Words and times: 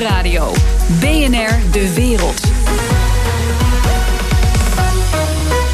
Nieuwsradio. 0.00 0.52
BNR 1.00 1.72
De 1.72 1.92
Wereld. 1.94 2.40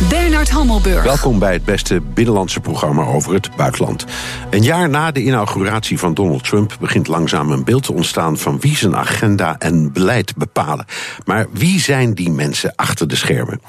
Bernard 0.08 0.50
Hammelburg. 0.50 1.02
Welkom 1.02 1.38
bij 1.38 1.52
het 1.52 1.64
beste 1.64 2.00
binnenlandse 2.00 2.60
programma 2.60 3.04
over 3.04 3.34
het 3.34 3.56
buitenland. 3.56 4.04
Een 4.50 4.62
jaar 4.62 4.88
na 4.88 5.10
de 5.10 5.22
inauguratie 5.22 5.98
van 5.98 6.14
Donald 6.14 6.44
Trump 6.44 6.76
begint 6.80 7.08
langzaam 7.08 7.50
een 7.50 7.64
beeld 7.64 7.82
te 7.82 7.92
ontstaan 7.92 8.38
van 8.38 8.60
wie 8.60 8.76
zijn 8.76 8.96
agenda 8.96 9.58
en 9.58 9.92
beleid 9.92 10.36
bepalen. 10.36 10.86
Maar 11.24 11.46
wie 11.50 11.80
zijn 11.80 12.14
die 12.14 12.30
mensen 12.30 12.72
achter 12.76 13.08
de 13.08 13.16
schermen? 13.16 13.60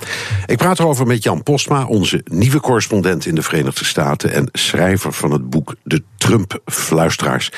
Ik 0.45 0.57
praat 0.57 0.79
erover 0.79 1.07
met 1.07 1.23
Jan 1.23 1.43
Postma, 1.43 1.85
onze 1.85 2.21
nieuwe 2.23 2.59
correspondent 2.59 3.25
in 3.25 3.35
de 3.35 3.41
Verenigde 3.41 3.85
Staten 3.85 4.33
en 4.33 4.49
schrijver 4.51 5.13
van 5.13 5.31
het 5.31 5.49
boek 5.49 5.75
De 5.83 6.03
Trump-fluisteraars 6.17 7.51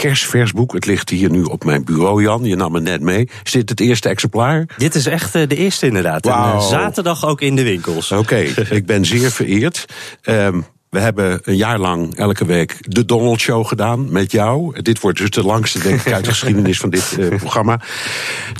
kerstvers 0.00 0.52
boek. 0.52 0.72
Het 0.72 0.86
ligt 0.86 1.10
hier 1.10 1.30
nu 1.30 1.42
op 1.42 1.64
mijn 1.64 1.84
bureau, 1.84 2.22
Jan. 2.22 2.44
Je 2.44 2.56
nam 2.56 2.74
het 2.74 2.82
net 2.82 3.00
mee. 3.00 3.28
Is 3.44 3.50
dit 3.52 3.68
het 3.68 3.80
eerste 3.80 4.08
exemplaar? 4.08 4.66
Dit 4.76 4.94
is 4.94 5.06
echt 5.06 5.34
eh, 5.34 5.48
de 5.48 5.56
eerste 5.56 5.86
inderdaad. 5.86 6.26
En, 6.26 6.32
eh, 6.32 6.60
zaterdag 6.60 7.26
ook 7.26 7.40
in 7.40 7.56
de 7.56 7.62
winkels. 7.62 8.12
Oké, 8.12 8.36
ik 8.78 8.86
ben 8.86 9.04
zeer 9.04 9.30
vereerd. 9.30 9.84
Ehm, 10.22 10.60
we 10.90 10.98
hebben 10.98 11.40
een 11.44 11.56
jaar 11.56 11.78
lang 11.78 12.16
elke 12.16 12.44
week 12.44 12.76
de 12.80 13.04
Donald 13.04 13.40
Show 13.40 13.66
gedaan 13.66 14.12
met 14.12 14.32
jou. 14.32 14.82
Dit 14.82 15.00
wordt 15.00 15.18
dus 15.18 15.30
de 15.30 15.44
langste, 15.44 15.78
denk 15.78 16.00
ik, 16.00 16.12
uit 16.12 16.24
de 16.24 16.30
geschiedenis 16.30 16.78
van 16.78 16.90
dit 16.90 17.16
eh, 17.18 17.28
programma. 17.28 17.80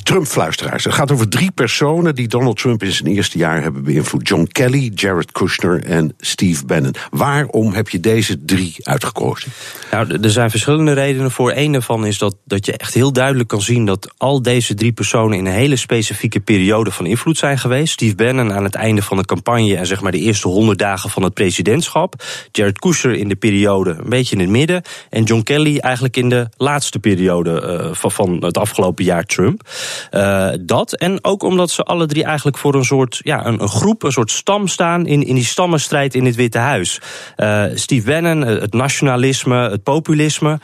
Trump-fluisteraars. 0.03 0.83
Het 0.83 0.93
gaat 0.93 1.11
over 1.11 1.29
drie 1.29 1.51
personen 1.51 2.15
die 2.15 2.27
Donald 2.27 2.57
Trump 2.57 2.83
in 2.83 2.91
zijn 2.91 3.13
eerste 3.13 3.37
jaar 3.37 3.61
hebben 3.61 3.83
beïnvloed: 3.83 4.27
John 4.27 4.47
Kelly, 4.51 4.91
Jared 4.95 5.31
Kushner 5.31 5.83
en 5.83 6.13
Steve 6.17 6.65
Bannon. 6.65 6.95
Waarom 7.09 7.73
heb 7.73 7.89
je 7.89 7.99
deze 7.99 8.45
drie 8.45 8.75
uitgekozen? 8.79 9.51
Nou, 9.91 10.19
er 10.21 10.31
zijn 10.31 10.49
verschillende 10.49 10.93
redenen 10.93 11.31
voor. 11.31 11.51
Eén 11.55 11.71
daarvan 11.71 12.05
is 12.05 12.17
dat, 12.17 12.35
dat 12.45 12.65
je 12.65 12.77
echt 12.77 12.93
heel 12.93 13.13
duidelijk 13.13 13.49
kan 13.49 13.61
zien 13.61 13.85
dat 13.85 14.13
al 14.17 14.41
deze 14.41 14.73
drie 14.73 14.91
personen 14.91 15.37
in 15.37 15.45
een 15.45 15.51
hele 15.51 15.75
specifieke 15.75 16.39
periode 16.39 16.91
van 16.91 17.05
invloed 17.05 17.37
zijn 17.37 17.59
geweest. 17.59 17.93
Steve 17.93 18.15
Bannon 18.15 18.53
aan 18.53 18.63
het 18.63 18.75
einde 18.75 19.01
van 19.01 19.17
de 19.17 19.25
campagne 19.25 19.75
en 19.75 19.85
zeg 19.85 20.01
maar 20.01 20.11
de 20.11 20.19
eerste 20.19 20.47
honderd 20.47 20.79
dagen 20.79 21.09
van 21.09 21.23
het 21.23 21.33
presidentschap. 21.33 22.20
Jared 22.51 22.79
Kushner 22.79 23.13
in 23.13 23.27
de 23.27 23.35
periode 23.35 23.89
een 23.89 24.09
beetje 24.09 24.35
in 24.35 24.41
het 24.41 24.49
midden. 24.49 24.81
En 25.09 25.23
John 25.23 25.43
Kelly 25.43 25.77
eigenlijk 25.77 26.17
in 26.17 26.29
de 26.29 26.47
laatste 26.57 26.99
periode 26.99 27.61
eh, 27.61 27.89
van, 27.91 28.11
van 28.11 28.43
het 28.43 28.57
afgelopen 28.57 29.03
jaar 29.03 29.23
Trump. 29.23 29.61
Eh, 30.09 30.49
dat 30.61 30.93
en 30.93 31.23
ook 31.23 31.43
omdat 31.43 31.69
ze 31.69 31.83
alle 31.83 32.05
drie 32.05 32.23
eigenlijk 32.23 32.57
voor 32.57 32.75
een 32.75 32.85
soort 32.85 33.19
ja, 33.23 33.45
een, 33.45 33.61
een 33.61 33.69
groep, 33.69 34.03
een 34.03 34.11
soort 34.11 34.31
stam 34.31 34.67
staan 34.67 35.05
in, 35.05 35.23
in 35.23 35.35
die 35.35 35.43
stammenstrijd 35.43 36.15
in 36.15 36.25
het 36.25 36.35
Witte 36.35 36.57
Huis. 36.57 37.01
Eh, 37.35 37.63
Steve 37.73 38.11
Bannon, 38.11 38.41
het 38.41 38.73
nationalisme, 38.73 39.69
het 39.69 39.83
populisme. 39.83 40.59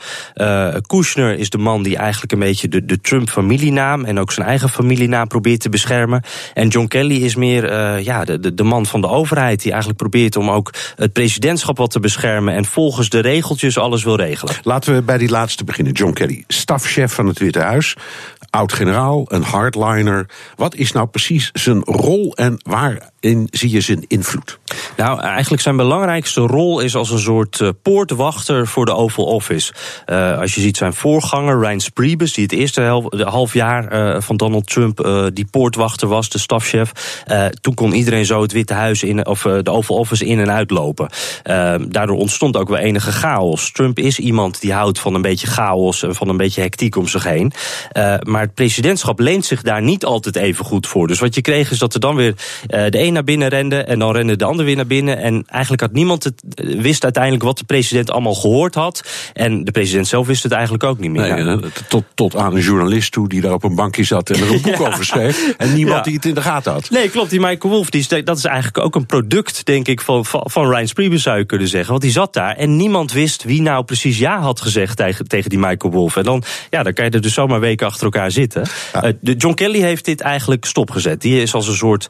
Kushner 0.86 1.38
is 1.38 1.50
de 1.50 1.58
man 1.58 1.82
die 1.82 1.96
eigenlijk 1.96 2.32
een 2.32 2.38
beetje 2.38 2.68
de, 2.68 2.84
de 2.84 3.00
Trump-familienaam 3.00 4.04
en 4.04 4.18
ook 4.18 4.32
zijn 4.32 4.46
eigen 4.46 4.68
familienaam 4.68 5.28
probeert 5.28 5.60
te 5.60 5.68
beschermen. 5.68 6.22
En 6.54 6.68
John 6.68 6.86
Kelly 6.86 7.24
is 7.24 7.34
meer 7.34 7.64
eh, 7.64 8.04
ja, 8.04 8.24
de, 8.24 8.54
de, 8.54 8.62
man 8.62 8.86
van 8.86 9.00
de 9.00 9.08
overheid 9.08 9.62
die 9.62 9.70
eigenlijk 9.70 10.00
probeert 10.00 10.36
om 10.36 10.50
ook 10.50 10.74
het 10.96 11.12
presidentschap 11.48 11.76
wat 11.76 11.90
te 11.90 12.00
beschermen 12.00 12.54
en 12.54 12.64
volgens 12.64 13.08
de 13.08 13.20
regeltjes 13.20 13.78
alles 13.78 14.04
wil 14.04 14.16
regelen. 14.16 14.54
Laten 14.62 14.94
we 14.94 15.02
bij 15.02 15.18
die 15.18 15.28
laatste 15.28 15.64
beginnen. 15.64 15.92
John 15.92 16.12
Kelly, 16.12 16.44
stafchef 16.48 17.12
van 17.12 17.26
het 17.26 17.38
Witte 17.38 17.60
Huis. 17.60 17.96
Oud-generaal, 18.50 19.24
een 19.28 19.42
hardliner. 19.42 20.26
Wat 20.56 20.74
is 20.74 20.92
nou 20.92 21.06
precies 21.06 21.50
zijn 21.52 21.82
rol 21.84 22.34
en 22.36 22.60
waarin 23.20 23.48
zie 23.50 23.70
je 23.70 23.80
zijn 23.80 24.04
invloed? 24.06 24.58
Nou, 24.96 25.20
eigenlijk 25.20 25.62
zijn 25.62 25.76
belangrijkste 25.76 26.40
rol 26.40 26.80
is 26.80 26.94
als 26.94 27.10
een 27.10 27.18
soort 27.18 27.60
eh, 27.60 27.68
poortwachter 27.82 28.66
voor 28.66 28.86
de 28.86 28.94
Oval 28.94 29.24
Office. 29.24 29.72
Eh, 30.04 30.38
als 30.38 30.54
je 30.54 30.60
ziet 30.60 30.76
zijn 30.76 30.94
voorganger, 30.94 31.58
Ryan 31.58 31.80
Priebus, 31.94 32.32
die 32.32 32.44
het 32.44 32.52
eerste 32.52 33.02
half 33.24 33.52
jaar 33.52 33.88
eh, 33.88 34.20
van 34.20 34.36
Donald 34.36 34.66
Trump 34.66 34.96
die 35.32 35.46
poortwachter 35.50 36.08
was, 36.08 36.28
de 36.28 36.38
stafchef. 36.38 37.22
toen 37.60 37.74
kon 37.74 37.92
iedereen 37.92 38.24
zo 38.24 38.42
het 38.42 38.52
Witte 38.52 38.74
Huis 38.74 39.02
in, 39.02 39.26
of 39.26 39.42
de 39.42 39.70
Oval 39.70 39.96
Office 39.96 40.24
in 40.24 40.38
en 40.38 40.50
uitlopen. 40.50 41.08
Daardoor 41.88 42.16
ontstond 42.16 42.56
ook 42.56 42.68
wel 42.68 42.78
enige 42.78 43.12
chaos. 43.12 43.72
Trump 43.72 43.98
is 43.98 44.18
iemand 44.18 44.60
die 44.60 44.72
houdt 44.72 44.98
van 44.98 45.14
een 45.14 45.22
beetje 45.22 45.46
chaos 45.46 46.02
en 46.02 46.14
van 46.14 46.28
een 46.28 46.36
beetje 46.36 46.60
hectiek 46.60 46.96
om 46.96 47.08
zich 47.08 47.24
heen. 47.24 47.52
Maar 48.22 48.40
het 48.40 48.54
presidentschap 48.54 49.18
leent 49.18 49.44
zich 49.44 49.62
daar 49.62 49.82
niet 49.82 50.04
altijd 50.04 50.36
even 50.36 50.64
goed 50.64 50.86
voor. 50.86 51.06
Dus 51.06 51.18
wat 51.18 51.34
je 51.34 51.40
kreeg 51.40 51.70
is 51.70 51.78
dat 51.78 51.94
er 51.94 52.00
dan 52.00 52.16
weer 52.16 52.34
de 52.66 52.98
naar 53.12 53.24
binnen 53.24 53.48
rende 53.48 53.76
en 53.76 53.98
dan 53.98 54.12
rende 54.12 54.36
de 54.36 54.44
ander 54.44 54.64
weer 54.64 54.76
naar 54.76 54.86
binnen. 54.86 55.18
En 55.18 55.44
eigenlijk 55.46 55.82
had 55.82 55.92
niemand 55.92 56.24
het 56.24 56.42
eh, 56.54 56.80
wist 56.80 57.02
uiteindelijk 57.04 57.42
wat 57.44 57.58
de 57.58 57.64
president 57.64 58.10
allemaal 58.10 58.34
gehoord 58.34 58.74
had. 58.74 59.02
En 59.32 59.64
de 59.64 59.70
president 59.70 60.06
zelf 60.08 60.26
wist 60.26 60.42
het 60.42 60.52
eigenlijk 60.52 60.84
ook 60.84 60.98
niet 60.98 61.10
meer. 61.10 61.44
Nee, 61.44 61.56
eh, 61.56 61.70
tot, 61.88 62.04
tot 62.14 62.36
aan 62.36 62.54
een 62.54 62.62
journalist 62.62 63.12
toe 63.12 63.28
die 63.28 63.40
daar 63.40 63.52
op 63.52 63.64
een 63.64 63.74
bankje 63.74 64.04
zat 64.04 64.30
en 64.30 64.40
er 64.40 64.52
een 64.52 64.62
boek 64.62 64.76
Ja. 64.76 64.86
over 64.88 65.04
schreef. 65.04 65.54
En 65.56 65.74
niemand 65.74 65.96
Ja. 65.96 66.02
die 66.02 66.14
het 66.14 66.24
in 66.24 66.34
de 66.34 66.42
gaten 66.42 66.72
had. 66.72 66.90
Nee, 66.90 67.08
klopt. 67.08 67.30
Die 67.30 67.40
Michael 67.40 67.74
Wolff, 67.74 67.90
die 67.90 68.00
is, 68.00 68.08
dat 68.24 68.36
is 68.38 68.44
eigenlijk 68.44 68.78
ook 68.78 68.94
een 68.94 69.06
product, 69.06 69.66
denk 69.66 69.88
ik, 69.88 70.00
van, 70.00 70.24
van, 70.24 70.42
van 70.44 70.68
Ryan 70.70 70.88
Priebus 70.94 71.22
zou 71.22 71.38
je 71.38 71.44
kunnen 71.44 71.68
zeggen. 71.68 71.90
Want 71.90 72.02
die 72.02 72.10
zat 72.12 72.32
daar 72.34 72.56
en 72.56 72.76
niemand 72.76 73.12
wist 73.12 73.44
wie 73.44 73.62
nou 73.62 73.84
precies 73.84 74.18
ja 74.18 74.40
had 74.40 74.60
gezegd 74.60 74.96
tegen, 74.96 75.28
tegen 75.28 75.50
die 75.50 75.58
Michael 75.58 75.92
Wolff. 75.92 76.16
En 76.16 76.22
dan, 76.24 76.42
ja, 76.70 76.82
dan 76.82 76.92
kan 76.92 77.04
je 77.04 77.10
er 77.10 77.20
dus 77.20 77.34
zomaar 77.34 77.60
weken 77.60 77.86
achter 77.86 78.04
elkaar 78.04 78.30
zitten. 78.30 78.62
De 79.20 79.34
John 79.34 79.54
Kelly 79.54 79.80
heeft 79.80 80.04
dit 80.04 80.20
eigenlijk 80.20 80.64
stopgezet. 80.64 81.20
Die 81.20 81.42
is 81.42 81.54
als 81.54 81.68
een 81.68 81.74
soort 81.74 82.06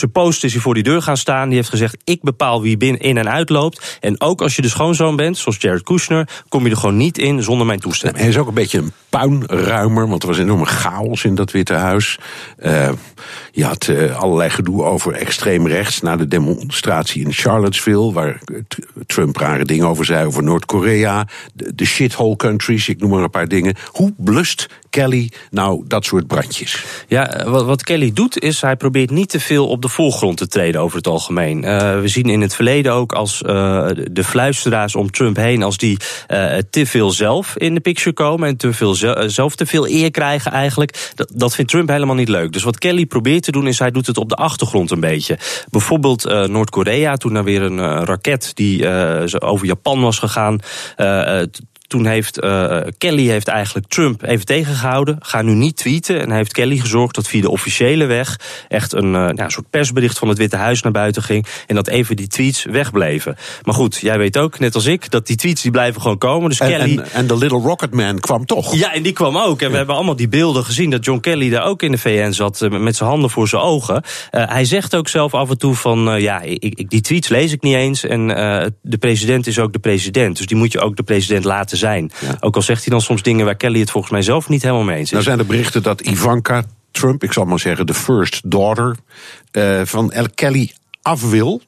supposed 0.00 0.44
is 0.44 0.52
hij 0.52 0.62
voor 0.62 0.74
die 0.74 0.82
deur 0.82 1.02
gaan 1.02 1.16
staan. 1.16 1.48
Die 1.48 1.56
heeft 1.56 1.68
gezegd, 1.68 1.96
ik 2.04 2.22
bepaal 2.22 2.62
wie 2.62 2.76
binnen 2.76 3.00
in 3.00 3.16
en 3.16 3.30
uitloopt. 3.30 3.98
En 4.00 4.20
ook 4.20 4.42
als 4.42 4.56
je 4.56 4.62
de 4.62 4.68
schoonzoon 4.68 5.16
bent, 5.16 5.38
zoals 5.38 5.56
Jared 5.60 5.82
Kushner, 5.82 6.28
kom 6.48 6.64
je 6.64 6.70
er 6.70 6.76
gewoon 6.76 6.96
niet 6.96 7.18
in 7.18 7.42
zonder 7.42 7.66
mijn 7.66 7.80
toestemming. 7.80 8.20
Hij 8.20 8.28
is 8.28 8.38
ook 8.38 8.48
een 8.48 8.54
beetje 8.54 8.78
een 8.78 8.92
puinruimer, 9.10 10.08
want 10.08 10.22
er 10.22 10.28
was 10.28 10.38
enorme 10.38 10.66
chaos 10.66 11.24
in 11.24 11.34
dat 11.34 11.50
Witte 11.50 11.74
Huis. 11.74 12.18
Eh, 12.56 12.90
je 13.52 13.64
had 13.64 13.88
eh, 13.88 14.20
allerlei 14.20 14.50
gedoe 14.50 14.82
over 14.82 15.12
extreem 15.12 15.66
rechts 15.66 16.00
na 16.00 16.16
de 16.16 16.28
demonstratie 16.28 17.24
in 17.24 17.32
Charlottesville, 17.32 18.12
waar 18.12 18.40
Trump 19.06 19.36
rare 19.36 19.64
dingen 19.64 19.86
over 19.86 20.04
zei, 20.04 20.26
over 20.26 20.42
Noord-Korea, 20.42 21.26
de, 21.54 21.74
de 21.74 21.84
shithole 21.84 22.36
countries, 22.36 22.88
ik 22.88 23.00
noem 23.00 23.10
maar 23.10 23.22
een 23.22 23.30
paar 23.30 23.48
dingen. 23.48 23.74
Hoe 23.86 24.12
blust 24.16 24.66
Kelly 24.90 25.30
nou 25.50 25.84
dat 25.86 26.04
soort 26.04 26.26
brandjes? 26.26 26.84
Ja, 27.08 27.32
eh, 27.32 27.64
wat, 27.64 27.82
Kelly 27.82 28.12
doet 28.14 28.38
is 28.38 28.60
hij 28.60 28.76
probeert 28.76 29.10
niet 29.10 29.28
te 29.28 29.40
veel 29.40 29.68
op 29.68 29.82
de 29.82 29.88
voorgrond 29.88 30.36
te 30.36 30.48
treden 30.48 30.80
over 30.80 30.96
het 30.96 31.06
algemeen. 31.06 31.60
We 32.00 32.08
zien 32.08 32.28
in 32.28 32.40
het 32.40 32.54
verleden 32.54 32.92
ook 32.92 33.12
als 33.12 33.38
de 33.38 34.24
fluisteraars 34.24 34.94
om 34.94 35.10
Trump 35.10 35.36
heen, 35.36 35.62
als 35.62 35.76
die 35.76 35.98
te 36.70 36.86
veel 36.86 37.10
zelf 37.10 37.56
in 37.56 37.74
de 37.74 37.80
picture 37.80 38.12
komen 38.12 38.48
en 38.48 38.56
te 38.56 38.72
veel 38.72 38.94
zelf 39.26 39.54
te 39.54 39.66
veel 39.66 39.88
eer 39.88 40.10
krijgen 40.10 40.52
eigenlijk. 40.52 41.12
Dat, 41.14 41.32
dat 41.34 41.54
vindt 41.54 41.70
Trump 41.70 41.88
helemaal 41.88 42.14
niet 42.14 42.28
leuk. 42.28 42.52
Dus 42.52 42.62
wat 42.62 42.78
Kelly 42.78 43.06
probeert 43.06 43.42
te 43.42 43.52
doen 43.52 43.66
is 43.66 43.78
hij 43.78 43.90
doet 43.90 44.06
het 44.06 44.18
op 44.18 44.28
de 44.28 44.34
achtergrond 44.34 44.90
een 44.90 45.00
beetje. 45.00 45.38
Bijvoorbeeld 45.70 46.24
eh, 46.24 46.44
Noord-Korea, 46.44 47.16
toen 47.16 47.34
er 47.34 47.44
weer 47.44 47.62
een 47.62 47.78
eh, 47.78 48.02
raket 48.04 48.50
die 48.54 48.88
eh, 48.88 49.48
over 49.48 49.66
Japan 49.66 50.00
was 50.00 50.18
gegaan. 50.18 50.58
Toen 51.90 52.06
heeft 52.06 52.40
eh, 52.40 52.80
Kelly 52.98 53.26
heeft 53.26 53.48
eigenlijk 53.48 53.86
Trump 53.86 54.22
even 54.22 54.46
tegengehouden. 54.46 55.16
Ga 55.20 55.42
nu 55.42 55.52
niet 55.52 55.76
tweeten. 55.76 56.20
En 56.20 56.30
heeft 56.30 56.52
Kelly 56.52 56.78
gezorgd 56.78 57.14
dat 57.14 57.28
via 57.28 57.40
de 57.40 57.50
officiële 57.50 58.04
weg 58.04 58.40
echt 58.68 58.92
een, 58.92 59.14
eh, 59.14 59.28
een 59.34 59.50
soort 59.50 59.70
persbericht 59.70 60.18
van 60.18 60.28
het 60.28 60.38
Witte 60.38 60.56
Huis 60.56 60.82
naar 60.82 60.92
buiten 60.92 61.22
ging. 61.22 61.46
En 61.66 61.74
dat 61.74 61.88
even 61.88 62.16
die 62.16 62.26
tweets 62.26 62.64
wegbleven. 62.64 63.36
Maar 63.62 63.74
goed, 63.74 63.96
jij 63.96 64.18
weet 64.18 64.38
ook, 64.38 64.58
net 64.58 64.74
als 64.74 64.86
ik, 64.86 65.10
dat 65.10 65.26
die 65.26 65.36
tweets 65.36 65.62
die 65.62 65.70
blijven 65.70 66.00
gewoon 66.00 66.18
komen. 66.18 66.48
Dus 66.48 66.60
En, 66.60 66.68
Kelly. 66.68 66.98
en, 67.12 67.26
de 67.26 67.36
Little 67.36 67.58
Rocket 67.58 67.94
Man 67.94 68.20
kwam 68.20 68.46
toch? 68.46 68.74
Ja, 68.74 68.94
en 68.94 69.02
die 69.02 69.12
kwam 69.12 69.36
ook. 69.36 69.62
En 69.62 69.70
we 69.70 69.76
hebben 69.76 69.94
allemaal 69.94 70.16
die 70.16 70.28
beelden 70.28 70.64
gezien 70.64 70.90
dat 70.90 71.04
John 71.04 71.20
Kelly 71.20 71.50
daar 71.50 71.64
ook 71.64 71.82
in 71.82 71.90
de 71.90 71.98
VN 71.98 72.32
zat 72.32 72.62
eh, 72.62 72.70
met 72.70 72.96
zijn 72.96 73.08
handen 73.08 73.30
voor 73.30 73.48
zijn 73.48 73.62
ogen. 73.62 74.02
Hij 74.30 74.64
zegt 74.64 74.94
ook 74.94 75.08
zelf 75.08 75.34
af 75.34 75.50
en 75.50 75.58
toe 75.58 75.74
van, 75.74 76.20
ja, 76.20 76.40
ik, 76.40 76.62
ik, 76.62 76.90
die 76.90 77.00
tweets 77.00 77.28
lees 77.28 77.52
ik 77.52 77.62
niet 77.62 77.74
eens. 77.74 78.04
En 78.04 78.26
de 78.82 78.98
president 78.98 79.46
is 79.46 79.58
ook 79.58 79.72
de 79.72 79.78
president. 79.78 80.36
Dus 80.36 80.46
die 80.46 80.56
moet 80.56 80.72
je 80.72 80.80
ook 80.80 80.96
de 80.96 81.02
president 81.02 81.44
laten 81.44 81.78
zijn. 81.80 82.10
Ook 82.40 82.56
al 82.56 82.62
zegt 82.62 82.84
hij 82.84 82.92
dan 82.92 83.00
soms 83.00 83.22
dingen 83.22 83.44
waar 83.44 83.56
Kelly 83.56 83.80
het 83.80 83.90
volgens 83.90 84.12
mij 84.12 84.22
zelf 84.22 84.48
niet 84.48 84.62
helemaal 84.62 84.84
mee 84.84 84.96
eens 84.96 85.04
is. 85.04 85.10
Nou 85.10 85.24
zijn 85.24 85.38
er 85.38 85.46
berichten 85.46 85.82
dat 85.82 86.00
Ivanka 86.00 86.64
Trump, 86.90 87.22
ik 87.22 87.32
zal 87.32 87.44
maar 87.44 87.58
zeggen 87.58 87.86
de 87.86 87.94
first 87.94 88.50
daughter, 88.50 88.96
eh, 89.50 89.80
van 89.84 90.12
El 90.12 90.26
Kelly 90.34 90.72
af 91.02 91.30
wil. 91.30 91.62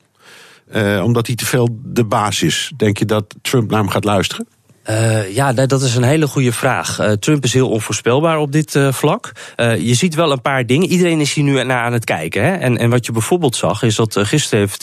eh, 0.71 1.01
omdat 1.05 1.27
hij 1.27 1.37
te 1.37 1.47
veel 1.47 1.69
de 1.85 2.05
baas 2.05 2.43
is. 2.43 2.73
Denk 2.77 2.99
je 2.99 3.05
dat 3.05 3.35
Trump 3.43 3.71
naar 3.71 3.79
hem 3.81 3.89
gaat 3.89 4.05
luisteren? 4.05 4.47
Uh, 4.91 5.35
ja, 5.35 5.53
dat 5.53 5.83
is 5.83 5.95
een 5.95 6.03
hele 6.03 6.27
goede 6.27 6.53
vraag. 6.53 7.01
Uh, 7.01 7.11
Trump 7.11 7.45
is 7.45 7.53
heel 7.53 7.69
onvoorspelbaar 7.69 8.39
op 8.39 8.53
dit 8.53 8.75
uh, 8.75 8.93
vlak. 8.93 9.33
je 9.57 9.95
ziet 9.95 10.15
wel 10.15 10.33
een 10.33 10.41
paar 10.41 10.67
dingen. 10.67 10.89
Iedereen 10.89 11.21
is 11.21 11.35
hier 11.35 11.45
nu 11.45 11.65
naar 11.65 11.83
aan 11.83 11.93
het 11.93 12.05
kijken. 12.05 12.45
Hè? 12.45 12.53
En, 12.53 12.79
en 12.79 12.91
wat 12.91 13.07
je 13.07 13.13
bijvoorbeeld 13.13 13.57
zag, 13.57 13.83
is 13.83 13.95
dat 13.95 14.19
gisteren 14.19 14.59
heeft 14.59 14.81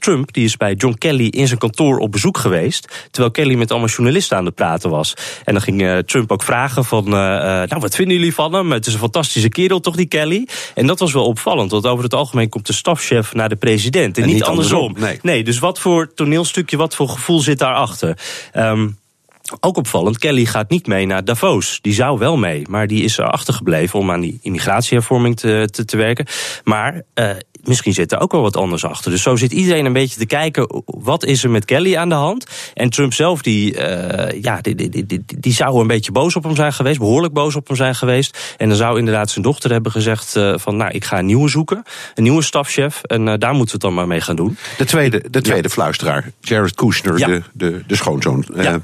Trump... 0.00 0.32
die 0.32 0.44
is 0.44 0.56
bij 0.56 0.74
John 0.74 0.94
Kelly 0.98 1.26
in 1.26 1.46
zijn 1.46 1.58
kantoor 1.58 1.98
op 1.98 2.12
bezoek 2.12 2.38
geweest... 2.38 3.08
terwijl 3.10 3.32
Kelly 3.32 3.54
met 3.54 3.70
allemaal 3.70 3.88
journalisten 3.88 4.36
aan 4.36 4.44
het 4.44 4.54
praten 4.54 4.90
was. 4.90 5.14
En 5.44 5.52
dan 5.52 5.62
ging 5.62 6.02
Trump 6.06 6.32
ook 6.32 6.42
vragen 6.42 6.84
van... 6.84 7.08
nou, 7.08 7.80
wat 7.80 7.94
vinden 7.94 8.16
jullie 8.16 8.34
van 8.34 8.52
hem? 8.52 8.72
Het 8.72 8.86
is 8.86 8.92
een 8.92 8.98
fantastische 8.98 9.48
kerel, 9.48 9.80
toch, 9.80 9.96
die 9.96 10.06
Kelly? 10.06 10.48
En 10.74 10.86
dat 10.86 10.98
was 10.98 11.12
wel 11.12 11.26
opvallend, 11.26 11.70
want 11.70 11.86
over 11.86 12.04
het 12.04 12.14
algemeen 12.14 12.48
komt 12.48 12.66
de 12.66 12.72
stafchef 12.72 13.34
naar 13.34 13.48
de 13.48 13.56
president... 13.56 14.16
en, 14.16 14.22
en 14.22 14.28
niet, 14.28 14.36
niet 14.36 14.44
andersom. 14.44 14.78
andersom 14.78 15.08
nee. 15.08 15.18
nee, 15.22 15.44
dus 15.44 15.58
wat 15.58 15.78
voor 15.78 16.14
toneelstukje, 16.14 16.76
wat 16.76 16.94
voor 16.94 17.08
gevoel 17.08 17.40
zit 17.40 17.58
daarachter? 17.58 18.18
Um, 18.54 18.96
Ook 19.60 19.76
opvallend, 19.76 20.18
Kelly 20.18 20.44
gaat 20.44 20.70
niet 20.70 20.86
mee 20.86 21.06
naar 21.06 21.24
Davos. 21.24 21.78
Die 21.80 21.92
zou 21.92 22.18
wel 22.18 22.36
mee, 22.36 22.66
maar 22.68 22.86
die 22.86 23.02
is 23.02 23.20
achtergebleven 23.20 23.98
om 23.98 24.10
aan 24.10 24.20
die 24.20 24.38
immigratiehervorming 24.42 25.36
te, 25.36 25.68
te, 25.70 25.84
te 25.84 25.96
werken. 25.96 26.26
Maar 26.64 27.02
uh, 27.14 27.30
misschien 27.62 27.92
zit 27.92 28.12
er 28.12 28.20
ook 28.20 28.32
wel 28.32 28.40
wat 28.40 28.56
anders 28.56 28.84
achter. 28.84 29.10
Dus 29.10 29.22
zo 29.22 29.36
zit 29.36 29.52
iedereen 29.52 29.84
een 29.84 29.92
beetje 29.92 30.18
te 30.18 30.26
kijken, 30.26 30.82
wat 30.84 31.24
is 31.24 31.44
er 31.44 31.50
met 31.50 31.64
Kelly 31.64 31.96
aan 31.96 32.08
de 32.08 32.14
hand? 32.14 32.46
En 32.74 32.90
Trump 32.90 33.12
zelf, 33.12 33.42
die, 33.42 33.74
uh, 33.74 34.42
ja, 34.42 34.60
die, 34.60 34.74
die, 34.74 35.06
die, 35.06 35.24
die, 35.38 35.52
zou 35.52 35.80
een 35.80 35.86
beetje 35.86 36.12
boos 36.12 36.36
op 36.36 36.44
hem 36.44 36.56
zijn 36.56 36.72
geweest, 36.72 36.98
behoorlijk 36.98 37.34
boos 37.34 37.56
op 37.56 37.66
hem 37.66 37.76
zijn 37.76 37.94
geweest. 37.94 38.54
En 38.56 38.68
dan 38.68 38.76
zou 38.76 38.98
inderdaad 38.98 39.30
zijn 39.30 39.44
dochter 39.44 39.70
hebben 39.70 39.92
gezegd 39.92 40.36
uh, 40.36 40.54
van, 40.56 40.76
nou, 40.76 40.90
ik 40.90 41.04
ga 41.04 41.18
een 41.18 41.26
nieuwe 41.26 41.48
zoeken, 41.48 41.82
een 42.14 42.22
nieuwe 42.22 42.42
stafchef. 42.42 43.02
En 43.02 43.24
daar 43.24 43.54
moeten 43.54 43.66
we 43.66 43.72
het 43.72 43.80
dan 43.80 43.94
maar 43.94 44.06
mee 44.06 44.20
gaan 44.20 44.36
doen. 44.36 44.56
De 44.76 44.84
tweede, 44.84 45.24
de 45.30 45.40
tweede 45.40 45.68
ja. 45.68 45.74
fluisteraar, 45.74 46.30
Jared 46.40 46.74
Kushner, 46.74 47.18
ja. 47.18 47.26
de, 47.26 47.42
de, 47.52 47.82
de 47.86 47.96
schoonzoon. 47.96 48.44
Ja 48.54 48.82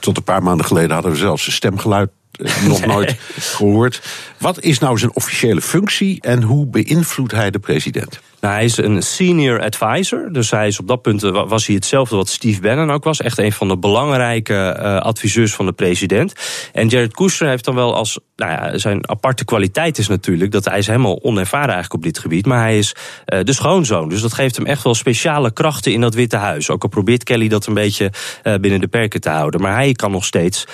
tot 0.00 0.16
een 0.16 0.22
paar 0.22 0.42
maanden 0.42 0.66
geleden 0.66 0.90
hadden 0.90 1.12
we 1.12 1.18
zelfs 1.18 1.46
een 1.46 1.52
stemgeluid 1.52 2.10
nog 2.66 2.86
nooit 2.86 3.16
gehoord. 3.38 4.02
Wat 4.38 4.60
is 4.60 4.78
nou 4.78 4.98
zijn 4.98 5.14
officiële 5.14 5.60
functie 5.60 6.20
en 6.20 6.42
hoe 6.42 6.66
beïnvloedt 6.66 7.32
hij 7.32 7.50
de 7.50 7.58
president? 7.58 8.20
Nou, 8.40 8.54
hij 8.54 8.64
is 8.64 8.76
een 8.76 9.02
senior 9.02 9.60
advisor. 9.62 10.32
Dus 10.32 10.50
hij 10.50 10.66
is 10.66 10.80
op 10.80 10.88
dat 10.88 11.02
punt 11.02 11.20
was 11.20 11.66
hij 11.66 11.74
hetzelfde 11.74 12.16
wat 12.16 12.28
Steve 12.28 12.60
Bannon 12.60 12.90
ook 12.90 13.04
was. 13.04 13.20
Echt 13.20 13.38
een 13.38 13.52
van 13.52 13.68
de 13.68 13.78
belangrijke 13.78 14.76
uh, 14.78 14.96
adviseurs 14.96 15.54
van 15.54 15.66
de 15.66 15.72
president. 15.72 16.32
En 16.72 16.88
Jared 16.88 17.14
Kushner 17.14 17.48
heeft 17.48 17.64
dan 17.64 17.74
wel 17.74 17.94
als. 17.94 18.18
Nou 18.36 18.52
ja, 18.52 18.78
zijn 18.78 19.08
aparte 19.08 19.44
kwaliteit 19.44 19.98
is 19.98 20.08
natuurlijk 20.08 20.50
dat 20.52 20.64
hij 20.64 20.78
is 20.78 20.86
helemaal 20.86 21.22
onervaren 21.22 21.74
eigenlijk 21.74 21.94
op 21.94 22.02
dit 22.02 22.18
gebied. 22.18 22.46
Maar 22.46 22.60
hij 22.60 22.78
is 22.78 22.94
uh, 23.26 23.40
de 23.42 23.52
schoonzoon. 23.52 24.08
Dus 24.08 24.20
dat 24.20 24.32
geeft 24.32 24.56
hem 24.56 24.66
echt 24.66 24.82
wel 24.82 24.94
speciale 24.94 25.52
krachten 25.52 25.92
in 25.92 26.00
dat 26.00 26.14
Witte 26.14 26.36
Huis. 26.36 26.70
Ook 26.70 26.82
al 26.82 26.88
probeert 26.88 27.24
Kelly 27.24 27.48
dat 27.48 27.66
een 27.66 27.74
beetje 27.74 28.12
binnen 28.42 28.80
de 28.80 28.88
perken 28.88 29.20
te 29.20 29.30
houden. 29.30 29.60
Maar 29.60 29.74
hij 29.74 29.92
kan 29.92 30.10
nog 30.10 30.24
steeds 30.24 30.64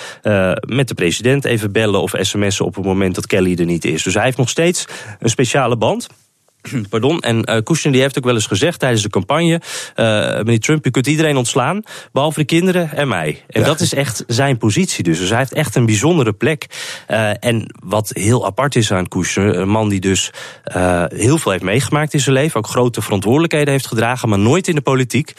met 0.59 0.87
de 0.87 0.93
president 0.95 1.45
even 1.45 1.71
bellen 1.71 2.01
of 2.01 2.13
sms'en 2.19 2.65
op 2.65 2.75
het 2.75 2.85
moment 2.85 3.15
dat 3.15 3.27
Kelly 3.27 3.55
er 3.55 3.65
niet 3.65 3.85
is. 3.85 4.03
Dus 4.03 4.13
hij 4.13 4.23
heeft 4.23 4.37
nog 4.37 4.49
steeds 4.49 4.85
een 5.19 5.29
speciale 5.29 5.77
band. 5.77 6.07
Pardon. 6.89 7.19
En 7.19 7.49
uh, 7.49 7.57
Kushner 7.63 7.93
die 7.93 8.01
heeft 8.01 8.17
ook 8.17 8.23
wel 8.23 8.33
eens 8.33 8.47
gezegd 8.47 8.79
tijdens 8.79 9.01
de 9.01 9.09
campagne... 9.09 9.61
Uh, 9.95 10.05
meneer 10.37 10.59
Trump, 10.59 10.85
u 10.85 10.89
kunt 10.89 11.07
iedereen 11.07 11.37
ontslaan, 11.37 11.81
behalve 12.11 12.39
de 12.39 12.45
kinderen 12.45 12.91
en 12.91 13.07
mij. 13.07 13.43
En 13.47 13.61
ja. 13.61 13.67
dat 13.67 13.79
is 13.79 13.93
echt 13.93 14.23
zijn 14.27 14.57
positie 14.57 15.03
dus. 15.03 15.19
Dus 15.19 15.29
hij 15.29 15.37
heeft 15.37 15.53
echt 15.53 15.75
een 15.75 15.85
bijzondere 15.85 16.33
plek. 16.33 16.65
Uh, 17.11 17.29
en 17.39 17.65
wat 17.83 18.11
heel 18.13 18.45
apart 18.45 18.75
is 18.75 18.91
aan 18.91 19.07
Kushner... 19.07 19.57
een 19.57 19.69
man 19.69 19.89
die 19.89 19.99
dus 19.99 20.31
heel 21.07 21.37
veel 21.37 21.51
heeft 21.51 21.63
meegemaakt 21.63 22.13
in 22.13 22.19
zijn 22.19 22.35
leven... 22.35 22.57
ook 22.57 22.67
grote 22.67 23.01
verantwoordelijkheden 23.01 23.73
heeft 23.73 23.87
gedragen, 23.87 24.29
maar 24.29 24.39
nooit 24.39 24.67
in 24.67 24.75
de 24.75 24.81
politiek. 24.81 25.33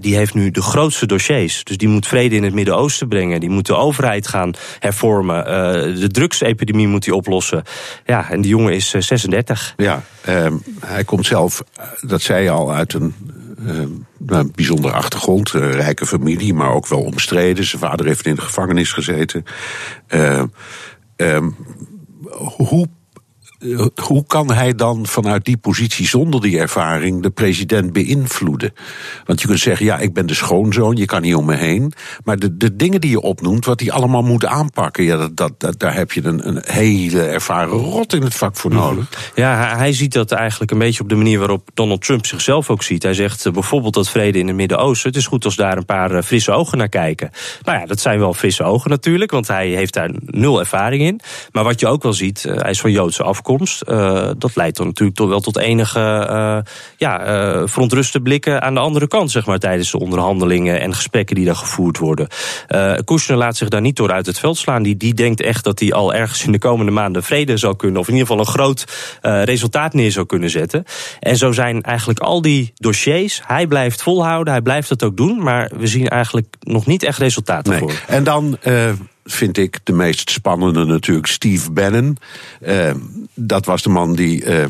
die 0.00 0.16
heeft 0.16 0.34
nu 0.34 0.50
de 0.50 0.62
grootste 0.62 1.06
dossiers. 1.06 1.64
Dus 1.64 1.76
die 1.76 1.88
moet 1.88 2.06
vrede 2.06 2.34
in 2.34 2.44
het 2.44 2.54
Midden-Oosten 2.54 3.08
brengen. 3.08 3.40
Die 3.40 3.50
moet 3.50 3.66
de 3.66 3.74
overheid 3.74 4.28
gaan 4.28 4.52
hervormen. 4.78 5.44
de 6.00 6.08
drugsepidemie 6.08 6.88
moet 6.88 7.04
hij 7.04 7.14
oplossen. 7.14 7.62
Ja, 8.04 8.30
en 8.30 8.40
die 8.40 8.50
jongen 8.50 8.72
is 8.72 8.90
36. 8.90 9.74
Ja, 9.76 10.02
Uh, 10.28 10.46
hij 10.80 11.04
komt 11.04 11.26
zelf, 11.26 11.64
dat 12.00 12.20
zei 12.20 12.42
je 12.42 12.50
al, 12.50 12.72
uit 12.72 12.92
een, 12.92 13.14
uh, 14.26 14.40
bijzondere 14.54 14.94
achtergrond. 14.94 15.52
Een 15.52 15.72
rijke 15.72 16.06
familie, 16.06 16.54
maar 16.54 16.72
ook 16.72 16.86
wel 16.86 17.02
omstreden. 17.02 17.64
Zijn 17.64 17.82
vader 17.82 18.06
heeft 18.06 18.26
in 18.26 18.34
de 18.34 18.40
gevangenis 18.40 18.92
gezeten. 18.92 19.44
Uh, 20.08 20.42
hoe 22.56 22.88
hoe 23.94 24.24
kan 24.26 24.52
hij 24.52 24.74
dan 24.74 25.06
vanuit 25.06 25.44
die 25.44 25.56
positie 25.56 26.06
zonder 26.06 26.40
die 26.40 26.58
ervaring 26.58 27.22
de 27.22 27.30
president 27.30 27.92
beïnvloeden? 27.92 28.72
Want 29.24 29.40
je 29.40 29.46
kunt 29.46 29.60
zeggen, 29.60 29.86
ja, 29.86 29.98
ik 29.98 30.14
ben 30.14 30.26
de 30.26 30.34
schoonzoon, 30.34 30.96
je 30.96 31.04
kan 31.04 31.22
niet 31.22 31.34
om 31.34 31.44
me 31.44 31.56
heen. 31.56 31.92
Maar 32.24 32.38
de, 32.38 32.56
de 32.56 32.76
dingen 32.76 33.00
die 33.00 33.10
je 33.10 33.20
opnoemt, 33.20 33.64
wat 33.64 33.80
hij 33.80 33.90
allemaal 33.90 34.22
moet 34.22 34.44
aanpakken, 34.44 35.04
ja, 35.04 35.16
dat, 35.16 35.36
dat, 35.36 35.60
dat, 35.60 35.78
daar 35.78 35.94
heb 35.94 36.12
je 36.12 36.24
een, 36.24 36.48
een 36.48 36.62
hele 36.64 37.22
ervaren 37.22 37.78
rot 37.78 38.12
in 38.12 38.22
het 38.22 38.34
vak 38.34 38.56
voor 38.56 38.70
nodig. 38.70 39.32
Ja, 39.34 39.76
hij 39.76 39.92
ziet 39.92 40.12
dat 40.12 40.32
eigenlijk 40.32 40.70
een 40.70 40.78
beetje 40.78 41.02
op 41.02 41.08
de 41.08 41.14
manier 41.14 41.38
waarop 41.38 41.68
Donald 41.74 42.02
Trump 42.02 42.26
zichzelf 42.26 42.70
ook 42.70 42.82
ziet. 42.82 43.02
Hij 43.02 43.14
zegt 43.14 43.52
bijvoorbeeld 43.52 43.94
dat 43.94 44.08
vrede 44.08 44.38
in 44.38 44.46
het 44.46 44.56
Midden-Oosten, 44.56 45.08
het 45.08 45.18
is 45.18 45.26
goed 45.26 45.44
als 45.44 45.56
daar 45.56 45.76
een 45.76 45.84
paar 45.84 46.22
frisse 46.22 46.52
ogen 46.52 46.78
naar 46.78 46.88
kijken. 46.88 47.30
Nou 47.62 47.78
ja, 47.78 47.86
dat 47.86 48.00
zijn 48.00 48.18
wel 48.18 48.34
frisse 48.34 48.62
ogen 48.62 48.90
natuurlijk, 48.90 49.30
want 49.30 49.48
hij 49.48 49.68
heeft 49.68 49.94
daar 49.94 50.10
nul 50.20 50.58
ervaring 50.58 51.02
in. 51.02 51.20
Maar 51.52 51.64
wat 51.64 51.80
je 51.80 51.86
ook 51.86 52.02
wel 52.02 52.12
ziet, 52.12 52.42
hij 52.42 52.70
is 52.70 52.80
van 52.80 52.90
Joodse 52.90 53.22
afkomst. 53.22 53.54
Uh, 53.60 54.30
dat 54.38 54.56
leidt 54.56 54.76
dan 54.76 54.86
natuurlijk 54.86 55.16
toch 55.16 55.28
wel 55.28 55.40
tot 55.40 55.58
enige 55.58 56.28
uh, 56.30 56.58
ja, 56.96 57.26
uh, 57.26 57.62
verontruste 57.64 58.20
blikken 58.20 58.62
aan 58.62 58.74
de 58.74 58.80
andere 58.80 59.08
kant, 59.08 59.30
zeg 59.30 59.46
maar, 59.46 59.58
tijdens 59.58 59.90
de 59.90 59.98
onderhandelingen 59.98 60.80
en 60.80 60.94
gesprekken 60.94 61.36
die 61.36 61.44
daar 61.44 61.56
gevoerd 61.56 61.98
worden. 61.98 62.28
Kushner 63.04 63.36
laat 63.36 63.56
zich 63.56 63.68
daar 63.68 63.80
niet 63.80 63.96
door 63.96 64.12
uit 64.12 64.26
het 64.26 64.38
veld 64.38 64.56
slaan. 64.56 64.82
Die, 64.82 64.96
die 64.96 65.14
denkt 65.14 65.40
echt 65.40 65.64
dat 65.64 65.80
hij 65.80 65.92
al 65.92 66.14
ergens 66.14 66.44
in 66.44 66.52
de 66.52 66.58
komende 66.58 66.92
maanden 66.92 67.22
vrede 67.22 67.56
zou 67.56 67.76
kunnen, 67.76 68.00
of 68.00 68.08
in 68.08 68.14
ieder 68.14 68.28
geval 68.28 68.44
een 68.44 68.52
groot 68.52 68.84
resultaat 69.44 69.94
neer 69.94 70.12
zou 70.12 70.26
kunnen 70.26 70.50
zetten. 70.50 70.84
En 71.20 71.36
zo 71.36 71.52
zijn 71.52 71.82
eigenlijk 71.82 72.18
al 72.18 72.42
die 72.42 72.72
dossiers, 72.74 73.40
hij 73.46 73.66
blijft 73.66 74.02
volhouden, 74.02 74.52
hij 74.52 74.62
blijft 74.62 74.88
het 74.88 75.02
ook 75.02 75.16
doen, 75.16 75.42
maar 75.42 75.70
we 75.76 75.86
zien 75.86 76.08
eigenlijk 76.08 76.54
nog 76.60 76.86
niet 76.86 77.02
echt 77.02 77.18
resultaten 77.18 77.70
nee. 77.70 77.80
voor. 77.80 77.92
En 78.06 78.24
dan 78.24 78.58
vind 79.26 79.58
ik 79.58 79.78
de 79.82 79.92
meest 79.92 80.30
spannende 80.30 80.84
natuurlijk 80.84 81.26
Steve 81.26 81.70
Bannon. 81.70 82.16
Uh, 82.66 82.90
dat 83.34 83.64
was 83.66 83.82
de 83.82 83.88
man 83.88 84.14
die. 84.14 84.44
Uh, 84.44 84.64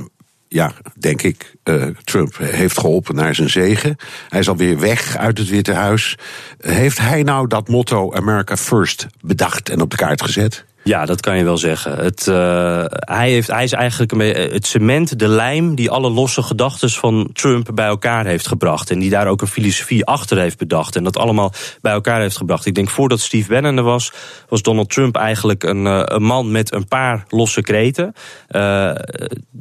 ja, 0.49 0.73
denk 0.99 1.23
ik, 1.23 1.55
uh, 1.65 1.87
Trump 2.05 2.37
heeft 2.39 2.79
geholpen 2.79 3.15
naar 3.15 3.35
zijn 3.35 3.51
zegen. 3.51 3.97
Hij 4.29 4.41
is 4.41 4.49
alweer 4.49 4.79
weg 4.79 5.17
uit 5.17 5.39
het 5.39 5.49
Witte 5.49 5.73
Huis. 5.73 6.19
Heeft 6.59 6.99
hij 6.99 7.23
nou 7.23 7.47
dat 7.47 7.69
motto 7.69 8.13
America 8.13 8.57
First 8.57 9.07
bedacht 9.21 9.69
en 9.69 9.81
op 9.81 9.91
de 9.91 9.97
kaart 9.97 10.23
gezet? 10.23 10.65
Ja, 10.87 11.07
dat 11.07 11.21
kan 11.21 11.37
je 11.37 11.45
wel 11.45 11.59
zeggen. 11.59 11.97
Het, 11.97 12.27
uh, 12.27 12.85
hij, 12.89 13.31
heeft, 13.31 13.49
hij 13.49 13.65
is 13.65 13.73
eigenlijk 13.73 14.13
een 14.13 14.21
het 14.53 14.67
cement, 14.67 15.19
de 15.19 15.29
lijm 15.29 15.75
die 15.75 15.91
alle 15.91 16.11
losse 16.11 16.43
gedachten 16.43 16.91
van 16.91 17.31
Trump 17.33 17.71
bij 17.75 17.87
elkaar 17.87 18.27
heeft 18.27 18.49
gebracht. 18.49 18.91
En 18.91 18.99
die 18.99 19.11
daar 19.11 19.27
ook 19.27 19.41
een 19.41 19.47
filosofie 19.47 20.05
achter 20.05 20.39
heeft 20.39 20.59
bedacht. 20.59 20.97
En 20.97 21.05
dat 21.05 21.17
allemaal 21.17 21.53
bij 21.81 21.93
elkaar 21.93 22.21
heeft 22.21 22.37
gebracht. 22.37 22.67
Ik 22.67 22.75
denk 22.75 22.91
voordat 22.91 23.21
Steve 23.21 23.53
Bannon 23.53 23.77
er 23.77 23.83
was, 23.83 24.13
was 24.49 24.63
Donald 24.63 24.91
Trump 24.91 25.17
eigenlijk 25.17 25.63
een, 25.63 25.85
uh, 25.85 26.03
een 26.05 26.23
man 26.23 26.51
met 26.51 26.73
een 26.73 26.89
paar 26.89 27.25
losse 27.29 27.61
kreten. 27.61 28.13
Uh, 28.51 28.91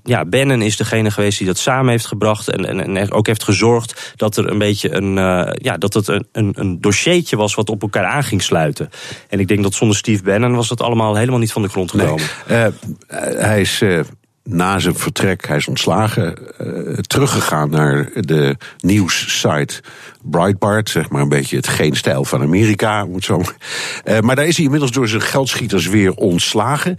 ja, 0.03 0.25
Bannon 0.25 0.61
is 0.61 0.77
degene 0.77 1.11
geweest 1.11 1.37
die 1.37 1.47
dat 1.47 1.57
samen 1.57 1.91
heeft 1.91 2.05
gebracht. 2.05 2.47
En, 2.47 2.65
en, 2.65 2.97
en 2.97 3.11
ook 3.11 3.27
heeft 3.27 3.43
gezorgd 3.43 4.13
dat 4.15 4.37
er 4.37 4.49
een 4.49 4.57
beetje 4.57 4.93
een, 4.93 5.15
ja, 5.61 5.77
dat 5.77 5.93
het 5.93 6.07
een, 6.07 6.27
een, 6.31 6.53
een 6.55 6.81
dossiertje 6.81 7.37
was 7.37 7.55
wat 7.55 7.69
op 7.69 7.81
elkaar 7.81 8.05
aan 8.05 8.23
ging 8.23 8.41
sluiten. 8.41 8.89
En 9.29 9.39
ik 9.39 9.47
denk 9.47 9.63
dat 9.63 9.73
zonder 9.73 9.97
Steve 9.97 10.23
Bannon 10.23 10.55
was 10.55 10.67
dat 10.67 10.81
allemaal 10.81 11.13
helemaal 11.19 11.39
niet 11.39 11.51
van 11.51 11.61
de 11.61 11.69
grond 11.69 11.91
gekomen. 11.91 12.25
Nee. 12.47 12.65
Uh, 12.65 12.73
hij 13.37 13.61
is 13.61 13.81
uh, 13.81 13.99
na 14.43 14.79
zijn 14.79 14.95
vertrek, 14.95 15.47
hij 15.47 15.57
is 15.57 15.67
ontslagen, 15.67 16.37
uh, 16.61 16.97
teruggegaan 16.97 17.69
naar 17.69 18.09
de 18.13 18.55
nieuwssite 18.79 19.81
Breitbart, 20.21 20.89
zeg 20.89 21.09
maar 21.09 21.21
een 21.21 21.29
beetje 21.29 21.55
het 21.55 21.67
geen 21.67 21.95
stijl 21.95 22.25
van 22.25 22.41
Amerika, 22.41 23.05
moet 23.05 23.23
zo. 23.23 23.41
maar 24.21 24.35
daar 24.35 24.47
is 24.47 24.55
hij 24.55 24.65
inmiddels 24.65 24.91
door 24.91 25.07
zijn 25.07 25.21
geldschieters 25.21 25.87
weer 25.87 26.13
ontslagen. 26.13 26.95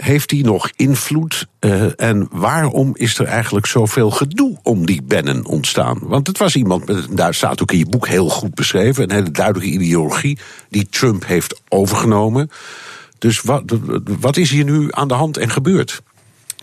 Heeft 0.00 0.30
hij 0.30 0.40
nog 0.40 0.70
invloed? 0.76 1.46
Uh, 1.60 2.00
en 2.00 2.28
waarom 2.30 2.90
is 2.94 3.18
er 3.18 3.26
eigenlijk 3.26 3.66
zoveel 3.66 4.10
gedoe 4.10 4.58
om 4.62 4.86
die 4.86 5.02
Bannon 5.02 5.46
ontstaan? 5.46 5.98
Want 6.02 6.26
het 6.26 6.38
was 6.38 6.56
iemand, 6.56 7.16
daar 7.16 7.34
staat 7.34 7.62
ook 7.62 7.72
in 7.72 7.78
je 7.78 7.86
boek 7.86 8.08
heel 8.08 8.28
goed 8.28 8.54
beschreven, 8.54 9.02
een 9.02 9.14
hele 9.16 9.30
duidelijke 9.30 9.74
ideologie 9.74 10.38
die 10.68 10.88
Trump 10.90 11.26
heeft 11.26 11.60
overgenomen. 11.68 12.50
Dus 13.18 13.40
wat, 13.40 13.62
wat 14.20 14.36
is 14.36 14.50
hier 14.50 14.64
nu 14.64 14.88
aan 14.90 15.08
de 15.08 15.14
hand 15.14 15.36
en 15.36 15.50
gebeurd? 15.50 16.02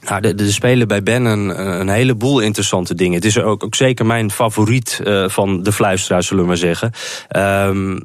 Nou, 0.02 0.22
er, 0.22 0.54
spelen 0.54 0.88
bij 0.88 1.04
Bannon 1.04 1.60
een 1.60 1.90
heleboel 1.90 2.40
interessante 2.40 2.96
dingen. 2.96 3.16
Het 3.16 3.26
is 3.26 3.40
ook, 3.40 3.64
ook 3.64 3.76
zeker 3.76 4.06
mijn 4.06 4.32
favoriet 4.32 5.02
uh, 5.04 5.30
van 5.30 5.64
de 5.64 5.72
fluisteraars, 5.72 6.28
zullen 6.28 6.44
we 6.44 6.50
maar 6.50 6.58
zeggen. 6.58 6.92
Um, 7.36 8.04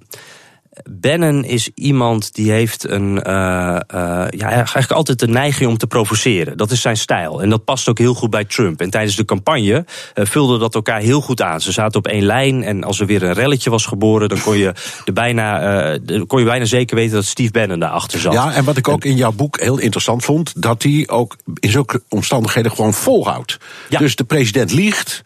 Bannon 0.91 1.45
is 1.45 1.71
iemand 1.75 2.35
die 2.35 2.51
heeft 2.51 2.89
een, 2.89 3.21
uh, 3.27 3.77
uh, 3.95 4.25
ja, 4.31 4.49
eigenlijk 4.51 4.91
altijd 4.91 5.19
de 5.19 5.29
neiging 5.29 5.71
om 5.71 5.79
te 5.79 5.87
provoceren. 5.87 6.57
Dat 6.57 6.71
is 6.71 6.81
zijn 6.81 6.97
stijl. 6.97 7.43
En 7.43 7.51
dat 7.51 7.65
past 7.65 7.89
ook 7.89 7.99
heel 7.99 8.15
goed 8.15 8.31
bij 8.31 8.45
Trump. 8.45 8.81
En 8.81 8.91
tijdens 8.91 9.17
de 9.17 9.25
campagne 9.25 9.85
uh, 10.15 10.25
vulde 10.27 10.59
dat 10.59 10.75
elkaar 10.75 11.01
heel 11.01 11.21
goed 11.21 11.43
aan. 11.43 11.61
Ze 11.61 11.73
zaten 11.73 11.99
op 11.99 12.07
één 12.07 12.25
lijn 12.25 12.63
en 12.63 12.85
als 12.85 13.01
er 13.01 13.07
weer 13.07 13.23
een 13.23 13.33
relletje 13.33 13.71
was 13.71 13.87
geboren, 13.87 14.29
dan 14.29 14.41
kon 14.41 14.57
je, 14.57 14.73
er 15.05 15.13
bijna, 15.13 15.99
kon 16.27 16.39
je 16.39 16.45
bijna 16.45 16.65
zeker 16.65 16.97
weten 16.97 17.15
dat 17.15 17.25
Steve 17.25 17.51
Bannon 17.51 17.79
daarachter 17.79 18.21
zat. 18.21 18.33
Ja, 18.33 18.55
en 18.55 18.65
wat 18.65 18.77
ik 18.77 18.89
ook 18.89 19.05
in 19.05 19.17
jouw 19.17 19.33
boek 19.33 19.61
heel 19.61 19.79
interessant 19.79 20.25
vond, 20.25 20.63
dat 20.63 20.83
hij 20.83 21.05
ook 21.07 21.37
in 21.61 21.71
zulke 21.71 22.03
omstandigheden 22.09 22.71
gewoon 22.71 22.95
volhoudt. 22.95 23.59
Ja. 23.89 23.99
Dus 23.99 24.17
de 24.17 24.25
president 24.25 24.73
liegt. 24.73 25.23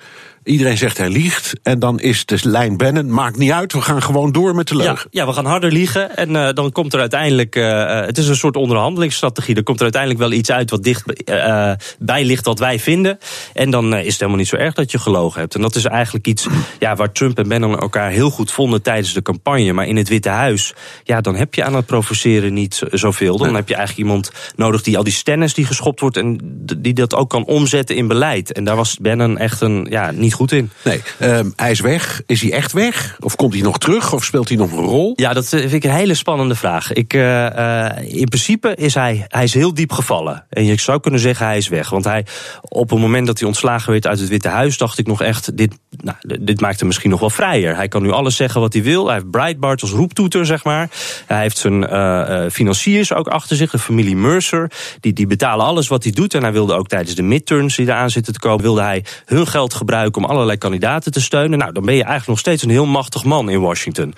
Iedereen 0.46 0.76
zegt 0.76 0.98
hij 0.98 1.08
liegt. 1.08 1.52
En 1.62 1.78
dan 1.78 2.00
is 2.00 2.24
de 2.24 2.38
lijn 2.42 2.76
Bannon, 2.76 3.10
maakt 3.10 3.36
niet 3.36 3.50
uit, 3.50 3.72
we 3.72 3.80
gaan 3.80 4.02
gewoon 4.02 4.32
door 4.32 4.54
met 4.54 4.68
de 4.68 4.76
leugen. 4.76 5.08
Ja, 5.10 5.20
ja 5.20 5.26
we 5.26 5.32
gaan 5.32 5.44
harder 5.44 5.72
liegen. 5.72 6.16
En 6.16 6.30
uh, 6.30 6.48
dan 6.52 6.72
komt 6.72 6.92
er 6.92 7.00
uiteindelijk, 7.00 7.56
uh, 7.56 8.00
het 8.00 8.18
is 8.18 8.28
een 8.28 8.36
soort 8.36 8.56
onderhandelingsstrategie. 8.56 9.54
Er 9.54 9.62
komt 9.62 9.76
er 9.76 9.82
uiteindelijk 9.82 10.22
wel 10.22 10.32
iets 10.32 10.50
uit 10.50 10.70
wat 10.70 10.82
dicht 10.82 11.30
uh, 11.30 11.72
bij 11.98 12.24
ligt 12.24 12.44
wat 12.44 12.58
wij 12.58 12.78
vinden. 12.78 13.18
En 13.52 13.70
dan 13.70 13.94
is 13.94 14.06
het 14.06 14.18
helemaal 14.18 14.36
niet 14.36 14.48
zo 14.48 14.56
erg 14.56 14.74
dat 14.74 14.90
je 14.90 14.98
gelogen 14.98 15.40
hebt. 15.40 15.54
En 15.54 15.60
dat 15.60 15.74
is 15.74 15.84
eigenlijk 15.84 16.26
iets 16.26 16.46
ja, 16.78 16.96
waar 16.96 17.12
Trump 17.12 17.38
en 17.38 17.48
Bannon 17.48 17.78
elkaar 17.78 18.10
heel 18.10 18.30
goed 18.30 18.50
vonden 18.50 18.82
tijdens 18.82 19.12
de 19.12 19.22
campagne. 19.22 19.72
Maar 19.72 19.86
in 19.86 19.96
het 19.96 20.08
Witte 20.08 20.28
Huis, 20.28 20.74
ja, 21.04 21.20
dan 21.20 21.34
heb 21.34 21.54
je 21.54 21.64
aan 21.64 21.74
het 21.74 21.86
provoceren 21.86 22.54
niet 22.54 22.82
zoveel. 22.90 23.36
Dan 23.36 23.54
heb 23.54 23.68
je 23.68 23.74
eigenlijk 23.74 24.08
iemand 24.08 24.32
nodig 24.56 24.82
die 24.82 24.96
al 24.96 25.04
die 25.04 25.12
stennis 25.12 25.54
die 25.54 25.66
geschopt 25.66 26.00
wordt... 26.00 26.16
en 26.16 26.38
die 26.78 26.94
dat 26.94 27.14
ook 27.14 27.30
kan 27.30 27.44
omzetten 27.44 27.96
in 27.96 28.06
beleid. 28.06 28.52
En 28.52 28.64
daar 28.64 28.76
was 28.76 28.98
Bannon 28.98 29.38
echt 29.38 29.60
een, 29.60 29.86
ja, 29.90 30.10
niet 30.10 30.34
goed 30.36 30.52
in. 30.52 30.70
Nee, 30.84 31.02
um, 31.20 31.52
hij 31.56 31.70
is 31.70 31.80
weg. 31.80 32.22
Is 32.26 32.42
hij 32.42 32.52
echt 32.52 32.72
weg? 32.72 33.16
Of 33.20 33.36
komt 33.36 33.52
hij 33.52 33.62
nog 33.62 33.78
terug? 33.78 34.12
Of 34.12 34.24
speelt 34.24 34.48
hij 34.48 34.56
nog 34.56 34.72
een 34.72 34.84
rol? 34.84 35.12
Ja, 35.16 35.32
dat 35.32 35.48
vind 35.48 35.72
ik 35.72 35.84
een 35.84 35.90
hele 35.90 36.14
spannende 36.14 36.54
vraag. 36.54 36.92
Ik, 36.92 37.14
uh, 37.14 37.22
uh, 37.22 37.88
in 38.02 38.28
principe 38.28 38.74
is 38.74 38.94
hij, 38.94 39.24
hij 39.28 39.44
is 39.44 39.54
heel 39.54 39.74
diep 39.74 39.92
gevallen. 39.92 40.44
En 40.50 40.64
je 40.64 40.80
zou 40.80 41.00
kunnen 41.00 41.20
zeggen 41.20 41.46
hij 41.46 41.56
is 41.56 41.68
weg. 41.68 41.90
Want 41.90 42.04
hij, 42.04 42.26
op 42.62 42.90
het 42.90 42.98
moment 42.98 43.26
dat 43.26 43.38
hij 43.38 43.48
ontslagen 43.48 43.92
werd 43.92 44.06
uit 44.06 44.20
het 44.20 44.28
Witte 44.28 44.48
Huis... 44.48 44.76
dacht 44.76 44.98
ik 44.98 45.06
nog 45.06 45.22
echt, 45.22 45.56
dit, 45.56 45.78
nou, 45.90 46.16
dit 46.40 46.60
maakt 46.60 46.78
hem 46.78 46.86
misschien 46.88 47.10
nog 47.10 47.20
wel 47.20 47.30
vrijer. 47.30 47.76
Hij 47.76 47.88
kan 47.88 48.02
nu 48.02 48.10
alles 48.10 48.36
zeggen 48.36 48.60
wat 48.60 48.72
hij 48.72 48.82
wil. 48.82 49.06
Hij 49.06 49.14
heeft 49.14 49.30
Breitbart 49.30 49.82
als 49.82 49.90
roeptoeter, 49.90 50.46
zeg 50.46 50.64
maar. 50.64 50.90
Hij 51.26 51.40
heeft 51.40 51.58
zijn 51.58 51.82
uh, 51.82 52.50
financiers 52.50 53.12
ook 53.12 53.28
achter 53.28 53.56
zich, 53.56 53.70
de 53.70 53.78
familie 53.78 54.16
Mercer. 54.16 54.70
Die, 55.00 55.12
die 55.12 55.26
betalen 55.26 55.66
alles 55.66 55.88
wat 55.88 56.02
hij 56.02 56.12
doet. 56.12 56.34
En 56.34 56.42
hij 56.42 56.52
wilde 56.52 56.74
ook 56.74 56.88
tijdens 56.88 57.14
de 57.14 57.22
midterms 57.22 57.76
die 57.76 57.86
eraan 57.86 58.10
zitten 58.10 58.32
te 58.32 58.38
komen... 58.38 58.62
wilde 58.62 58.82
hij 58.82 59.04
hun 59.24 59.46
geld 59.46 59.74
gebruiken 59.74 60.22
om 60.22 60.25
allerlei 60.28 60.58
kandidaten 60.58 61.12
te 61.12 61.20
steunen. 61.20 61.58
Nou, 61.58 61.72
dan 61.72 61.84
ben 61.84 61.94
je 61.94 62.00
eigenlijk 62.00 62.30
nog 62.30 62.38
steeds 62.38 62.62
een 62.62 62.70
heel 62.70 62.86
machtig 62.86 63.24
man 63.24 63.50
in 63.50 63.60
Washington. 63.60 64.14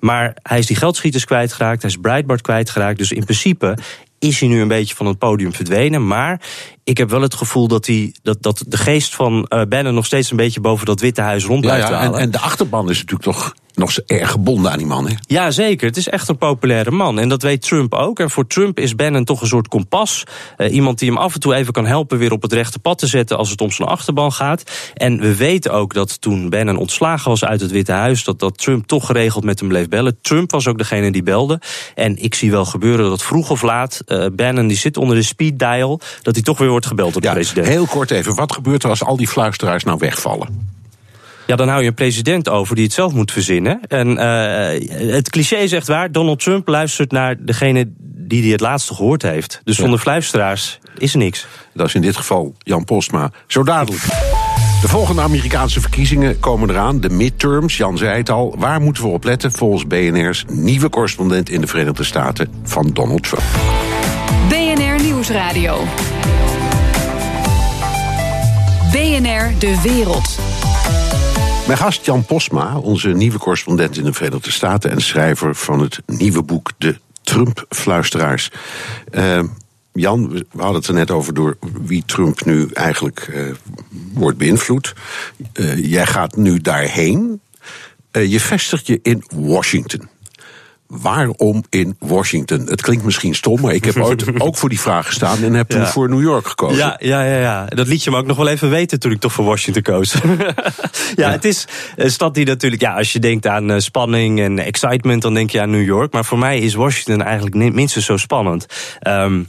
Maar 0.00 0.36
hij 0.42 0.58
is 0.58 0.66
die 0.66 0.76
geldschieters 0.76 1.24
kwijtgeraakt, 1.24 1.82
hij 1.82 1.90
is 1.90 1.96
Breitbart 1.96 2.40
kwijtgeraakt. 2.40 2.98
Dus 2.98 3.12
in 3.12 3.24
principe 3.24 3.76
is 4.18 4.40
hij 4.40 4.48
nu 4.48 4.60
een 4.60 4.68
beetje 4.68 4.94
van 4.94 5.06
het 5.06 5.18
podium 5.18 5.52
verdwenen. 5.52 6.06
Maar 6.06 6.40
ik 6.84 6.98
heb 6.98 7.10
wel 7.10 7.22
het 7.22 7.34
gevoel 7.34 7.68
dat, 7.68 7.86
hij, 7.86 8.14
dat, 8.22 8.42
dat 8.42 8.64
de 8.68 8.76
geest 8.76 9.14
van 9.14 9.48
uh, 9.48 9.62
Bannon 9.68 9.94
nog 9.94 10.06
steeds 10.06 10.30
een 10.30 10.36
beetje 10.36 10.60
boven 10.60 10.86
dat 10.86 11.00
Witte 11.00 11.20
Huis 11.20 11.44
rond 11.44 11.60
blijft 11.60 11.88
ja, 11.88 12.02
ja, 12.02 12.12
en, 12.12 12.14
en, 12.14 12.30
de 12.30 12.38
achterban 12.38 12.90
is 12.90 12.98
natuurlijk 12.98 13.22
toch 13.22 13.54
nog 13.74 13.98
erg 14.06 14.30
gebonden 14.30 14.70
aan 14.70 14.78
die 14.78 14.86
man. 14.86 15.08
Hè? 15.08 15.14
Ja, 15.26 15.50
zeker. 15.50 15.86
Het 15.86 15.96
is 15.96 16.08
echt 16.08 16.28
een 16.28 16.38
populaire 16.38 16.90
man. 16.90 17.18
En 17.18 17.28
dat 17.28 17.42
weet 17.42 17.62
Trump 17.62 17.94
ook. 17.94 18.18
En 18.18 18.30
voor 18.30 18.46
Trump 18.46 18.78
is 18.78 18.94
Bannon 18.94 19.24
toch 19.24 19.40
een 19.40 19.46
soort 19.46 19.68
kompas. 19.68 20.24
Uh, 20.58 20.74
iemand 20.74 20.98
die 20.98 21.08
hem 21.08 21.18
af 21.18 21.34
en 21.34 21.40
toe 21.40 21.54
even 21.54 21.72
kan 21.72 21.86
helpen 21.86 22.18
weer 22.18 22.32
op 22.32 22.42
het 22.42 22.52
rechte 22.52 22.78
pad 22.78 22.98
te 22.98 23.06
zetten 23.06 23.36
als 23.36 23.50
het 23.50 23.60
om 23.60 23.70
zijn 23.70 23.88
achterban 23.88 24.32
gaat. 24.32 24.62
En 24.94 25.20
we 25.20 25.36
weten 25.36 25.72
ook 25.72 25.94
dat 25.94 26.20
toen 26.20 26.48
Bannon 26.48 26.76
ontslagen 26.76 27.30
was 27.30 27.44
uit 27.44 27.60
het 27.60 27.70
Witte 27.70 27.92
Huis, 27.92 28.24
dat, 28.24 28.38
dat 28.38 28.58
Trump 28.58 28.86
toch 28.86 29.06
geregeld 29.06 29.44
met 29.44 29.60
hem 29.60 29.68
bleef 29.68 29.88
bellen. 29.88 30.18
Trump 30.20 30.50
was 30.50 30.66
ook 30.66 30.78
degene 30.78 31.12
die 31.12 31.22
belde. 31.22 31.60
En 31.94 32.22
ik 32.22 32.34
zie 32.34 32.50
wel 32.50 32.64
gebeuren 32.64 33.08
dat 33.08 33.22
vroeg 33.22 33.50
of 33.50 33.62
laat 33.62 34.00
uh, 34.06 34.26
Bannon 34.32 34.66
die 34.66 34.76
zit 34.76 34.96
onder 34.96 35.16
de 35.16 35.22
speed 35.22 35.58
dial, 35.58 36.00
dat 36.22 36.34
hij 36.34 36.44
toch 36.44 36.58
weer 36.58 36.68
wordt 36.68 36.86
gebeld 36.86 37.12
door 37.12 37.22
de 37.22 37.28
ja, 37.28 37.34
president. 37.34 37.66
Heel 37.66 37.86
kort 37.86 38.10
even, 38.10 38.34
wat 38.34 38.52
gebeurt 38.52 38.82
er 38.82 38.90
als 38.90 39.04
al 39.04 39.16
die 39.16 39.28
fluisteraars 39.28 39.84
nou 39.84 39.98
wegvallen? 39.98 40.80
Ja, 41.46 41.56
dan 41.56 41.68
hou 41.68 41.82
je 41.82 41.88
een 41.88 41.94
president 41.94 42.48
over 42.48 42.74
die 42.74 42.84
het 42.84 42.92
zelf 42.92 43.12
moet 43.12 43.32
verzinnen. 43.32 43.80
En 43.88 44.08
uh, 44.08 45.12
het 45.12 45.30
cliché 45.30 45.56
is 45.56 45.72
echt 45.72 45.86
waar. 45.86 46.12
Donald 46.12 46.40
Trump 46.40 46.68
luistert 46.68 47.10
naar 47.10 47.36
degene 47.38 47.88
die 48.32 48.42
hij 48.42 48.50
het 48.50 48.60
laatste 48.60 48.94
gehoord 48.94 49.22
heeft. 49.22 49.60
Dus 49.64 49.76
zonder 49.76 49.96
ja. 49.96 50.02
fluisteraars 50.02 50.78
is 50.98 51.12
er 51.12 51.18
niks. 51.18 51.46
Dat 51.74 51.86
is 51.86 51.94
in 51.94 52.02
dit 52.02 52.16
geval 52.16 52.54
Jan 52.58 52.84
Postma. 52.84 53.30
Zo 53.46 53.62
dadelijk. 53.62 54.02
De 54.82 54.88
volgende 54.88 55.22
Amerikaanse 55.22 55.80
verkiezingen 55.80 56.40
komen 56.40 56.70
eraan, 56.70 57.00
de 57.00 57.10
midterms. 57.10 57.76
Jan 57.76 57.98
zei 57.98 58.16
het 58.16 58.30
al. 58.30 58.54
Waar 58.58 58.80
moeten 58.80 59.02
we 59.02 59.08
op 59.08 59.24
letten 59.24 59.52
volgens 59.52 59.86
BNR's 59.86 60.44
nieuwe 60.48 60.88
correspondent 60.88 61.50
in 61.50 61.60
de 61.60 61.66
Verenigde 61.66 62.04
Staten 62.04 62.48
van 62.62 62.90
Donald 62.92 63.22
Trump? 63.22 63.44
BNR 64.48 65.02
Nieuwsradio. 65.02 65.84
BNR 68.92 69.52
De 69.58 69.80
Wereld. 69.82 70.51
Mijn 71.72 71.84
gast 71.84 72.06
Jan 72.06 72.24
Posma, 72.24 72.78
onze 72.78 73.08
nieuwe 73.08 73.38
correspondent 73.38 73.96
in 73.96 74.04
de 74.04 74.12
Verenigde 74.12 74.50
Staten 74.50 74.90
en 74.90 75.00
schrijver 75.00 75.54
van 75.54 75.80
het 75.80 76.00
nieuwe 76.06 76.42
boek 76.42 76.70
De 76.78 76.98
Trump-fluisteraars. 77.22 78.50
Uh, 79.12 79.42
Jan, 79.92 80.28
we 80.30 80.44
hadden 80.56 80.74
het 80.74 80.86
er 80.86 80.94
net 80.94 81.10
over 81.10 81.34
door 81.34 81.56
wie 81.82 82.02
Trump 82.06 82.44
nu 82.44 82.68
eigenlijk 82.72 83.28
uh, 83.30 83.54
wordt 84.12 84.38
beïnvloed. 84.38 84.94
Uh, 85.54 85.90
jij 85.90 86.06
gaat 86.06 86.36
nu 86.36 86.58
daarheen. 86.58 87.40
je 88.10 88.40
vestigt 88.40 88.86
je 88.86 88.98
in 89.02 89.24
Washington 89.28 90.08
waarom 91.00 91.64
in 91.70 91.96
Washington? 91.98 92.66
Het 92.66 92.82
klinkt 92.82 93.04
misschien 93.04 93.34
stom, 93.34 93.60
maar 93.60 93.74
ik 93.74 93.84
heb 93.84 93.96
ooit 94.04 94.40
ook 94.40 94.56
voor 94.56 94.68
die 94.68 94.80
vraag 94.80 95.06
gestaan 95.06 95.42
en 95.42 95.54
heb 95.54 95.68
toen 95.68 95.86
voor 95.86 96.08
New 96.08 96.22
York 96.22 96.46
gekozen. 96.46 96.76
Ja, 96.76 96.96
ja, 96.98 97.24
ja, 97.24 97.40
ja, 97.40 97.64
dat 97.64 97.86
liet 97.86 98.04
je 98.04 98.10
me 98.10 98.16
ook 98.16 98.26
nog 98.26 98.36
wel 98.36 98.48
even 98.48 98.70
weten 98.70 99.00
toen 99.00 99.12
ik 99.12 99.20
toch 99.20 99.32
voor 99.32 99.44
Washington 99.44 99.82
koos. 99.82 100.12
ja, 100.12 100.54
ja, 101.14 101.30
het 101.30 101.44
is 101.44 101.66
een 101.96 102.10
stad 102.10 102.34
die 102.34 102.46
natuurlijk, 102.46 102.82
ja, 102.82 102.94
als 102.94 103.12
je 103.12 103.18
denkt 103.18 103.46
aan 103.46 103.80
spanning 103.80 104.40
en 104.40 104.58
excitement, 104.58 105.22
dan 105.22 105.34
denk 105.34 105.50
je 105.50 105.60
aan 105.60 105.70
New 105.70 105.84
York. 105.84 106.12
Maar 106.12 106.24
voor 106.24 106.38
mij 106.38 106.58
is 106.58 106.74
Washington 106.74 107.22
eigenlijk 107.26 107.54
minstens 107.54 108.04
zo 108.04 108.16
spannend. 108.16 108.66
Um, 109.08 109.48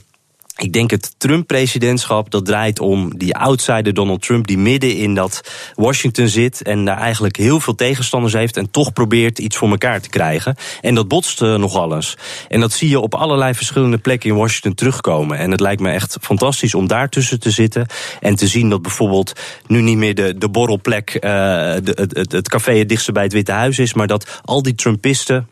ik 0.56 0.72
denk 0.72 0.90
het 0.90 1.14
Trump-presidentschap 1.18 2.30
dat 2.30 2.44
draait 2.44 2.80
om 2.80 3.18
die 3.18 3.36
outsider 3.36 3.94
Donald 3.94 4.22
Trump, 4.22 4.46
die 4.46 4.58
midden 4.58 4.96
in 4.96 5.14
dat 5.14 5.40
Washington 5.74 6.28
zit 6.28 6.62
en 6.62 6.84
daar 6.84 6.98
eigenlijk 6.98 7.36
heel 7.36 7.60
veel 7.60 7.74
tegenstanders 7.74 8.32
heeft 8.32 8.56
en 8.56 8.70
toch 8.70 8.92
probeert 8.92 9.38
iets 9.38 9.56
voor 9.56 9.70
elkaar 9.70 10.00
te 10.00 10.08
krijgen. 10.08 10.56
En 10.80 10.94
dat 10.94 11.08
botst 11.08 11.42
uh, 11.42 11.54
nog 11.54 11.76
alles. 11.76 12.16
En 12.48 12.60
dat 12.60 12.72
zie 12.72 12.88
je 12.88 13.00
op 13.00 13.14
allerlei 13.14 13.54
verschillende 13.54 13.98
plekken 13.98 14.30
in 14.30 14.36
Washington 14.36 14.74
terugkomen. 14.74 15.38
En 15.38 15.50
het 15.50 15.60
lijkt 15.60 15.80
me 15.80 15.90
echt 15.90 16.16
fantastisch 16.20 16.74
om 16.74 16.86
daartussen 16.86 17.40
te 17.40 17.50
zitten 17.50 17.86
en 18.20 18.34
te 18.34 18.46
zien 18.46 18.70
dat 18.70 18.82
bijvoorbeeld 18.82 19.32
nu 19.66 19.80
niet 19.80 19.98
meer 19.98 20.14
de, 20.14 20.38
de 20.38 20.48
borrelplek, 20.48 21.12
de, 21.20 22.08
het, 22.12 22.32
het 22.32 22.48
café 22.48 22.78
het 22.78 22.88
dichtste 22.88 23.12
bij 23.12 23.22
het 23.22 23.32
Witte 23.32 23.52
Huis 23.52 23.78
is, 23.78 23.94
maar 23.94 24.06
dat 24.06 24.40
al 24.44 24.62
die 24.62 24.74
Trumpisten 24.74 25.48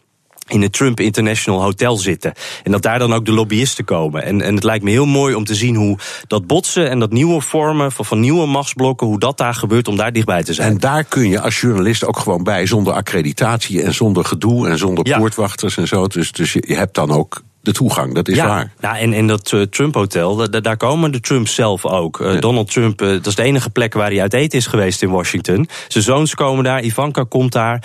in 0.52 0.62
het 0.62 0.72
Trump 0.72 1.00
International 1.00 1.62
Hotel 1.62 1.96
zitten. 1.96 2.32
En 2.62 2.72
dat 2.72 2.82
daar 2.82 2.98
dan 2.98 3.12
ook 3.12 3.24
de 3.24 3.32
lobbyisten 3.32 3.84
komen. 3.84 4.22
En, 4.24 4.40
en 4.40 4.54
het 4.54 4.64
lijkt 4.64 4.84
me 4.84 4.90
heel 4.90 5.06
mooi 5.06 5.34
om 5.34 5.44
te 5.44 5.54
zien 5.54 5.74
hoe 5.74 5.98
dat 6.26 6.46
botsen 6.46 6.90
en 6.90 6.98
dat 6.98 7.12
nieuwe 7.12 7.40
vormen 7.40 7.92
van, 7.92 8.04
van 8.04 8.20
nieuwe 8.20 8.46
machtsblokken, 8.46 9.06
hoe 9.06 9.18
dat 9.18 9.38
daar 9.38 9.54
gebeurt 9.54 9.88
om 9.88 9.96
daar 9.96 10.12
dichtbij 10.12 10.42
te 10.42 10.54
zijn. 10.54 10.70
En 10.72 10.78
daar 10.78 11.04
kun 11.04 11.28
je 11.28 11.40
als 11.40 11.60
journalist 11.60 12.04
ook 12.04 12.18
gewoon 12.18 12.44
bij, 12.44 12.66
zonder 12.66 12.92
accreditatie 12.92 13.82
en 13.82 13.94
zonder 13.94 14.24
gedoe 14.24 14.68
en 14.68 14.78
zonder 14.78 15.06
ja. 15.06 15.18
poortwachters 15.18 15.76
en 15.76 15.88
zo. 15.88 16.06
Dus, 16.06 16.32
dus 16.32 16.52
je, 16.52 16.64
je 16.66 16.74
hebt 16.74 16.94
dan 16.94 17.10
ook 17.10 17.42
de 17.62 17.72
toegang, 17.72 18.14
dat 18.14 18.28
is 18.28 18.36
ja, 18.36 18.46
waar. 18.46 18.72
Ja, 18.80 18.98
en 18.98 19.12
in 19.12 19.26
dat 19.26 19.52
uh, 19.52 19.62
Trump-hotel, 19.62 20.50
daar 20.62 20.76
komen 20.76 21.12
de 21.12 21.20
Trumps 21.20 21.54
zelf 21.54 21.86
ook. 21.86 22.20
Uh, 22.20 22.34
ja. 22.34 22.40
Donald 22.40 22.70
Trump, 22.70 23.02
uh, 23.02 23.08
dat 23.08 23.26
is 23.26 23.34
de 23.34 23.42
enige 23.42 23.70
plek 23.70 23.94
waar 23.94 24.10
hij 24.10 24.20
uit 24.20 24.32
eten 24.32 24.58
is 24.58 24.66
geweest 24.66 25.02
in 25.02 25.10
Washington. 25.10 25.68
Zijn 25.88 26.04
zoons 26.04 26.34
komen 26.34 26.64
daar, 26.64 26.82
Ivanka 26.82 27.24
komt 27.28 27.52
daar. 27.52 27.84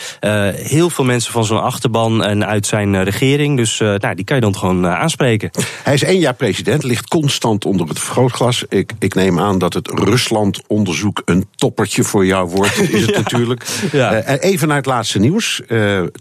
heel 0.55 0.89
veel 0.89 1.05
mensen 1.05 1.31
van 1.31 1.46
zijn 1.46 1.60
achterban 1.60 2.24
en 2.24 2.46
uit 2.46 2.65
zijn 2.65 3.03
regering. 3.03 3.57
Dus 3.57 3.79
nou, 3.79 4.15
die 4.15 4.25
kan 4.25 4.36
je 4.36 4.41
dan 4.41 4.55
gewoon 4.55 4.88
aanspreken. 4.88 5.51
Hij 5.84 5.93
is 5.93 6.03
één 6.03 6.19
jaar 6.19 6.34
president, 6.34 6.84
ligt 6.84 7.07
constant 7.07 7.65
onder 7.65 7.88
het 7.88 8.00
vergrootglas. 8.00 8.65
Ik, 8.69 8.91
ik 9.00 9.15
neem 9.15 9.39
aan 9.39 9.57
dat 9.57 9.74
het 9.74 9.88
Rusland-onderzoek 9.88 11.22
een 11.25 11.46
toppertje 11.55 12.03
voor 12.03 12.25
jou 12.25 12.50
wordt, 12.50 12.79
is 12.93 13.01
het 13.01 13.10
ja. 13.10 13.17
natuurlijk. 13.17 13.65
Ja. 13.91 14.24
even 14.24 14.67
naar 14.67 14.77
het 14.77 14.86
laatste 14.86 15.19
nieuws. 15.19 15.62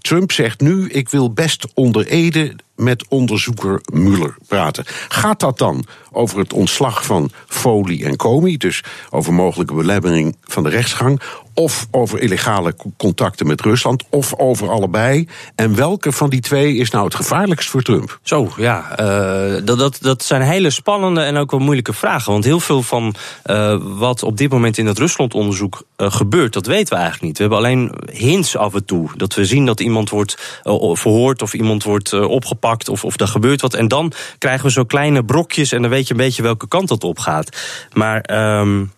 Trump 0.01 0.33
zegt 0.33 0.61
nu, 0.61 0.89
ik 0.89 1.09
wil 1.09 1.33
best 1.33 1.67
onder 1.75 2.07
Ede 2.07 2.55
met 2.77 3.05
onderzoeker 3.09 3.81
Mueller 3.93 4.37
praten. 4.49 4.85
Gaat 5.09 5.41
dat 5.41 5.59
dan 5.59 5.85
over 6.13 6.39
het 6.39 6.53
ontslag 6.53 7.05
van 7.05 7.31
Foley 7.47 8.05
en 8.05 8.17
Comey, 8.17 8.57
dus 8.57 8.85
over 9.11 9.33
mogelijke 9.33 9.75
belemmering 9.75 10.37
van 10.43 10.63
de 10.63 10.69
rechtsgang, 10.69 11.21
of 11.57 11.87
over 11.91 12.21
illegale 12.21 12.75
contacten 12.97 13.47
met 13.47 13.61
Rusland, 13.61 14.05
of 14.11 14.35
over 14.35 14.71
allebei? 14.71 15.29
En 15.55 15.75
welke 15.75 16.13
van 16.13 16.31
die 16.31 16.41
twee 16.41 16.77
is 16.77 16.91
nou 16.91 17.05
het 17.05 17.15
gevaarlijkst 17.15 17.69
voor 17.69 17.83
Trump? 17.83 18.19
Zo, 18.23 18.53
ja, 18.57 19.01
uh, 19.01 19.65
dat, 19.65 19.79
dat, 19.79 19.99
dat 20.01 20.25
zijn 20.25 20.43
hele 20.43 20.71
spannende 20.71 21.21
en 21.21 21.37
ook 21.37 21.51
wel 21.51 21.61
moeilijke 21.61 21.93
vragen. 21.93 22.33
Want 22.33 22.45
heel 22.45 22.61
veel 22.61 22.83
van 22.83 23.15
uh, 23.47 23.77
wat 23.81 24.23
op 24.23 24.37
dit 24.37 24.51
moment 24.51 24.79
in 24.79 24.87
het 24.87 24.99
Rusland-onderzoek 24.99 25.83
uh, 25.97 26.11
gebeurt, 26.11 26.53
dat 26.53 26.67
weten 26.67 26.89
we 26.89 27.01
eigenlijk 27.01 27.25
niet. 27.25 27.37
We 27.37 27.43
hebben 27.43 27.59
alleen 27.59 27.93
hints 28.13 28.57
af 28.57 28.75
en 28.75 28.85
toe. 28.85 29.11
Dat 29.17 29.35
we 29.35 29.45
zien 29.45 29.67
dat 29.67 29.81
iemand 29.81 30.11
wordt 30.11 30.61
verhoord 30.93 31.43
of 31.43 31.55
iemand 31.55 31.83
wordt 31.83 32.13
opgepakt 32.13 32.89
of, 32.89 33.05
of 33.05 33.21
er 33.21 33.29
gebeurt 33.29 33.61
wat. 33.61 33.75
En 33.75 33.89
dan 33.89 34.13
krijgen 34.39 34.67
we 34.67 34.73
zo 34.73 34.85
kleine 34.85 35.25
brokjes 35.25 35.73
en 35.73 35.83
dan 35.83 35.91
weet 35.91 36.07
je 36.07 36.13
een 36.15 36.21
beetje 36.21 36.43
welke 36.43 36.69
kant 36.69 36.89
dat 36.89 37.05
op 37.05 37.19
gaat. 37.19 37.57
Maar. 37.93 38.59
Um, 38.61 38.95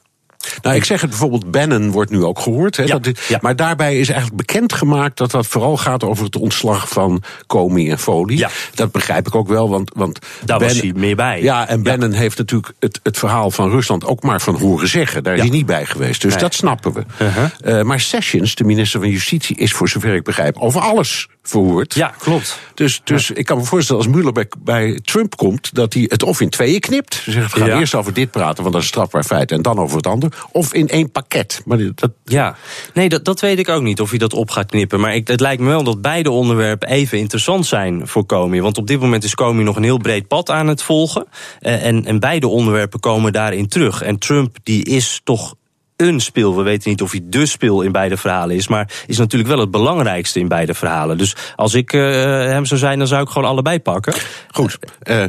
Nou, 0.62 0.76
ik 0.76 0.84
zeg 0.84 1.00
het 1.00 1.10
bijvoorbeeld, 1.10 1.50
Bannon 1.50 1.90
wordt 1.90 2.10
nu 2.10 2.24
ook 2.24 2.38
gehoord. 2.40 2.76
Hè, 2.76 2.82
Ja, 2.82 2.98
dat, 2.98 3.18
ja. 3.28 3.38
Maar 3.40 3.56
daarbij 3.56 3.98
is 3.98 4.08
eigenlijk 4.08 4.46
bekendgemaakt 4.46 5.16
dat 5.16 5.30
dat 5.30 5.46
vooral 5.46 5.76
gaat 5.76 6.04
over 6.04 6.24
het 6.24 6.36
ontslag 6.36 6.88
van 6.88 7.22
Comey 7.46 7.90
en 7.90 7.98
Foley. 7.98 8.36
Ja. 8.36 8.50
Dat 8.74 8.92
begrijp 8.92 9.26
ik 9.26 9.34
ook 9.34 9.48
wel, 9.48 9.68
want. 9.68 9.90
want 9.94 10.18
Daar 10.44 10.58
was 10.58 10.80
hij 10.80 10.92
meer 10.96 11.16
bij. 11.16 11.42
Ja, 11.42 11.68
en 11.68 11.82
Bannon 11.82 12.12
heeft 12.12 12.38
natuurlijk 12.38 12.72
het, 12.78 13.00
het 13.02 13.18
verhaal 13.18 13.50
van 13.50 13.70
Rusland 13.70 14.04
ook 14.04 14.22
maar 14.22 14.40
van 14.40 14.54
horen 14.54 14.88
zeggen. 14.88 15.22
Daar 15.22 15.34
is 15.34 15.40
hij 15.40 15.50
niet 15.50 15.66
bij 15.66 15.86
geweest. 15.86 16.22
Dus 16.22 16.32
Nee. 16.32 16.42
dat 16.42 16.54
snappen 16.54 16.92
we. 16.92 17.04
Uh-huh. 17.22 17.78
Eh, 17.78 17.84
maar 17.84 18.00
Sessions, 18.00 18.54
de 18.54 18.64
minister 18.64 19.00
van 19.00 19.08
Justitie, 19.08 19.56
is 19.56 19.72
voor 19.72 19.88
zover 19.88 20.14
ik 20.14 20.22
begrijp 20.24 20.56
over 20.58 20.80
alles 20.80 21.28
verhoord. 21.48 21.94
Ja, 21.94 22.14
klopt. 22.18 22.58
Dus, 22.74 23.00
dus 23.04 23.30
ik 23.30 23.44
kan 23.46 23.56
me 23.58 23.64
voorstellen 23.64 24.02
als 24.02 24.12
Mueller 24.12 24.32
bij, 24.32 24.50
bij 24.58 25.00
Trump 25.02 25.36
komt, 25.36 25.74
dat 25.74 25.92
hij 25.94 26.04
het 26.08 26.22
of 26.22 26.40
in 26.40 26.48
tweeën 26.48 26.80
knipt. 26.80 27.14
Ze 27.14 27.30
zegt, 27.30 27.52
we 27.52 27.58
gaan 27.58 27.68
Ja. 27.68 27.78
eerst 27.78 27.94
over 27.94 28.12
dit 28.12 28.30
praten, 28.30 28.62
want 28.62 28.74
dat 28.74 28.82
is 28.82 28.88
een 28.88 28.94
strafbaar 28.94 29.24
feit. 29.24 29.50
En 29.52 29.62
dan 29.62 29.78
over 29.78 29.96
het 29.96 30.06
ander. 30.06 30.32
Of 30.52 30.72
in 30.72 30.88
één 30.88 31.10
pakket. 31.10 31.62
Maar 31.64 31.78
dat, 31.94 32.10
Ja, 32.24 32.56
nee, 32.94 33.08
dat, 33.08 33.24
dat 33.24 33.40
weet 33.40 33.58
ik 33.58 33.68
ook 33.68 33.82
niet 33.82 34.00
of 34.00 34.10
hij 34.10 34.18
dat 34.18 34.32
op 34.32 34.50
gaat 34.50 34.66
knippen. 34.70 35.00
Maar 35.00 35.14
ik, 35.14 35.28
het 35.28 35.40
lijkt 35.40 35.62
me 35.62 35.68
wel 35.68 35.82
dat 35.82 36.02
beide 36.02 36.30
onderwerpen 36.30 36.88
even 36.88 37.18
interessant 37.18 37.66
zijn 37.66 38.06
voor 38.06 38.26
Comey. 38.26 38.62
Want 38.62 38.78
op 38.78 38.86
dit 38.86 39.00
moment 39.00 39.24
is 39.24 39.34
Comey 39.34 39.64
nog 39.64 39.76
een 39.76 39.82
heel 39.82 39.98
breed 39.98 40.28
pad 40.28 40.50
aan 40.50 40.66
het 40.66 40.82
volgen. 40.82 41.26
Eh, 41.60 41.84
en, 41.86 42.04
en 42.04 42.20
beide 42.20 42.48
onderwerpen 42.48 43.00
komen 43.00 43.32
daarin 43.32 43.68
terug. 43.68 44.02
En 44.02 44.18
Trump 44.18 44.56
die 44.62 44.84
is 44.84 45.20
toch 45.24 45.54
een 45.98 46.20
speel. 46.20 46.56
We 46.56 46.62
weten 46.62 46.90
niet 46.90 47.02
of 47.02 47.10
hij 47.10 47.20
de 47.24 47.46
speel 47.46 47.82
in 47.82 47.92
beide 47.92 48.16
verhalen 48.16 48.56
is. 48.56 48.68
Maar 48.68 48.90
is 49.06 49.18
natuurlijk 49.18 49.50
wel 49.50 49.60
het 49.60 49.70
belangrijkste 49.70 50.40
in 50.40 50.48
beide 50.48 50.74
verhalen. 50.74 51.18
Dus 51.18 51.36
als 51.56 51.74
ik 51.74 51.92
eh, 51.92 52.00
hem 52.00 52.64
zou 52.64 52.80
zijn, 52.80 52.98
dan 52.98 53.06
zou 53.06 53.22
ik 53.22 53.28
gewoon 53.28 53.48
allebei 53.48 53.80
pakken. 53.80 54.14
goed, 54.50 54.78
eh, 55.02 55.24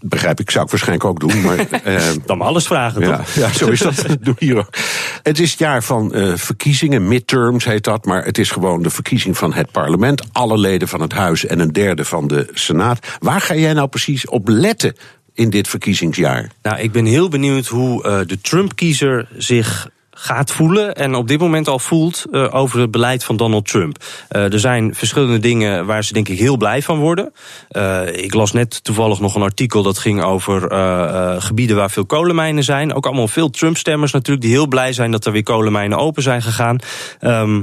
begrijp 0.00 0.40
ik, 0.40 0.50
zou 0.50 0.64
ik 0.64 0.70
waarschijnlijk 0.70 1.08
ook 1.08 1.20
doen. 1.20 1.40
Maar, 1.40 1.56
Dan 2.26 2.38
maar 2.38 2.46
alles 2.46 2.66
vragen, 2.66 3.00
ja, 3.00 3.16
toch? 3.16 3.34
ja, 3.34 3.52
zo 3.52 3.66
is 3.66 3.80
dat. 3.80 4.06
Doe 4.20 4.34
hier 4.38 4.56
ook. 4.56 4.68
Het 5.22 5.38
is 5.38 5.50
het 5.50 5.58
jaar 5.58 5.82
van 5.82 6.12
verkiezingen, 6.34 7.08
midterms 7.08 7.64
heet 7.64 7.84
dat. 7.84 8.04
Maar 8.04 8.24
het 8.24 8.38
is 8.38 8.50
gewoon 8.50 8.82
de 8.82 8.90
verkiezing 8.90 9.36
van 9.36 9.52
het 9.52 9.70
parlement. 9.70 10.22
Alle 10.32 10.58
leden 10.58 10.88
van 10.88 11.00
het 11.00 11.12
huis 11.12 11.46
en 11.46 11.58
een 11.58 11.72
derde 11.72 12.04
van 12.04 12.28
de 12.28 12.48
senaat. 12.52 13.06
Waar 13.18 13.40
ga 13.40 13.54
jij 13.54 13.72
nou 13.72 13.88
precies 13.88 14.26
op 14.26 14.48
letten 14.48 14.96
in 15.32 15.50
dit 15.50 15.68
verkiezingsjaar? 15.68 16.50
Nou, 16.62 16.78
ik 16.78 16.92
ben 16.92 17.04
heel 17.04 17.28
benieuwd 17.28 17.66
hoe 17.66 18.24
de 18.26 18.40
Trump-kiezer 18.40 19.28
zich 19.36 19.88
gaat 20.10 20.52
voelen 20.52 20.94
en 20.94 21.14
op 21.14 21.28
dit 21.28 21.40
moment 21.40 21.68
al 21.68 21.78
voelt 21.78 22.24
eh, 22.32 22.54
over 22.54 22.80
het 22.80 22.90
beleid 22.90 23.24
van 23.24 23.36
Donald 23.36 23.66
Trump. 23.66 24.04
Eh, 24.28 24.52
er 24.52 24.60
zijn 24.60 24.94
verschillende 24.94 25.38
dingen 25.38 25.86
waar 25.86 26.04
ze 26.04 26.12
denk 26.12 26.28
ik 26.28 26.38
heel 26.38 26.56
blij 26.56 26.82
van 26.82 26.98
worden. 26.98 27.32
Eh, 27.68 28.16
ik 28.16 28.34
las 28.34 28.52
net 28.52 28.84
toevallig 28.84 29.20
nog 29.20 29.34
een 29.34 29.42
artikel 29.42 29.82
dat 29.82 29.98
ging 29.98 30.22
over 30.22 30.58
gebieden 31.42 31.76
waar 31.76 31.90
veel 31.90 32.06
kolenmijnen 32.06 32.64
zijn. 32.64 32.94
Ook 32.94 33.06
allemaal 33.06 33.28
veel 33.28 33.50
Trump-stemmers 33.50 34.12
natuurlijk 34.12 34.46
die 34.46 34.54
heel 34.54 34.66
blij 34.66 34.92
zijn 34.92 35.10
dat 35.10 35.26
er 35.26 35.32
weer 35.32 35.42
kolenmijnen 35.42 35.98
open 35.98 36.22
zijn 36.22 36.42
gegaan. 36.42 36.78
Ehm, 37.20 37.60
eh, 37.60 37.62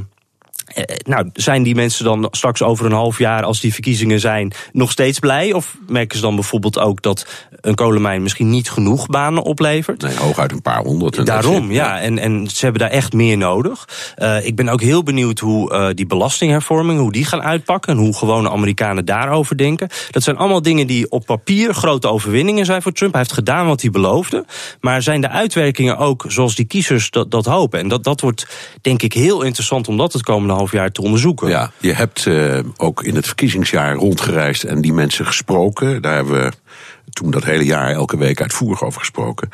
nou, 0.98 1.30
zijn 1.34 1.64
die 1.64 1.76
mensen 1.76 2.06
dan 2.06 2.28
straks 2.32 2.62
over 2.62 2.86
een 2.86 2.92
half 2.92 3.18
jaar, 3.18 3.44
als 3.44 3.60
die 3.60 3.74
verkiezingen 3.74 4.20
zijn, 4.20 4.54
nog 4.72 4.92
steeds 4.92 5.20
blij? 5.20 5.54
Of 5.54 5.78
merken 5.88 6.18
ze 6.18 6.24
dan 6.24 6.36
bijvoorbeeld 6.36 6.80
ook 6.80 7.02
dat 7.02 7.26
een 7.62 7.76
kolenmijn 7.76 8.22
misschien 8.22 8.50
niet 8.50 8.70
genoeg 8.70 9.06
banen 9.06 9.44
oplevert? 9.44 10.02
Nee, 10.02 10.16
hooguit 10.16 10.52
een 10.52 10.62
paar 10.62 10.84
honderd. 10.84 11.18
en 11.18 11.26
Daarom, 11.26 11.72
ja. 11.72 12.00
En, 12.00 12.20
en 12.20 12.48
ze 12.48 12.60
hebben 12.60 12.82
daar 12.82 12.90
echt 12.90 13.14
meer 13.14 13.38
nodig. 13.38 13.88
Eh, 14.16 14.46
ik 14.46 14.56
ben 14.56 14.70
ook 14.70 14.82
heel 14.82 15.04
benieuwd 15.04 15.40
hoe 15.40 15.74
eh, 15.74 15.88
die 15.94 16.06
belastinghervorming, 16.06 17.00
hoe 17.00 17.12
die 17.12 17.26
gaan 17.26 17.42
uitpakken. 17.42 17.94
En 17.94 18.00
hoe 18.00 18.16
gewone 18.16 18.50
Amerikanen 18.50 19.06
daarover 19.06 19.58
denken. 19.58 19.90
Dat 20.12 20.24
zijn 20.24 20.38
allemaal 20.38 20.62
dingen 20.62 20.88
die 20.88 21.12
op 21.12 21.26
papier 21.26 21.74
grote 21.74 22.08
overwinningen 22.08 22.66
zijn 22.66 22.82
voor 22.82 22.92
Trump. 22.92 23.12
Hij 23.12 23.22
heeft 23.22 23.34
gedaan 23.34 23.68
wat 23.68 23.82
hij 23.82 23.92
beloofde. 23.92 24.46
Maar 24.82 25.02
zijn 25.02 25.22
de 25.22 25.30
uitwerkingen 25.30 25.98
ook 25.98 26.26
zoals 26.28 26.56
die 26.56 26.66
kiezers 26.66 27.10
dat, 27.10 27.32
dat 27.32 27.46
hopen? 27.46 27.80
En 27.80 27.88
dat, 27.88 28.04
dat 28.04 28.22
wordt 28.22 28.48
denk 28.82 29.02
ik 29.02 29.14
heel 29.14 29.42
interessant 29.42 29.88
om 29.88 29.98
dat 29.98 30.14
het 30.14 30.24
komende 30.24 30.54
half 30.58 30.72
jaar 30.72 30.92
te 30.92 31.02
onderzoeken. 31.02 31.50
Ja, 31.50 31.72
je 31.80 31.94
hebt 31.94 32.26
eh, 32.26 32.60
ook 32.78 33.04
in 33.04 33.16
het 33.16 33.26
verkiezingsjaar 33.26 33.96
rondgereisd 33.96 34.64
en 34.64 34.82
die 34.82 34.94
mensen 34.94 35.26
gesproken. 35.26 36.02
Daar 36.02 36.16
hebben 36.16 36.44
we 36.44 36.52
toen 37.12 37.32
dat 37.32 37.44
hele 37.44 37.66
jaar 37.66 37.92
elke 37.92 38.18
week 38.18 38.42
uitvoerig 38.42 38.84
over 38.84 39.00
gesproken. 39.00 39.50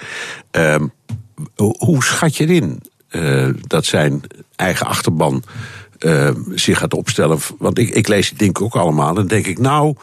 Ehm, 0.51 0.87
ho- 1.55 1.75
hoe 1.77 2.03
schat 2.03 2.35
je 2.37 2.45
in 2.45 2.81
eh, 3.09 3.49
dat 3.67 3.85
zijn 3.85 4.21
eigen 4.55 4.85
achterban 4.85 5.43
eh, 5.99 6.29
zich 6.55 6.77
gaat 6.77 6.93
opstellen? 6.93 7.39
Want 7.57 7.77
ik, 7.77 7.89
ik 7.89 8.07
lees 8.07 8.29
die 8.29 8.37
dingen 8.37 8.61
ook 8.61 8.75
allemaal 8.75 9.17
en 9.17 9.27
denk 9.27 9.47
ik, 9.47 9.59
nou, 9.59 9.95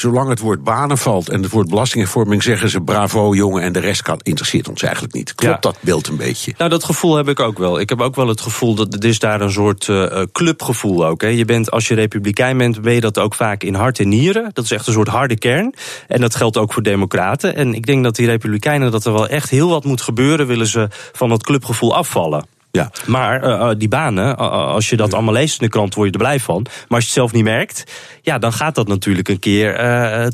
zolang 0.00 0.28
het 0.28 0.38
woord 0.38 0.64
banen 0.64 0.98
valt 0.98 1.28
en 1.28 1.42
het 1.42 1.50
woord 1.50 1.68
belastinghervorming, 1.68 2.42
zeggen 2.42 2.68
ze 2.68 2.80
bravo 2.80 3.34
jongen 3.34 3.62
en 3.62 3.72
de 3.72 3.78
rest 3.78 4.02
kan, 4.02 4.18
interesseert 4.22 4.68
ons 4.68 4.82
eigenlijk 4.82 5.14
niet. 5.14 5.34
Klopt 5.34 5.54
Ja. 5.54 5.60
dat 5.60 5.76
beeld 5.80 6.08
een 6.08 6.16
beetje? 6.16 6.54
Nou, 6.58 6.70
dat 6.70 6.84
gevoel 6.84 7.16
heb 7.16 7.28
ik 7.28 7.40
ook 7.40 7.58
wel. 7.58 7.80
Ik 7.80 7.88
heb 7.88 8.00
ook 8.00 8.14
wel 8.14 8.28
het 8.28 8.40
gevoel 8.40 8.74
dat 8.74 8.94
er 8.94 9.04
is 9.04 9.18
daar 9.18 9.40
een 9.40 9.52
soort 9.52 9.88
eh, 9.88 10.20
eh, 10.20 10.26
clubgevoel 10.32 11.06
ook. 11.06 11.20
Hè. 11.20 11.28
Je 11.28 11.44
bent, 11.44 11.70
als 11.70 11.88
je 11.88 11.94
republikein 11.94 12.58
bent, 12.58 12.82
ben 12.82 12.92
je 12.92 13.00
dat 13.00 13.18
ook 13.18 13.34
vaak 13.34 13.62
in 13.62 13.74
hart 13.74 13.98
en 13.98 14.08
nieren. 14.08 14.50
Dat 14.52 14.64
is 14.64 14.70
echt 14.70 14.86
een 14.86 14.92
soort 14.92 15.08
harde 15.08 15.38
kern. 15.38 15.74
En 16.08 16.20
dat 16.20 16.34
geldt 16.34 16.56
ook 16.56 16.72
voor 16.72 16.82
democraten. 16.82 17.56
En 17.56 17.74
ik 17.74 17.86
denk 17.86 18.04
dat 18.04 18.16
die 18.16 18.26
republikeinen, 18.26 18.90
dat 18.90 19.04
er 19.04 19.12
wel 19.12 19.28
echt 19.28 19.50
heel 19.50 19.68
wat 19.68 19.84
moet 19.84 20.00
gebeuren, 20.00 20.46
willen 20.46 20.66
ze 20.66 20.88
van 21.12 21.28
dat 21.28 21.42
clubgevoel 21.42 21.96
afvallen. 21.96 22.54
Ja. 22.76 22.90
Maar 23.06 23.42
eh, 23.42 23.70
eh, 23.70 23.78
die 23.78 23.88
banen, 23.88 24.36
eh, 24.36 24.50
als 24.50 24.88
je 24.88 24.96
dat 24.96 25.14
allemaal 25.14 25.34
leest 25.34 25.60
in 25.60 25.66
de 25.66 25.72
krant, 25.72 25.94
word 25.94 26.06
je 26.06 26.12
er 26.12 26.18
blij 26.18 26.40
van. 26.40 26.62
Maar 26.62 26.84
als 26.88 26.98
je 26.98 27.04
het 27.04 27.18
zelf 27.18 27.32
niet 27.32 27.44
merkt, 27.44 27.84
ja, 28.22 28.38
dan 28.38 28.52
gaat 28.52 28.74
dat 28.74 28.88
natuurlijk 28.88 29.28
een 29.28 29.38
keer 29.38 29.74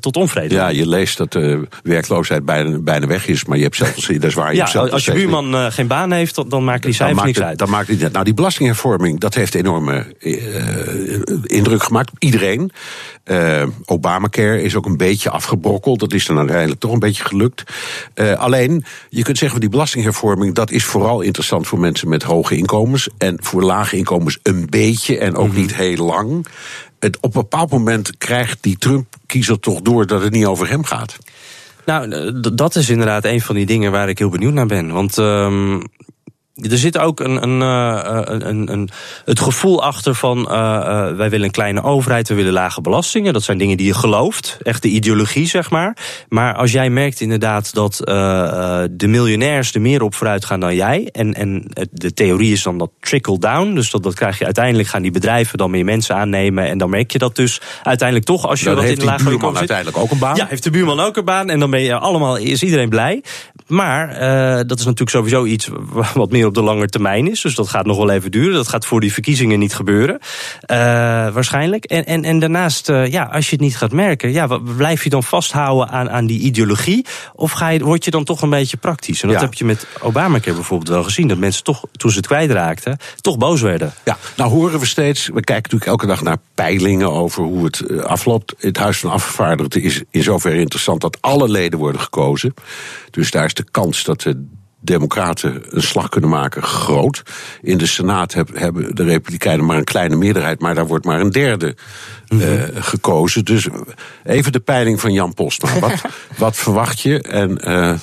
tot 0.00 0.16
onvrede. 0.16 0.54
Ja, 0.54 0.68
je 0.68 0.88
leest 0.88 1.18
dat 1.18 1.32
de 1.32 1.68
werkloosheid 1.82 2.44
bijna, 2.44 2.78
bijna 2.78 3.06
weg 3.06 3.26
is, 3.26 3.44
maar 3.44 3.56
je 3.56 3.62
hebt 3.62 3.76
zelf, 3.76 3.94
dat 4.06 4.24
is 4.24 4.34
waar. 4.34 4.54
Je 4.54 4.56
Ja, 4.72 4.80
als 4.80 5.04
je 5.04 5.12
buurman 5.12 5.72
geen 5.72 5.86
baan 5.86 6.12
heeft, 6.12 6.50
dan, 6.50 6.64
maken 6.64 6.82
die 6.82 6.94
cijfers 6.94 7.16
maakt 7.16 7.26
niks 7.26 7.38
het, 7.38 7.48
uit. 7.48 7.58
Dan 7.58 7.70
maakt 7.70 7.88
het. 7.88 8.12
Nou, 8.12 8.24
die 8.24 8.34
belastinghervorming, 8.34 9.20
dat 9.20 9.34
heeft 9.34 9.54
enorme 9.54 10.16
indruk 11.42 11.82
gemaakt. 11.82 12.10
op 12.10 12.16
Iedereen. 12.18 12.70
Eh, 13.24 13.66
Obamacare 13.84 14.62
is 14.62 14.76
ook 14.76 14.86
een 14.86 14.96
beetje 14.96 15.30
afgebrokkeld. 15.30 16.00
Dat 16.00 16.12
is 16.12 16.26
dan 16.26 16.38
uiteindelijk 16.38 16.80
toch 16.80 16.92
een 16.92 16.98
beetje 16.98 17.24
gelukt. 17.24 17.62
Eh, 18.14 18.32
alleen, 18.32 18.84
je 19.08 19.22
kunt 19.22 19.38
zeggen 19.38 19.50
van 19.50 19.60
die 19.60 19.68
belastinghervorming... 19.68 20.54
dat 20.54 20.70
is 20.70 20.84
vooral 20.84 21.20
interessant 21.20 21.66
voor 21.66 21.78
mensen 21.78 22.08
met 22.08 22.22
hoge 22.22 22.56
inkomens. 22.56 23.08
En 23.18 23.36
voor 23.40 23.62
lage 23.62 23.96
inkomens 23.96 24.38
een 24.42 24.66
beetje 24.70 25.18
en 25.18 25.36
ook 25.36 25.54
niet 25.54 25.74
heel 25.74 26.04
lang. 26.04 26.46
Het, 26.98 27.16
op 27.16 27.34
een 27.34 27.40
bepaald 27.40 27.70
moment 27.70 28.16
krijgt 28.18 28.58
die 28.60 28.78
Trump-kiezer 28.78 29.60
toch 29.60 29.80
door... 29.80 30.06
dat 30.06 30.22
het 30.22 30.32
niet 30.32 30.46
over 30.46 30.68
hem 30.68 30.84
gaat. 30.84 31.18
Nou, 31.84 32.10
eh, 32.10 32.52
dat 32.54 32.76
is 32.76 32.88
inderdaad 32.88 33.24
een 33.24 33.40
van 33.40 33.54
die 33.54 33.66
dingen 33.66 33.92
waar 33.92 34.08
ik 34.08 34.18
heel 34.18 34.28
benieuwd 34.28 34.52
naar 34.52 34.66
ben. 34.66 34.92
Want 34.92 35.18
ehm, 35.18 35.80
er 36.54 36.78
zit 36.78 36.98
ook 36.98 37.20
een, 37.20 37.42
een, 37.42 37.62
eh, 37.62 38.20
een, 38.24 38.48
een, 38.48 38.72
een, 38.72 38.88
het 39.24 39.40
gevoel 39.40 39.82
achter 39.82 40.14
van... 40.14 40.50
eh, 40.50 40.76
eh, 40.76 41.16
wij 41.16 41.30
willen 41.30 41.46
een 41.46 41.50
kleine 41.52 41.82
overheid, 41.82 42.28
we 42.28 42.34
willen 42.34 42.52
lage 42.52 42.80
belastingen. 42.80 43.32
Dat 43.32 43.42
zijn 43.42 43.58
dingen 43.58 43.76
die 43.76 43.86
je 43.86 43.94
gelooft, 43.94 44.58
echt 44.62 44.82
de 44.82 44.88
ideologie, 44.88 45.46
zeg 45.46 45.70
maar. 45.70 45.96
Maar 46.28 46.54
als 46.54 46.72
jij 46.72 46.90
merkt 46.90 47.20
inderdaad 47.20 47.74
dat 47.74 48.00
eh, 48.04 48.42
eh, 48.42 48.88
de 48.90 49.06
miljonairs 49.06 49.74
er 49.74 49.80
meer 49.80 50.02
op 50.02 50.14
vooruit 50.14 50.44
gaan 50.44 50.60
dan 50.60 50.74
jij... 50.74 51.08
en, 51.12 51.34
en 51.34 51.64
de 51.90 52.14
theorie 52.14 52.52
is 52.52 52.62
dan 52.62 52.78
dat 52.78 52.90
trickle-down... 53.00 53.74
dus 53.74 53.90
dat, 53.90 54.02
dat 54.02 54.14
krijg 54.14 54.38
je 54.38 54.44
uiteindelijk, 54.44 54.88
gaan 54.88 55.02
die 55.02 55.10
bedrijven 55.10 55.58
dan 55.58 55.70
meer 55.70 55.84
mensen 55.84 56.16
aannemen... 56.16 56.66
en 56.68 56.78
dan 56.78 56.90
merk 56.90 57.10
je 57.10 57.18
dat 57.18 57.36
dus 57.36 57.60
uiteindelijk 57.82 58.28
toch 58.28 58.46
als 58.46 58.60
je 58.60 58.74
wat 58.74 58.78
heeft 58.78 58.92
in 58.92 58.98
de 58.98 59.04
lage 59.04 59.24
buurman 59.24 59.50
zit. 59.50 59.58
uiteindelijk 59.58 59.96
ook 59.96 60.10
een 60.10 60.18
baan. 60.18 60.36
Ja, 60.36 60.46
heeft 60.48 60.62
de 60.62 60.70
buurman 60.70 61.00
ook 61.00 61.16
een 61.16 61.24
baan 61.24 61.50
en 61.50 61.60
dan 61.60 61.70
ben 61.70 61.82
je 61.82 61.94
allemaal, 61.94 62.36
is 62.36 62.62
iedereen 62.62 62.88
blij. 62.88 63.22
Maar 63.66 64.08
eh, 64.08 64.60
dat 64.66 64.78
is 64.78 64.84
natuurlijk 64.84 65.10
sowieso 65.10 65.44
iets 65.44 65.68
wat 66.14 66.30
meer 66.30 66.41
op 66.46 66.54
de 66.54 66.62
lange 66.62 66.86
termijn 66.88 67.30
is. 67.30 67.40
Dus 67.40 67.54
dat 67.54 67.68
gaat 67.68 67.86
nog 67.86 67.96
wel 67.96 68.10
even 68.10 68.30
duren. 68.30 68.54
Dat 68.54 68.68
gaat 68.68 68.86
voor 68.86 69.00
die 69.00 69.12
verkiezingen 69.12 69.58
niet 69.58 69.74
gebeuren. 69.74 70.18
eh, 70.60 70.76
waarschijnlijk. 71.32 71.84
En, 71.84 72.04
en, 72.06 72.24
en 72.24 72.38
daarnaast, 72.38 72.88
eh, 72.88 73.06
ja, 73.06 73.22
als 73.24 73.44
je 73.46 73.52
het 73.52 73.60
niet 73.64 73.76
gaat 73.76 73.92
merken, 73.92 74.32
ja, 74.32 74.58
blijf 74.76 75.04
je 75.04 75.10
dan 75.10 75.22
vasthouden 75.22 75.88
aan, 75.88 76.10
aan 76.10 76.26
die 76.26 76.40
ideologie? 76.40 77.06
Of 77.34 77.50
ga 77.52 77.68
je, 77.68 77.84
word 77.84 78.04
je 78.04 78.10
dan 78.10 78.24
toch 78.24 78.42
een 78.42 78.50
beetje 78.50 78.76
praktisch? 78.76 79.22
En 79.22 79.28
dat 79.28 79.36
Ja. 79.36 79.42
heb 79.44 79.54
je 79.54 79.64
met 79.64 79.86
Obamacare 80.00 80.54
bijvoorbeeld 80.54 80.88
wel 80.90 81.02
gezien. 81.02 81.28
Dat 81.28 81.38
mensen 81.38 81.64
toch, 81.64 81.84
toen 81.96 82.10
ze 82.10 82.16
het 82.16 82.26
kwijtraakten, 82.26 82.96
toch 83.20 83.38
boos 83.38 83.60
werden. 83.60 83.92
Ja, 84.04 84.16
nou 84.36 84.50
horen 84.50 84.78
we 84.78 84.86
steeds, 84.86 85.26
we 85.26 85.32
kijken 85.32 85.54
natuurlijk 85.62 85.90
elke 85.90 86.06
dag 86.06 86.22
naar 86.22 86.36
peilingen 86.54 87.10
over 87.12 87.42
hoe 87.44 87.64
het 87.64 87.80
eh, 87.80 87.98
afloopt. 87.98 88.54
Het 88.58 88.76
Huis 88.76 88.98
van 88.98 89.10
Afgevaardigden 89.10 89.82
is 89.82 90.02
in 90.10 90.22
zoverre 90.22 90.58
interessant 90.58 91.00
dat 91.00 91.18
alle 91.20 91.48
leden 91.48 91.78
worden 91.78 92.00
gekozen. 92.00 92.54
Dus 93.10 93.30
daar 93.30 93.44
is 93.44 93.54
de 93.54 93.64
kans 93.70 94.04
dat 94.04 94.20
de 94.20 94.46
Democraten 94.84 95.62
een 95.68 95.82
slag 95.82 96.08
kunnen 96.08 96.30
maken 96.30 96.62
groot. 96.62 97.22
In 97.62 97.78
de 97.78 97.86
Senaat 97.86 98.32
heb- 98.34 98.58
hebben 98.58 98.94
de 98.94 99.04
Republikeinen 99.04 99.66
maar 99.66 99.76
een 99.76 99.84
kleine 99.84 100.16
meerderheid, 100.16 100.60
maar 100.60 100.74
daar 100.74 100.86
wordt 100.86 101.04
maar 101.04 101.20
een 101.20 101.30
derde 101.30 101.76
eh, 102.28 102.38
gekozen. 102.74 103.44
Dus 103.44 103.68
even 104.24 104.52
de 104.52 104.60
peiling 104.60 105.00
van 105.00 105.12
Jan 105.12 105.34
Postma. 105.34 105.78
Wat, 105.78 105.94
wat 106.36 106.56
verwacht 106.56 107.00
je? 107.00 107.20
En 107.22 107.58
eh, 107.58 107.94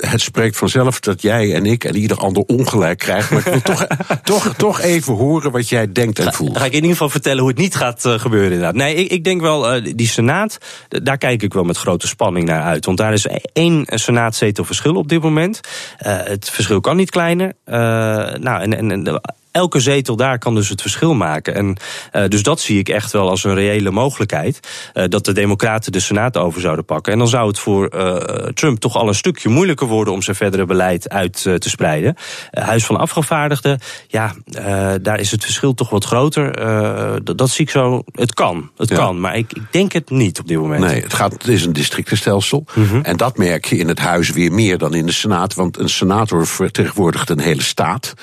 het 0.00 0.20
spreekt 0.20 0.56
vanzelf 0.56 1.00
dat 1.00 1.22
jij 1.22 1.54
en 1.54 1.66
ik 1.66 1.84
en 1.84 1.96
ieder 1.96 2.16
ander 2.16 2.42
ongelijk 2.42 2.98
krijgen. 2.98 3.34
Maar 3.34 3.46
ik 3.46 3.52
wil 3.52 3.74
toch, 3.74 3.86
toch, 4.22 4.54
toch 4.56 4.80
even 4.80 5.14
horen 5.14 5.50
wat 5.50 5.68
jij 5.68 5.92
denkt 5.92 6.18
en 6.18 6.32
voelt. 6.32 6.52
Ga, 6.52 6.58
ga 6.58 6.64
ik 6.64 6.70
in 6.70 6.76
ieder 6.76 6.90
geval 6.90 7.08
vertellen 7.08 7.40
hoe 7.40 7.48
het 7.48 7.58
niet 7.58 7.74
gaat 7.74 8.04
uh, 8.04 8.18
gebeuren 8.18 8.50
inderdaad. 8.52 8.74
Nee, 8.74 8.94
ik, 8.94 9.10
ik 9.10 9.24
denk 9.24 9.40
wel, 9.40 9.76
uh, 9.76 9.92
die 9.94 10.08
Senaat, 10.08 10.58
daar 10.88 11.18
kijk 11.18 11.42
ik 11.42 11.52
wel 11.52 11.64
met 11.64 11.76
grote 11.76 12.06
spanning 12.06 12.46
naar 12.46 12.62
uit. 12.62 12.84
Want 12.84 12.98
daar 12.98 13.12
is 13.12 13.26
één 13.52 13.86
Senaatzetel 13.86 14.64
verschil 14.64 14.94
op 14.94 15.08
dit 15.08 15.22
moment. 15.22 15.60
Uh, 16.06 16.16
het 16.22 16.50
verschil 16.50 16.80
kan 16.80 16.96
niet 16.96 17.10
kleiner. 17.10 17.52
nou, 17.64 18.60
en, 18.60 18.76
en, 18.76 18.90
en 18.90 19.20
elke 19.58 19.80
zetel 19.80 20.16
daar 20.16 20.38
kan 20.38 20.54
dus 20.54 20.68
het 20.68 20.80
verschil 20.80 21.14
maken. 21.14 21.54
En 21.54 21.76
uh, 22.12 22.28
dus 22.28 22.42
dat 22.42 22.60
zie 22.60 22.78
ik 22.78 22.88
echt 22.88 23.12
wel 23.12 23.28
als 23.28 23.44
een 23.44 23.54
reële 23.54 23.90
mogelijkheid. 23.90 24.60
Uh, 24.94 25.04
dat 25.08 25.24
de 25.24 25.32
Democraten 25.32 25.92
de 25.92 26.00
Senaat 26.00 26.36
over 26.36 26.60
zouden 26.60 26.84
pakken. 26.84 27.12
En 27.12 27.18
dan 27.18 27.28
zou 27.28 27.48
het 27.48 27.58
voor 27.58 27.94
uh, 27.94 28.16
Trump 28.54 28.78
toch 28.78 28.96
al 28.96 29.08
een 29.08 29.14
stukje 29.14 29.48
moeilijker 29.48 29.86
worden 29.86 30.14
om 30.14 30.22
zijn 30.22 30.36
verdere 30.36 30.64
beleid 30.64 31.08
uit 31.08 31.42
te 31.42 31.68
spreiden. 31.68 32.16
Huis 32.50 32.86
van 32.86 32.96
Afgevaardigden, 32.96 33.78
ja, 34.08 34.34
daar 35.02 35.20
is 35.20 35.30
het 35.30 35.44
verschil 35.44 35.74
toch 35.74 35.90
wat 35.90 36.04
groter. 36.04 36.56
Dat, 37.24 37.38
dat, 37.38 37.50
zie 37.50 37.64
ik 37.64 37.70
zo. 37.70 38.02
Het 38.12 38.34
kan. 38.34 38.70
Het 38.76 38.88
ja. 38.88 38.96
kan. 38.96 39.20
Maar 39.20 39.36
ik, 39.36 39.52
ik, 39.52 39.62
denk 39.70 39.92
het 39.92 40.10
niet 40.10 40.40
op 40.40 40.48
dit 40.48 40.58
moment. 40.58 40.84
Nee, 40.84 41.02
het, 41.02 41.14
gaat, 41.14 41.32
het 41.32 41.48
is 41.48 41.64
een 41.64 41.72
districtenstelsel. 41.72 42.64
Mm 42.74 42.88
-hmm. 42.88 43.02
En 43.02 43.16
dat 43.16 43.36
merk 43.36 43.64
je 43.64 43.76
in 43.76 43.88
het 43.88 43.98
huis 43.98 44.30
weer 44.30 44.52
meer 44.52 44.78
dan 44.78 44.94
in 44.94 45.06
de 45.06 45.12
Senaat. 45.12 45.54
Want 45.54 45.78
een 45.78 45.88
senator 45.88 46.46
vertegenwoordigt 46.46 47.30
een 47.30 47.40
hele 47.40 47.62
staat. 47.62 48.14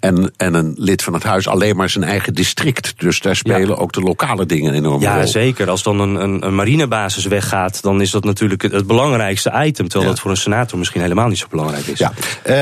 En, 0.00 0.32
en 0.36 0.54
een 0.54 0.74
lid 0.76 1.02
van 1.02 1.12
het 1.12 1.22
huis 1.22 1.48
alleen 1.48 1.76
maar 1.76 1.90
zijn 1.90 2.04
eigen 2.04 2.34
district. 2.34 2.94
Dus 2.96 3.20
daar 3.20 3.36
spelen 3.36 3.68
ja. 3.68 3.74
ook 3.74 3.92
de 3.92 4.00
lokale 4.00 4.46
dingen 4.46 4.74
enorm 4.74 5.00
ja, 5.00 5.12
rol. 5.12 5.20
Ja, 5.20 5.26
zeker. 5.26 5.70
Als 5.70 5.82
dan 5.82 6.00
een, 6.00 6.14
een, 6.14 6.46
een, 6.46 6.54
marinebasis 6.54 7.24
weggaat, 7.24 7.82
dan 7.82 8.00
is 8.00 8.10
dat 8.10 8.24
natuurlijk 8.24 8.62
het, 8.62 8.72
het 8.72 8.86
belangrijkste 8.86 9.50
item. 9.50 9.88
Terwijl 9.88 10.02
ja. 10.02 10.10
dat 10.10 10.20
voor 10.20 10.30
een 10.30 10.36
senator 10.36 10.78
misschien 10.78 11.00
helemaal 11.00 11.28
niet 11.28 11.38
zo 11.38 11.46
belangrijk 11.50 11.86
is. 11.86 11.98
Ja. 11.98 12.12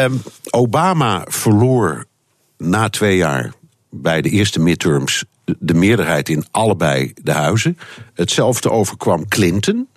Um, 0.04 0.22
Obama 0.50 1.24
verloor 1.28 2.04
na 2.56 2.88
twee 2.88 3.16
jaar 3.16 3.52
bij 3.90 4.22
de 4.22 4.30
eerste 4.30 4.60
midterms 4.60 5.24
de 5.58 5.74
meerderheid 5.74 6.28
in 6.28 6.46
allebei 6.50 7.12
de 7.22 7.32
huizen. 7.32 7.78
Hetzelfde 8.14 8.70
overkwam 8.70 9.28
Clinton. 9.28 9.88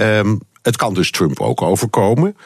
Um, 0.00 0.40
het 0.62 0.76
kan 0.76 0.94
dus 0.94 1.10
Trump 1.10 1.40
ook 1.40 1.62
overkomen. 1.62 2.36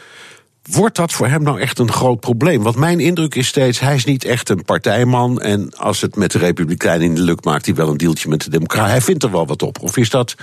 Wordt 0.71 0.97
dat 0.97 1.13
voor 1.13 1.27
hem 1.27 1.43
nou 1.43 1.61
echt 1.61 1.79
een 1.79 1.93
groot 1.93 2.21
probleem? 2.21 2.63
Want 2.63 2.77
mijn 2.77 3.01
indruk 3.01 3.35
is 3.35 3.47
steeds, 3.47 3.81
hij 3.81 3.95
is 3.95 4.05
niet 4.05 4.25
echt 4.25 4.49
een 4.49 4.65
partijman. 4.65 5.41
En 5.41 5.77
als 5.77 6.01
het 6.01 6.17
met 6.17 6.33
de 6.33 6.39
Republikeinen 6.39 7.07
in 7.07 7.15
de 7.15 7.21
lukt, 7.21 7.45
maakt 7.45 7.67
hij 7.67 7.75
wel 7.75 7.89
een 7.89 7.97
deeltje 7.97 8.29
met 8.29 8.43
de 8.43 8.51
Democraten. 8.51 8.91
Hij 8.91 9.01
vindt 9.01 9.23
er 9.23 9.31
wel 9.31 9.47
wat 9.47 9.63
op. 9.63 9.83
Of 9.83 9.97
is 9.97 10.11
dat 10.11 10.35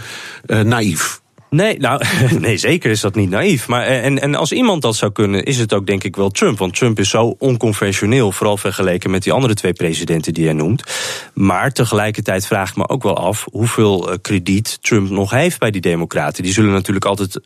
uh, 0.46 0.60
naïef? 0.60 1.22
Nee, 1.50 1.80
nou, 1.80 2.02
nee, 2.40 2.58
zeker 2.58 2.92
is 2.92 3.02
dat 3.02 3.16
niet 3.16 3.30
naïef. 3.30 3.68
Maar 3.68 3.84
en, 3.84 4.22
en 4.22 4.36
als 4.36 4.52
iemand 4.52 4.82
dat 4.82 4.96
zou 4.96 5.12
kunnen, 5.12 5.44
is 5.44 5.58
het 5.58 5.74
ook 5.74 5.86
denk 5.88 6.04
ik 6.04 6.16
wel 6.16 6.30
Trump. 6.30 6.58
Want 6.58 6.76
Trump 6.76 7.00
is 7.00 7.10
zo 7.10 7.36
onconventioneel, 7.40 8.32
vooral 8.32 8.58
vergeleken 8.58 9.12
met 9.12 9.24
die 9.24 9.34
andere 9.34 9.54
twee 9.54 9.74
presidenten 9.74 10.34
die 10.34 10.46
hij 10.46 10.54
noemt. 10.54 10.84
Maar 11.34 11.72
tegelijkertijd 11.72 12.48
vraag 12.48 12.70
ik 12.70 12.76
me 12.76 12.88
ook 12.88 13.04
wel 13.04 13.18
af 13.18 13.48
hoeveel 13.52 14.18
krediet 14.22 14.78
Trump 14.82 15.10
nog 15.10 15.32
heeft 15.32 15.60
bij 15.60 15.72
die 15.72 15.82
Democraten. 15.82 16.44
Die 16.44 16.54
zullen 16.54 16.72
natuurlijk 16.72 17.06
altijd 17.06 17.40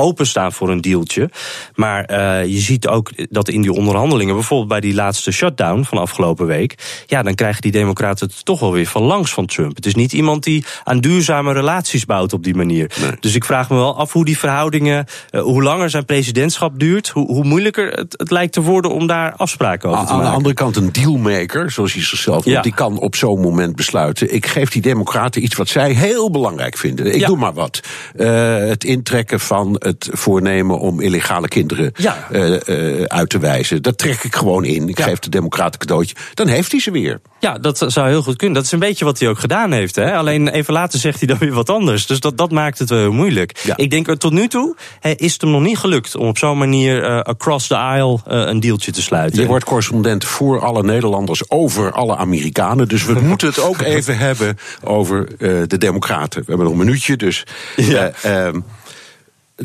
openstaan 0.00 0.52
voor 0.52 0.68
een 0.70 0.80
dealtje. 0.80 1.30
Maar 1.74 2.10
uh, 2.10 2.44
je 2.52 2.58
ziet 2.58 2.88
ook 2.88 3.10
dat 3.30 3.48
in 3.48 3.62
die 3.62 3.72
onderhandelingen, 3.72 4.34
bijvoorbeeld 4.34 4.68
bij 4.68 4.80
die 4.80 4.94
laatste 4.94 5.32
shutdown 5.32 5.82
van 5.82 5.98
afgelopen 5.98 6.46
week, 6.46 7.02
ja, 7.06 7.22
dan 7.22 7.34
krijgen 7.34 7.62
die 7.62 7.72
Democraten 7.72 8.26
het 8.26 8.44
toch 8.44 8.60
wel 8.60 8.72
weer 8.72 8.86
van 8.86 9.02
langs 9.02 9.32
van 9.32 9.46
Trump. 9.46 9.76
Het 9.76 9.86
is 9.86 9.94
niet 9.94 10.12
iemand 10.12 10.44
die 10.44 10.64
aan 10.84 11.00
duurzame 11.00 11.52
relaties 11.52 12.04
bouwt 12.04 12.32
op 12.32 12.44
die 12.44 12.54
manier. 12.54 12.90
Nee. 13.00 13.10
Dus 13.20 13.34
ik 13.34 13.44
vraag 13.44 13.70
me 13.70 13.76
wel 13.76 13.96
af 13.96 14.12
hoe 14.12 14.24
die 14.24 14.38
verhoudingen, 14.38 15.06
uh, 15.30 15.40
hoe 15.40 15.62
langer 15.62 15.90
zijn 15.90 16.04
presidentschap 16.04 16.78
duurt, 16.78 17.08
hoe, 17.08 17.26
hoe 17.26 17.44
moeilijker 17.44 17.90
het, 17.90 18.14
het, 18.16 18.30
lijkt 18.30 18.52
te 18.52 18.62
worden 18.62 18.90
om 18.90 19.06
daar 19.06 19.34
afspraken 19.36 19.88
over 19.88 20.00
aan, 20.00 20.06
te 20.06 20.12
maken. 20.12 20.26
Aan 20.26 20.30
de 20.30 20.36
andere 20.36 20.54
kant, 20.54 20.76
een 20.76 20.92
dealmaker, 20.92 21.70
zoals 21.70 21.92
hij 21.92 22.02
zichzelf 22.02 22.44
noemt, 22.44 22.56
ja. 22.56 22.62
die 22.62 22.74
kan 22.74 22.98
op 22.98 23.16
zo'n 23.16 23.40
moment 23.40 23.76
besluiten: 23.76 24.34
ik 24.34 24.46
geef 24.46 24.70
die 24.70 24.82
Democraten 24.82 25.42
iets 25.42 25.56
wat 25.56 25.68
zij 25.68 25.92
heel 25.92 26.30
belangrijk 26.30 26.76
vinden. 26.76 27.06
Ik 27.06 27.20
ja. 27.20 27.26
doe 27.26 27.36
maar 27.36 27.52
wat. 27.52 27.80
Uh, 28.16 28.56
het 28.56 28.84
intrekken 28.84 29.40
van 29.40 29.80
het 29.90 30.08
voornemen 30.12 30.78
om 30.78 31.00
illegale 31.00 31.48
kinderen 31.48 31.92
ja. 31.96 32.26
uh, 32.32 32.60
uh, 32.66 33.02
uit 33.04 33.28
te 33.28 33.38
wijzen. 33.38 33.82
Dat 33.82 33.98
trek 33.98 34.24
ik 34.24 34.36
gewoon 34.36 34.64
in. 34.64 34.88
Ik 34.88 34.98
ja. 34.98 35.04
geef 35.04 35.18
de 35.18 35.30
democraten 35.30 35.80
cadeautje. 35.80 36.14
Dan 36.34 36.48
heeft 36.48 36.70
hij 36.70 36.80
ze 36.80 36.90
weer. 36.90 37.20
Ja, 37.38 37.58
dat 37.58 37.84
zou 37.86 38.08
heel 38.08 38.22
goed 38.22 38.36
kunnen. 38.36 38.56
Dat 38.56 38.64
is 38.64 38.72
een 38.72 38.78
beetje 38.78 39.04
wat 39.04 39.18
hij 39.18 39.28
ook 39.28 39.38
gedaan 39.38 39.72
heeft. 39.72 39.96
Hè? 39.96 40.14
Alleen 40.14 40.48
even 40.48 40.72
later 40.72 40.98
zegt 40.98 41.18
hij 41.18 41.28
dan 41.28 41.38
weer 41.38 41.52
wat 41.52 41.70
anders. 41.70 42.06
Dus 42.06 42.20
dat, 42.20 42.38
dat 42.38 42.50
maakt 42.50 42.78
het 42.78 42.88
wel 42.88 42.98
heel 42.98 43.12
moeilijk. 43.12 43.60
Ja. 43.62 43.76
Ik 43.76 43.90
denk 43.90 44.14
tot 44.14 44.32
nu 44.32 44.48
toe 44.48 44.76
is 45.16 45.32
het 45.32 45.40
hem 45.40 45.50
nog 45.50 45.62
niet 45.62 45.78
gelukt 45.78 46.16
om 46.16 46.28
op 46.28 46.38
zo'n 46.38 46.58
manier 46.58 47.02
uh, 47.02 47.20
across 47.20 47.66
the 47.66 47.76
aisle 47.76 48.20
een 48.24 48.60
dealtje 48.60 48.92
te 48.92 49.02
sluiten. 49.02 49.40
Je 49.40 49.46
wordt 49.46 49.64
correspondent 49.64 50.24
voor 50.24 50.60
alle 50.60 50.82
Nederlanders 50.82 51.50
over 51.50 51.92
alle 51.92 52.16
Amerikanen. 52.16 52.88
Dus 52.88 53.04
we 53.04 53.20
moeten 53.20 53.48
het 53.48 53.60
ook 53.60 53.80
even 53.80 54.18
hebben 54.18 54.58
over 54.84 55.28
de 55.68 55.78
democraten. 55.78 56.40
We 56.40 56.46
hebben 56.46 56.66
nog 56.66 56.74
een 56.74 56.84
minuutje, 56.84 57.16
dus... 57.16 57.44
Ja. 57.76 58.12
Um, 58.46 58.64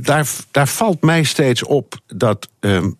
daar, 0.01 0.27
daar 0.51 0.67
valt 0.67 1.01
mij 1.01 1.23
steeds 1.23 1.63
op 1.63 1.99
dat 2.07 2.47
um, 2.59 2.97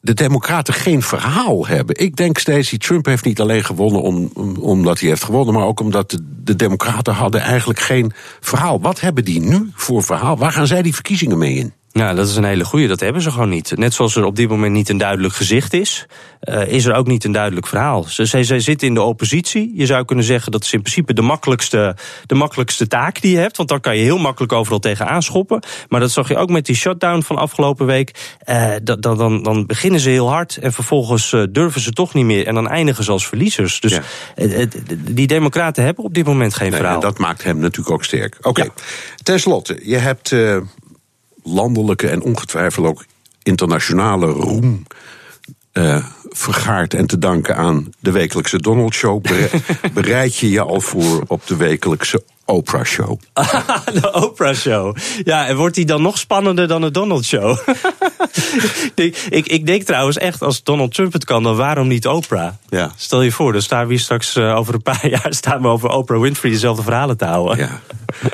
de 0.00 0.14
Democraten 0.14 0.74
geen 0.74 1.02
verhaal 1.02 1.66
hebben. 1.66 2.00
Ik 2.00 2.16
denk 2.16 2.38
steeds, 2.38 2.70
die 2.70 2.78
Trump 2.78 3.06
heeft 3.06 3.24
niet 3.24 3.40
alleen 3.40 3.64
gewonnen 3.64 4.02
om, 4.02 4.30
om, 4.34 4.56
omdat 4.56 5.00
hij 5.00 5.08
heeft 5.08 5.24
gewonnen, 5.24 5.54
maar 5.54 5.66
ook 5.66 5.80
omdat 5.80 6.10
de, 6.10 6.18
de 6.44 6.56
Democraten 6.56 7.14
hadden 7.14 7.40
eigenlijk 7.40 7.80
geen 7.80 8.12
verhaal. 8.40 8.80
Wat 8.80 9.00
hebben 9.00 9.24
die 9.24 9.40
nu 9.40 9.70
voor 9.74 10.02
verhaal? 10.02 10.36
Waar 10.36 10.52
gaan 10.52 10.66
zij 10.66 10.82
die 10.82 10.94
verkiezingen 10.94 11.38
mee 11.38 11.54
in? 11.54 11.72
Ja, 11.96 12.14
dat 12.14 12.28
is 12.28 12.36
een 12.36 12.44
hele 12.44 12.64
goeie. 12.64 12.88
Dat 12.88 13.00
hebben 13.00 13.22
ze 13.22 13.30
gewoon 13.30 13.48
niet. 13.48 13.76
Net 13.76 13.94
zoals 13.94 14.16
er 14.16 14.24
op 14.24 14.36
dit 14.36 14.48
moment 14.48 14.72
niet 14.72 14.88
een 14.88 14.98
duidelijk 14.98 15.34
gezicht 15.34 15.72
is, 15.72 16.06
uh, 16.42 16.66
is 16.66 16.84
er 16.84 16.94
ook 16.94 17.06
niet 17.06 17.24
een 17.24 17.32
duidelijk 17.32 17.66
verhaal. 17.66 18.02
Ze, 18.02 18.26
ze, 18.26 18.42
ze 18.42 18.60
zitten 18.60 18.88
in 18.88 18.94
de 18.94 19.02
oppositie. 19.02 19.72
Je 19.74 19.86
zou 19.86 20.04
kunnen 20.04 20.24
zeggen 20.24 20.52
dat 20.52 20.64
is 20.64 20.72
in 20.72 20.80
principe 20.80 21.12
de 21.12 21.22
makkelijkste, 21.22 21.96
de 22.26 22.34
makkelijkste 22.34 22.86
taak 22.86 23.20
die 23.20 23.32
je 23.32 23.38
hebt. 23.38 23.56
Want 23.56 23.68
dan 23.68 23.80
kan 23.80 23.96
je 23.96 24.02
heel 24.02 24.18
makkelijk 24.18 24.52
overal 24.52 24.78
tegen 24.78 25.06
aanschoppen. 25.06 25.62
Maar 25.88 26.00
dat 26.00 26.10
zag 26.10 26.28
je 26.28 26.36
ook 26.36 26.50
met 26.50 26.66
die 26.66 26.76
shutdown 26.76 27.20
van 27.20 27.36
afgelopen 27.36 27.86
week. 27.86 28.36
Uh, 28.48 28.72
dan, 28.82 29.00
dan, 29.00 29.42
dan 29.42 29.66
beginnen 29.66 30.00
ze 30.00 30.10
heel 30.10 30.30
hard 30.30 30.56
en 30.56 30.72
vervolgens 30.72 31.32
uh, 31.32 31.42
durven 31.50 31.80
ze 31.80 31.92
toch 31.92 32.14
niet 32.14 32.24
meer. 32.24 32.46
En 32.46 32.54
dan 32.54 32.68
eindigen 32.68 33.04
ze 33.04 33.10
als 33.10 33.28
verliezers. 33.28 33.80
Dus 33.80 34.00
ja. 34.34 34.66
die 35.10 35.26
democraten 35.26 35.84
hebben 35.84 36.04
op 36.04 36.14
dit 36.14 36.26
moment 36.26 36.54
geen 36.54 36.70
nee, 36.70 36.78
verhaal. 36.78 36.94
En 36.94 37.00
dat 37.00 37.18
maakt 37.18 37.44
hem 37.44 37.58
natuurlijk 37.58 37.90
ook 37.90 38.04
sterk. 38.04 38.36
Oké, 38.38 38.48
okay. 38.48 38.64
ja. 38.64 38.82
ten 39.22 39.40
slotte, 39.40 39.80
je 39.82 39.96
hebt 39.96 40.34
landelijke 41.46 42.08
en 42.08 42.22
ongetwijfeld 42.22 42.86
ook 42.86 43.04
internationale 43.42 44.26
roem 44.26 44.82
uh, 45.72 46.06
vergaard 46.22 46.94
en 46.94 47.06
te 47.06 47.18
danken 47.18 47.56
aan 47.56 47.90
de 47.98 48.10
wekelijkse 48.10 48.60
Donald 48.60 48.94
Show. 48.94 49.24
Bereid 49.94 50.36
je 50.36 50.50
je 50.50 50.60
al 50.60 50.80
voor 50.80 51.24
op 51.26 51.46
de 51.46 51.56
wekelijkse 51.56 52.22
Oprah 52.46 52.84
Show? 52.84 53.20
de 54.00 54.12
Oprah 54.12 54.54
Show. 54.54 54.96
Ja, 55.24 55.46
en 55.46 55.56
wordt 55.56 55.74
die 55.74 55.84
dan 55.84 56.02
nog 56.02 56.18
spannender 56.18 56.68
dan 56.68 56.80
de 56.80 56.90
Donald 56.90 57.24
Show? 57.24 57.58
ik, 58.94 59.26
ik, 59.28 59.46
ik, 59.46 59.66
denk 59.66 59.82
trouwens 59.82 60.18
echt, 60.18 60.42
als 60.42 60.62
Donald 60.62 60.94
Trump 60.94 61.12
het 61.12 61.24
kan, 61.24 61.42
dan 61.42 61.56
waarom 61.56 61.88
niet 61.88 62.06
Oprah? 62.06 62.52
Ja. 62.68 62.92
Stel 62.96 63.22
je 63.22 63.32
voor, 63.32 63.52
dan 63.52 63.62
staan 63.62 63.86
we 63.86 63.92
hier 63.92 64.02
straks 64.02 64.36
uh, 64.36 64.56
over 64.56 64.74
een 64.74 64.82
paar 64.82 65.08
jaar 65.16 65.34
staan 65.34 65.62
we 65.62 65.68
over 65.68 65.88
Oprah 65.88 66.20
Winfrey 66.20 66.50
dezelfde 66.50 66.82
verhalen 66.82 67.16
te 67.16 67.24
houden. 67.24 67.58
Ja. 67.58 67.80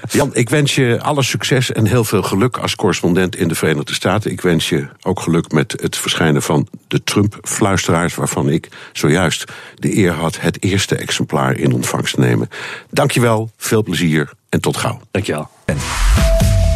Jan, 0.09 0.31
ik 0.33 0.51
wens 0.51 0.75
je 0.75 1.01
alle 1.03 1.23
succes 1.23 1.73
en 1.73 1.87
heel 1.87 2.05
veel 2.05 2.23
geluk 2.23 2.57
als 2.57 2.75
correspondent 2.75 3.37
in 3.37 3.49
de 3.49 3.55
Verenigde 3.55 3.95
Staten. 3.95 4.31
Ik 4.31 4.41
wens 4.41 4.69
je 4.69 4.87
ook 5.03 5.21
geluk 5.21 5.53
met 5.53 5.75
het 5.81 5.97
verschijnen 5.97 6.43
van 6.43 6.69
de 6.89 7.03
Trump-fluisteraars, 7.03 8.15
waarvan 8.15 8.49
ik 8.49 8.69
zojuist 8.93 9.45
de 9.75 9.97
eer 9.97 10.13
had 10.13 10.41
het 10.41 10.63
eerste 10.63 10.97
exemplaar 10.97 11.57
in 11.57 11.73
ontvangst 11.73 12.15
te 12.15 12.21
nemen. 12.21 12.49
Dankjewel, 12.91 13.51
veel 13.57 13.83
plezier 13.83 14.02
en 14.49 14.61
tot 14.61 14.77
gauw. 14.77 15.01
Dankjewel. 15.11 15.49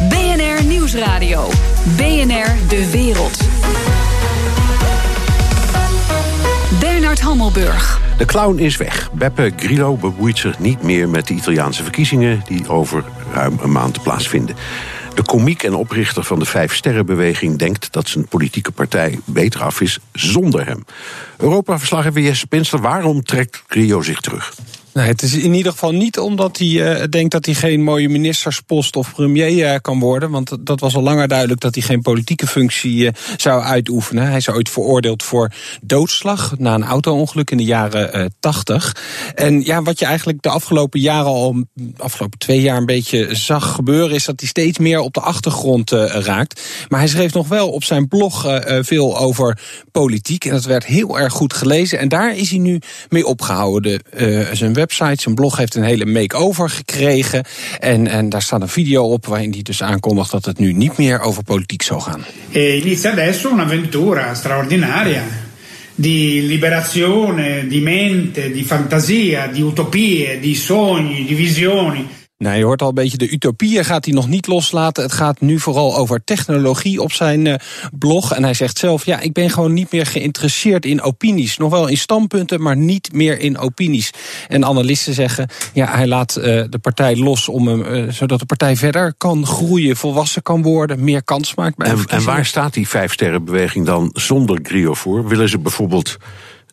BNR 0.09 0.63
Nieuwsradio. 0.63 1.49
BNR 1.97 2.67
De 2.67 2.89
Wereld. 2.91 3.37
Bernard 6.79 7.21
Hammelburg. 7.21 8.01
De 8.17 8.25
clown 8.25 8.57
is 8.57 8.77
weg. 8.77 9.11
Beppe 9.11 9.53
Grillo 9.55 9.95
bemoeit 9.95 10.37
zich 10.37 10.59
niet 10.59 10.81
meer 10.81 11.09
met 11.09 11.27
de 11.27 11.33
Italiaanse 11.33 11.83
verkiezingen... 11.83 12.41
die 12.45 12.69
over 12.69 13.03
ruim 13.33 13.57
een 13.61 13.71
maand 13.71 14.03
plaatsvinden. 14.03 14.55
De 15.15 15.23
komiek 15.23 15.63
en 15.63 15.73
oprichter 15.73 16.23
van 16.23 16.39
de 16.39 16.45
Vijf 16.45 16.75
Sterrenbeweging 16.75 17.57
denkt 17.57 17.91
dat 17.91 18.07
zijn 18.07 18.27
politieke 18.27 18.71
partij 18.71 19.19
beter 19.25 19.61
af 19.61 19.81
is 19.81 19.99
zonder 20.13 20.65
hem. 20.65 20.85
Europa-verslaggever 21.37 22.21
Jesse 22.21 22.47
Pinster, 22.47 22.81
waarom 22.81 23.23
trekt 23.23 23.63
Grillo 23.67 24.01
zich 24.01 24.19
terug? 24.19 24.53
Nee, 24.97 25.07
het 25.07 25.21
is 25.21 25.33
in 25.33 25.53
ieder 25.53 25.71
geval 25.71 25.91
niet 25.91 26.19
omdat 26.19 26.57
hij 26.57 26.67
uh, 26.67 27.03
denkt 27.09 27.31
dat 27.31 27.45
hij 27.45 27.53
geen 27.53 27.83
mooie 27.83 28.09
ministerspost 28.09 28.95
of 28.95 29.13
premier 29.13 29.51
uh, 29.51 29.75
kan 29.81 29.99
worden. 29.99 30.31
Want 30.31 30.57
dat 30.59 30.79
was 30.79 30.95
al 30.95 31.01
langer 31.01 31.27
duidelijk 31.27 31.59
dat 31.59 31.75
hij 31.75 31.83
geen 31.83 32.01
politieke 32.01 32.47
functie 32.47 33.03
uh, 33.03 33.11
zou 33.37 33.61
uitoefenen. 33.61 34.27
Hij 34.27 34.37
is 34.37 34.49
ooit 34.49 34.69
veroordeeld 34.69 35.23
voor 35.23 35.51
doodslag 35.81 36.57
na 36.57 36.73
een 36.73 36.83
auto-ongeluk 36.83 37.51
in 37.51 37.57
de 37.57 37.63
jaren 37.63 38.33
80. 38.39 38.95
En 39.35 39.61
ja, 39.61 39.81
wat 39.81 39.99
je 39.99 40.05
eigenlijk 40.05 40.41
de 40.41 40.49
afgelopen 40.49 40.99
jaren 40.99 41.25
al, 41.25 41.63
afgelopen 41.97 42.39
twee 42.39 42.61
jaar 42.61 42.77
een 42.77 42.85
beetje 42.85 43.35
zag 43.35 43.71
gebeuren, 43.73 44.15
is 44.15 44.25
dat 44.25 44.39
hij 44.39 44.49
steeds 44.49 44.77
meer 44.77 44.99
op 44.99 45.13
de 45.13 45.21
achtergrond 45.21 45.91
raakt. 45.91 46.61
Maar 46.89 46.99
hij 46.99 47.09
schreef 47.09 47.33
nog 47.33 47.47
wel 47.47 47.69
op 47.69 47.83
zijn 47.83 48.07
blog 48.07 48.61
veel 48.81 49.17
over 49.17 49.59
politiek. 49.91 50.45
En 50.45 50.51
dat 50.51 50.65
werd 50.65 50.85
heel 50.85 51.19
erg 51.19 51.33
goed 51.33 51.53
gelezen. 51.53 51.99
En 51.99 52.07
daar 52.07 52.35
is 52.35 52.49
hij 52.49 52.59
nu 52.59 52.79
mee 53.09 53.25
opgehouden. 53.25 54.01
zijn 54.51 54.73
web 54.73 54.86
website. 54.87 55.21
Zijn 55.21 55.35
blog 55.35 55.57
heeft 55.57 55.75
een 55.75 55.83
hele 55.83 56.05
make-over 56.05 56.69
gekregen. 56.69 57.43
En, 57.79 58.07
en 58.07 58.29
daar 58.29 58.41
staat 58.41 58.61
een 58.61 58.67
video 58.67 59.03
op 59.03 59.25
waarin 59.25 59.51
hij 59.51 59.61
dus 59.61 59.83
aankondigt 59.83 60.31
dat 60.31 60.45
het 60.45 60.59
nu 60.59 60.73
niet 60.73 60.97
meer 60.97 61.19
over 61.19 61.43
politiek 61.43 61.81
zal 61.81 61.99
gaan. 61.99 62.25
E 62.51 62.77
inizia 62.77 63.11
adesso 63.11 63.51
un'avventura 63.51 64.33
straordinaria 64.33 65.23
di 65.95 66.45
liberazione, 66.47 67.67
di 67.67 67.81
mente, 67.81 68.51
di 68.51 68.63
fantasia, 68.63 69.47
di 69.47 69.61
utopie, 69.61 70.39
di 70.39 70.55
sogni, 70.55 71.25
di 71.25 71.35
visioni. 71.35 72.07
Nou, 72.37 72.57
je 72.57 72.63
hoort 72.63 72.81
al 72.81 72.87
een 72.87 72.93
beetje 72.93 73.17
de 73.17 73.29
utopieën 73.29 73.85
gaat 73.85 74.05
hij 74.05 74.13
nog 74.13 74.27
niet 74.27 74.47
loslaten. 74.47 75.03
Het 75.03 75.11
gaat 75.11 75.41
nu 75.41 75.59
vooral 75.59 75.97
over 75.97 76.23
technologie 76.23 77.01
op 77.01 77.11
zijn 77.11 77.45
uh, 77.45 77.55
blog. 77.91 78.33
En 78.33 78.43
hij 78.43 78.53
zegt 78.53 78.77
zelf, 78.77 79.05
ja, 79.05 79.19
ik 79.19 79.33
ben 79.33 79.49
gewoon 79.49 79.73
niet 79.73 79.91
meer 79.91 80.05
geïnteresseerd 80.05 80.85
in 80.85 81.01
opinies. 81.01 81.57
Nog 81.57 81.71
wel 81.71 81.87
in 81.87 81.97
standpunten, 81.97 82.61
maar 82.61 82.77
niet 82.77 83.13
meer 83.13 83.39
in 83.39 83.57
opinies. 83.57 84.11
En 84.47 84.65
analisten 84.65 85.13
zeggen, 85.13 85.49
ja, 85.73 85.95
hij 85.95 86.07
laat 86.07 86.37
uh, 86.37 86.43
de 86.43 86.79
partij 86.81 87.15
los 87.15 87.47
om 87.47 87.67
hem, 87.67 87.81
uh, 87.81 88.11
zodat 88.11 88.39
de 88.39 88.45
partij 88.45 88.75
verder 88.75 89.13
kan 89.17 89.45
groeien, 89.45 89.95
volwassen 89.95 90.41
kan 90.41 90.61
worden, 90.61 91.03
meer 91.03 91.23
kans 91.23 91.55
maakt. 91.55 91.75
Bij 91.77 91.87
en, 91.87 92.05
en 92.07 92.23
waar 92.23 92.45
staat 92.45 92.73
die 92.73 92.87
vijfsterrenbeweging 92.87 93.85
dan 93.85 94.09
zonder 94.13 94.59
Grio 94.63 94.93
voor? 94.93 95.27
Willen 95.27 95.49
ze 95.49 95.59
bijvoorbeeld 95.59 96.17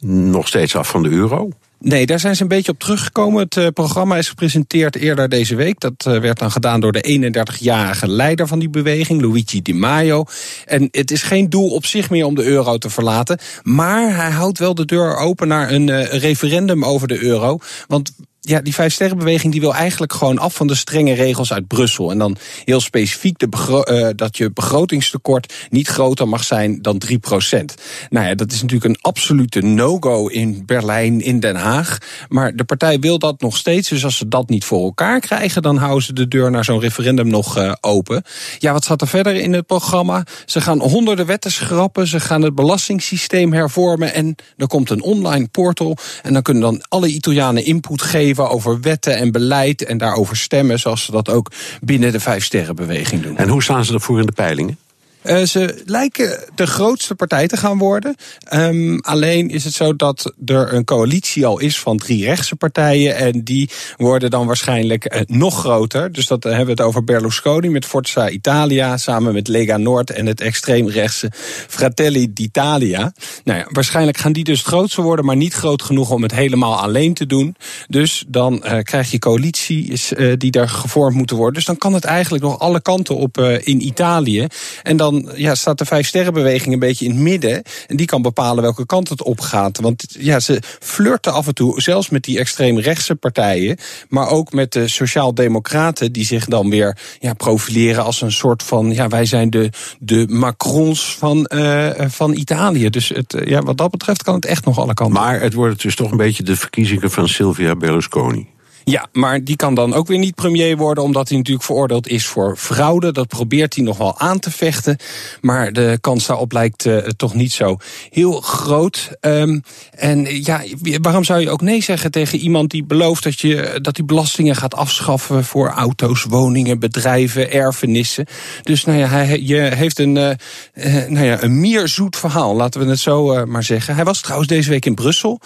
nog 0.00 0.48
steeds 0.48 0.76
af 0.76 0.88
van 0.88 1.02
de 1.02 1.08
euro? 1.08 1.48
Nee, 1.84 2.06
daar 2.06 2.20
zijn 2.20 2.36
ze 2.36 2.42
een 2.42 2.48
beetje 2.48 2.72
op 2.72 2.78
teruggekomen. 2.78 3.42
Het 3.42 3.56
uh, 3.56 3.66
programma 3.74 4.16
is 4.16 4.28
gepresenteerd 4.28 4.96
eerder 4.96 5.28
deze 5.28 5.54
week. 5.54 5.80
Dat 5.80 6.06
uh, 6.08 6.18
werd 6.18 6.38
dan 6.38 6.50
gedaan 6.50 6.80
door 6.80 6.92
de 6.92 7.32
31-jarige 7.36 8.08
leider 8.08 8.46
van 8.46 8.58
die 8.58 8.68
beweging, 8.68 9.22
Luigi 9.22 9.62
Di 9.62 9.74
Maio. 9.74 10.24
En 10.64 10.88
het 10.90 11.10
is 11.10 11.22
geen 11.22 11.50
doel 11.50 11.68
op 11.68 11.86
zich 11.86 12.10
meer 12.10 12.26
om 12.26 12.34
de 12.34 12.44
euro 12.44 12.78
te 12.78 12.90
verlaten. 12.90 13.38
Maar 13.62 14.16
hij 14.16 14.30
houdt 14.30 14.58
wel 14.58 14.74
de 14.74 14.84
deur 14.84 15.16
open 15.16 15.48
naar 15.48 15.70
een 15.70 15.88
uh, 15.88 16.04
referendum 16.04 16.84
over 16.84 17.08
de 17.08 17.22
euro. 17.22 17.58
Want 17.86 18.12
ja, 18.46 18.60
die 18.60 18.74
vijfsterrenbeweging 18.74 19.52
die 19.52 19.60
wil 19.60 19.74
eigenlijk 19.74 20.12
gewoon 20.12 20.38
af 20.38 20.54
van 20.54 20.66
de 20.66 20.74
strenge 20.74 21.14
regels 21.14 21.52
uit 21.52 21.66
Brussel. 21.66 22.10
En 22.10 22.18
dan 22.18 22.36
heel 22.64 22.80
specifiek 22.80 23.38
de 23.38 23.48
uh, 23.90 24.08
dat 24.16 24.36
je 24.36 24.52
begrotingstekort 24.52 25.54
niet 25.70 25.88
groter 25.88 26.28
mag 26.28 26.44
zijn 26.44 26.82
dan 26.82 26.98
3 26.98 27.18
procent. 27.18 27.74
Nou 28.10 28.26
ja, 28.26 28.34
dat 28.34 28.52
is 28.52 28.62
natuurlijk 28.62 28.90
een 28.90 29.00
absolute 29.00 29.60
no-go 29.60 30.26
in 30.26 30.62
Berlijn, 30.66 31.20
in 31.20 31.40
Den 31.40 31.56
Haag. 31.56 31.98
Maar 32.28 32.56
de 32.56 32.64
partij 32.64 32.98
wil 32.98 33.18
dat 33.18 33.40
nog 33.40 33.56
steeds. 33.56 33.88
Dus 33.88 34.04
als 34.04 34.16
ze 34.16 34.28
dat 34.28 34.48
niet 34.48 34.64
voor 34.64 34.84
elkaar 34.84 35.20
krijgen, 35.20 35.62
dan 35.62 35.76
houden 35.76 36.04
ze 36.04 36.12
de 36.12 36.28
deur 36.28 36.50
naar 36.50 36.64
zo'n 36.64 36.80
referendum 36.80 37.28
nog 37.28 37.58
uh, 37.58 37.72
open. 37.80 38.22
Ja, 38.58 38.72
wat 38.72 38.84
staat 38.84 39.00
er 39.00 39.08
verder 39.08 39.34
in 39.34 39.52
het 39.52 39.66
programma? 39.66 40.24
Ze 40.44 40.60
gaan 40.60 40.80
honderden 40.80 41.26
wetten 41.26 41.52
schrappen. 41.52 42.06
Ze 42.06 42.20
gaan 42.20 42.42
het 42.42 42.54
belastingssysteem 42.54 43.52
hervormen. 43.52 44.14
En 44.14 44.34
er 44.56 44.66
komt 44.66 44.90
een 44.90 45.02
online 45.02 45.48
portal. 45.48 45.96
En 46.22 46.32
dan 46.32 46.42
kunnen 46.42 46.62
dan 46.62 46.84
alle 46.88 47.08
Italianen 47.08 47.64
input 47.64 48.02
geven 48.02 48.33
over 48.42 48.80
wetten 48.80 49.16
en 49.16 49.32
beleid 49.32 49.84
en 49.84 49.98
daarover 49.98 50.36
stemmen, 50.36 50.78
zoals 50.78 51.04
ze 51.04 51.10
dat 51.10 51.28
ook 51.28 51.50
binnen 51.80 52.12
de 52.12 52.20
Vijfsterrenbeweging 52.20 53.22
doen. 53.22 53.36
En 53.36 53.48
hoe 53.48 53.62
staan 53.62 53.84
ze 53.84 53.92
ervoor 53.92 54.20
in 54.20 54.26
de 54.26 54.32
peilingen? 54.32 54.78
Uh, 55.24 55.42
ze 55.42 55.82
lijken 55.86 56.44
de 56.54 56.66
grootste 56.66 57.14
partij 57.14 57.48
te 57.48 57.56
gaan 57.56 57.78
worden. 57.78 58.14
Um, 58.54 59.00
alleen 59.00 59.50
is 59.50 59.64
het 59.64 59.74
zo 59.74 59.96
dat 59.96 60.32
er 60.46 60.72
een 60.72 60.84
coalitie 60.84 61.46
al 61.46 61.58
is 61.58 61.80
van 61.80 61.98
drie 61.98 62.24
rechtse 62.24 62.56
partijen. 62.56 63.16
En 63.16 63.44
die 63.44 63.70
worden 63.96 64.30
dan 64.30 64.46
waarschijnlijk 64.46 65.14
uh, 65.14 65.20
nog 65.26 65.58
groter. 65.58 66.12
Dus 66.12 66.26
dat 66.26 66.42
hebben 66.42 66.64
we 66.64 66.70
het 66.70 66.80
over 66.80 67.04
Berlusconi 67.04 67.68
met 67.68 67.84
Forza 67.84 68.28
Italia. 68.28 68.96
Samen 68.96 69.32
met 69.32 69.48
Lega 69.48 69.76
Noord 69.76 70.10
en 70.10 70.26
het 70.26 70.40
extreemrechtse 70.40 71.30
Fratelli 71.68 72.32
d'Italia. 72.32 73.12
Nou 73.44 73.58
ja, 73.58 73.66
waarschijnlijk 73.68 74.16
gaan 74.16 74.32
die 74.32 74.44
dus 74.44 74.58
het 74.58 74.66
grootste 74.66 75.02
worden. 75.02 75.24
Maar 75.24 75.36
niet 75.36 75.54
groot 75.54 75.82
genoeg 75.82 76.10
om 76.10 76.22
het 76.22 76.32
helemaal 76.32 76.80
alleen 76.80 77.14
te 77.14 77.26
doen. 77.26 77.56
Dus 77.88 78.24
dan 78.28 78.64
krijg 78.82 79.10
je 79.10 79.18
coalities 79.18 80.12
die 80.38 80.50
daar 80.50 80.68
gevormd 80.68 81.16
moeten 81.16 81.36
worden. 81.36 81.54
Dus 81.54 81.64
dan 81.64 81.78
kan 81.78 81.94
het 81.94 82.04
eigenlijk 82.04 82.44
nog 82.44 82.58
alle 82.58 82.82
kanten 82.82 83.16
op 83.16 83.38
in 83.40 83.86
Italië. 83.86 84.46
En 84.82 84.96
dan 84.96 85.12
dan 85.22 85.32
ja, 85.36 85.54
staat 85.54 85.78
de 85.78 85.84
Vijf 85.84 86.06
Sterrenbeweging 86.06 86.72
een 86.72 86.78
beetje 86.78 87.04
in 87.04 87.10
het 87.10 87.20
midden. 87.20 87.62
En 87.86 87.96
die 87.96 88.06
kan 88.06 88.22
bepalen 88.22 88.62
welke 88.62 88.86
kant 88.86 89.08
het 89.08 89.22
op 89.22 89.40
gaat. 89.40 89.80
Want 89.80 90.04
ja, 90.18 90.40
ze 90.40 90.62
flirten 90.80 91.32
af 91.32 91.46
en 91.46 91.54
toe, 91.54 91.80
zelfs 91.80 92.08
met 92.08 92.22
die 92.22 92.38
extreemrechtse 92.38 93.14
partijen. 93.14 93.76
Maar 94.08 94.28
ook 94.28 94.52
met 94.52 94.72
de 94.72 94.88
Sociaal-Democraten, 94.88 96.12
die 96.12 96.24
zich 96.24 96.44
dan 96.44 96.70
weer 96.70 96.98
ja, 97.18 97.34
profileren 97.34 98.04
als 98.04 98.20
een 98.20 98.32
soort 98.32 98.62
van. 98.62 98.92
Ja, 98.92 99.08
wij 99.08 99.24
zijn 99.24 99.50
de, 99.50 99.70
de 99.98 100.26
Macrons 100.28 101.16
van, 101.18 101.50
uh, 101.54 101.90
van 101.98 102.34
Italië. 102.34 102.90
Dus 102.90 103.08
het, 103.08 103.36
ja, 103.44 103.62
wat 103.62 103.76
dat 103.76 103.90
betreft 103.90 104.22
kan 104.22 104.34
het 104.34 104.44
echt 104.44 104.64
nog 104.64 104.78
alle 104.78 104.94
kanten. 104.94 105.20
Maar 105.22 105.40
het 105.40 105.54
wordt 105.54 105.82
dus 105.82 105.96
toch 105.96 106.10
een 106.10 106.16
beetje 106.16 106.42
de 106.42 106.56
verkiezingen 106.56 107.10
van 107.10 107.28
Silvia 107.28 107.76
Berlusconi. 107.76 108.52
Ja, 108.84 109.06
maar 109.12 109.44
die 109.44 109.56
kan 109.56 109.74
dan 109.74 109.94
ook 109.94 110.06
weer 110.06 110.18
niet 110.18 110.34
premier 110.34 110.76
worden, 110.76 111.04
omdat 111.04 111.28
hij 111.28 111.38
natuurlijk 111.38 111.64
veroordeeld 111.64 112.08
is 112.08 112.26
voor 112.26 112.56
fraude. 112.56 113.12
Dat 113.12 113.28
probeert 113.28 113.74
hij 113.74 113.84
nog 113.84 113.98
wel 113.98 114.18
aan 114.18 114.38
te 114.38 114.50
vechten. 114.50 114.96
Maar 115.40 115.72
de 115.72 115.98
kans 116.00 116.26
daarop 116.26 116.52
lijkt 116.52 116.84
uh, 116.84 116.96
toch 116.96 117.34
niet 117.34 117.52
zo 117.52 117.76
heel 118.10 118.40
groot. 118.40 119.10
Um, 119.20 119.62
en 119.90 120.44
ja, 120.44 120.62
waarom 121.00 121.24
zou 121.24 121.40
je 121.40 121.50
ook 121.50 121.60
nee 121.60 121.82
zeggen 121.82 122.10
tegen 122.10 122.38
iemand 122.38 122.70
die 122.70 122.84
belooft 122.84 123.22
dat 123.22 123.40
je 123.40 123.78
dat 123.82 123.94
die 123.94 124.04
belastingen 124.04 124.56
gaat 124.56 124.74
afschaffen 124.74 125.44
voor 125.44 125.68
auto's, 125.68 126.22
woningen, 126.22 126.78
bedrijven, 126.78 127.52
erfenissen? 127.52 128.26
Dus 128.62 128.84
nou 128.84 128.98
ja, 128.98 129.08
hij 129.08 129.40
je 129.42 129.60
heeft 129.60 129.98
een, 129.98 130.16
uh, 130.16 130.30
uh, 130.74 131.08
nou 131.08 131.26
ja, 131.26 131.42
een 131.42 131.60
meer 131.60 131.88
zoet 131.88 132.16
verhaal, 132.16 132.54
laten 132.54 132.80
we 132.80 132.86
het 132.86 132.98
zo 132.98 133.46
maar 133.46 133.64
zeggen. 133.64 133.94
Hij 133.94 134.04
was 134.04 134.20
trouwens 134.20 134.48
deze 134.48 134.70
week 134.70 134.86
in 134.86 134.94
Brussel. 134.94 135.40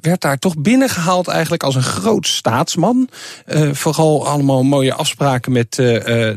werd 0.00 0.20
daar 0.20 0.38
toch 0.38 0.58
binnengehaald 0.58 1.28
eigenlijk 1.28 1.62
als 1.62 1.74
een 1.74 1.82
groot 1.82 2.26
staat 2.26 2.63
staatsman. 2.68 3.08
Uh, 3.46 3.72
vooral 3.72 4.26
allemaal 4.26 4.62
mooie 4.62 4.94
afspraken 4.94 5.52
met 5.52 5.78
uh, 5.78 5.86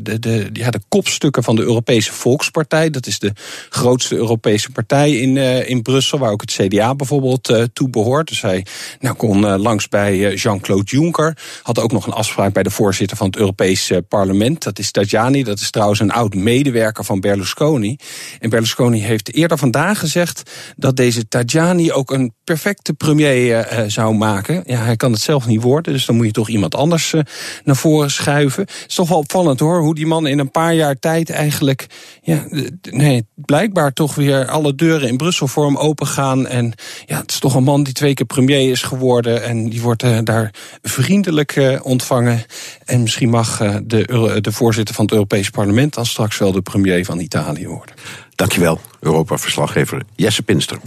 de, 0.02 0.20
de, 0.20 0.50
ja, 0.54 0.70
de 0.70 0.82
kopstukken 0.88 1.44
van 1.44 1.56
de 1.56 1.62
Europese 1.62 2.14
Volkspartij. 2.14 2.90
Dat 2.90 3.08
is 3.08 3.20
de 3.20 3.32
grootste 3.70 4.16
Europese 4.16 4.72
partij 4.72 5.18
in, 5.18 5.38
in 5.68 5.82
Brussel, 5.82 6.20
waar 6.20 6.32
ook 6.32 6.42
het 6.42 6.52
CDA 6.52 6.96
bijvoorbeeld 6.96 7.70
toe 7.74 7.90
behoort. 7.90 8.28
Dus 8.28 8.42
hij 8.42 8.66
nou, 9.00 9.16
kon 9.16 9.46
langs 9.46 9.90
bij 9.90 10.34
Jean-Claude 10.34 10.84
Juncker. 10.84 11.38
Had 11.62 11.80
ook 11.80 11.92
nog 11.92 12.08
een 12.08 12.14
afspraak 12.14 12.54
bij 12.54 12.64
de 12.64 12.70
voorzitter 12.70 13.18
van 13.18 13.28
het 13.28 13.38
Europese 13.38 14.06
parlement. 14.08 14.64
Dat 14.64 14.80
is 14.80 14.92
Tajani. 14.92 15.44
Dat 15.44 15.60
is 15.60 15.70
trouwens 15.70 16.00
een 16.00 16.12
oud 16.12 16.34
medewerker 16.34 17.04
van 17.04 17.20
Berlusconi. 17.20 17.98
En 18.40 18.50
Berlusconi 18.50 19.02
heeft 19.02 19.34
eerder 19.34 19.58
vandaag 19.58 20.00
gezegd 20.00 20.52
dat 20.76 20.96
deze 20.96 21.28
Tajani 21.28 21.92
ook 21.92 22.12
een 22.12 22.34
perfecte 22.44 22.94
premier 22.94 23.86
zou 23.88 24.16
maken. 24.16 24.64
Ja, 24.66 24.84
hij 24.84 24.96
kan 24.96 25.12
het 25.12 25.22
zelf 25.22 25.48
niet 25.48 25.62
worden, 25.62 25.94
dus 25.94 26.06
dan 26.06 26.17
moet 26.18 26.26
je 26.26 26.32
toch 26.32 26.50
iemand 26.50 26.76
anders 26.76 27.14
uh, 27.14 27.22
naar 27.64 27.76
voren 27.76 28.12
schuiven. 28.12 28.62
Het 28.62 28.86
is 28.88 28.96
toch 28.96 29.10
wel 29.10 29.18
opvallend 29.18 29.60
hoor, 29.60 29.80
hoe 29.82 29.96
die 29.96 30.06
man 30.06 30.28
in 30.28 30.40
een 30.40 30.52
paar 30.52 30.74
jaar 30.74 31.00
tijd 31.00 31.30
eigenlijk, 31.30 31.88
ja, 32.22 32.46
nee, 32.92 33.26
blijkbaar 33.36 33.94
toch 33.94 34.16
weer 34.16 34.48
alle 34.48 34.76
deuren 34.76 35.08
in 35.08 35.18
Brussel 35.18 35.48
voor 35.48 35.66
hem 35.66 35.78
open 35.78 36.08
gaan. 36.08 36.48
En 36.48 36.74
ja, 37.06 37.20
het 37.20 37.32
is 37.32 37.40
toch 37.40 37.56
een 37.56 37.64
man 37.64 37.84
die 37.84 37.94
twee 37.94 38.14
keer 38.14 38.26
premier 38.26 38.72
is 38.72 38.82
geworden 38.82 39.44
en 39.44 39.70
die 39.70 39.82
wordt 39.82 40.04
uh, 40.04 40.20
daar 40.24 40.54
vriendelijk 40.82 41.56
uh, 41.56 41.80
ontvangen. 41.84 42.44
En 42.86 43.02
misschien 43.02 43.30
mag 43.30 43.58
de, 43.84 44.38
de 44.42 44.52
voorzitter 44.52 44.96
van 44.96 45.06
het 45.06 45.14
Europees 45.14 45.50
Parlement 45.50 45.94
dan 45.94 46.06
straks 46.06 46.38
wel 46.38 46.52
de 46.52 46.62
premier 46.62 47.06
van 47.06 47.20
Italië 47.20 47.68
worden. 47.68 47.96
Dankjewel, 48.36 48.80
Europa-verslaggever 49.00 50.02
Jesse 50.16 50.44
Pinster. 50.44 50.80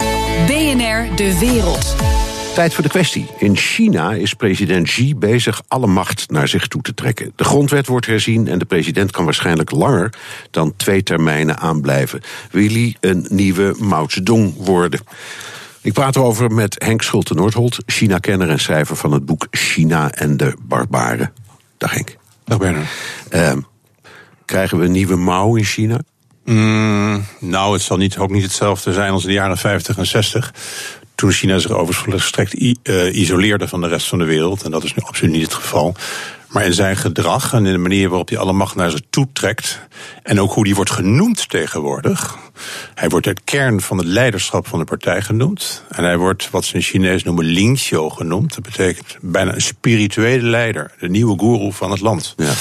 BNR 0.47 1.15
De 1.15 1.37
Wereld. 1.39 1.95
Tijd 2.53 2.73
voor 2.73 2.83
de 2.83 2.89
kwestie. 2.89 3.27
In 3.37 3.55
China 3.55 4.13
is 4.13 4.33
president 4.33 4.87
Xi 4.87 5.15
bezig 5.15 5.61
alle 5.67 5.87
macht 5.87 6.29
naar 6.29 6.47
zich 6.47 6.67
toe 6.67 6.81
te 6.81 6.93
trekken. 6.93 7.33
De 7.35 7.43
grondwet 7.43 7.87
wordt 7.87 8.05
herzien 8.05 8.47
en 8.47 8.59
de 8.59 8.65
president 8.65 9.11
kan 9.11 9.25
waarschijnlijk 9.25 9.71
langer 9.71 10.13
dan 10.49 10.75
twee 10.75 11.03
termijnen 11.03 11.57
aanblijven. 11.57 12.21
Wil 12.51 12.69
hij 12.69 12.95
een 12.99 13.25
nieuwe 13.29 13.75
Mao 13.79 14.09
Zedong 14.09 14.53
worden? 14.57 14.99
Ik 15.81 15.93
praat 15.93 16.15
erover 16.15 16.51
met 16.51 16.83
Henk 16.83 17.01
Schulte-Noordholt, 17.01 17.77
China-kenner 17.85 18.49
en 18.49 18.59
schrijver 18.59 18.95
van 18.95 19.11
het 19.11 19.25
boek 19.25 19.47
China 19.51 20.11
en 20.11 20.37
de 20.37 20.53
Barbaren. 20.61 21.33
Dag 21.77 21.93
Henk. 21.93 22.17
Dag 22.45 22.57
Bernard. 22.57 22.87
Uh, 23.31 23.53
krijgen 24.45 24.77
we 24.77 24.85
een 24.85 24.91
nieuwe 24.91 25.15
Mao 25.15 25.55
in 25.55 25.63
China? 25.63 25.99
Mm, 26.45 27.25
nou, 27.39 27.73
het 27.73 27.81
zal 27.81 27.97
niet, 27.97 28.17
ook 28.17 28.31
niet 28.31 28.43
hetzelfde 28.43 28.93
zijn 28.93 29.11
als 29.11 29.21
in 29.21 29.27
de 29.27 29.33
jaren 29.33 29.57
50 29.57 29.97
en 29.97 30.05
60 30.05 30.53
Toen 31.21 31.31
China 31.31 31.57
zich 31.57 31.71
overigens 31.71 32.21
verstrekt 32.21 32.53
isoleerde 33.13 33.67
van 33.67 33.81
de 33.81 33.87
rest 33.87 34.07
van 34.07 34.19
de 34.19 34.25
wereld. 34.25 34.63
En 34.63 34.71
dat 34.71 34.83
is 34.83 34.93
nu 34.93 35.03
absoluut 35.03 35.33
niet 35.33 35.43
het 35.43 35.53
geval. 35.53 35.95
Maar 36.47 36.65
in 36.65 36.73
zijn 36.73 36.97
gedrag 36.97 37.53
en 37.53 37.65
in 37.65 37.71
de 37.71 37.77
manier 37.77 38.09
waarop 38.09 38.29
hij 38.29 38.37
alle 38.37 38.53
macht 38.53 38.75
naar 38.75 38.89
zich 38.89 39.01
toe 39.09 39.27
trekt. 39.33 39.79
En 40.23 40.39
ook 40.39 40.53
hoe 40.53 40.63
die 40.63 40.75
wordt 40.75 40.91
genoemd 40.91 41.49
tegenwoordig. 41.49 42.37
Hij 42.95 43.09
wordt 43.09 43.25
het 43.25 43.41
kern 43.43 43.81
van 43.81 43.97
het 43.97 44.05
leiderschap 44.05 44.67
van 44.67 44.79
de 44.79 44.85
partij 44.85 45.21
genoemd. 45.21 45.83
En 45.89 46.03
hij 46.03 46.17
wordt 46.17 46.49
wat 46.49 46.65
ze 46.65 46.75
in 46.75 46.81
Chinees 46.81 47.23
noemen 47.23 47.45
Lingxiu 47.45 48.09
genoemd. 48.09 48.53
Dat 48.53 48.63
betekent 48.63 49.17
bijna 49.21 49.53
een 49.53 49.61
spirituele 49.61 50.47
leider. 50.47 50.91
De 50.99 51.09
nieuwe 51.09 51.39
guru 51.39 51.71
van 51.71 51.91
het 51.91 52.01
land. 52.01 52.33
Ja. 52.37 52.53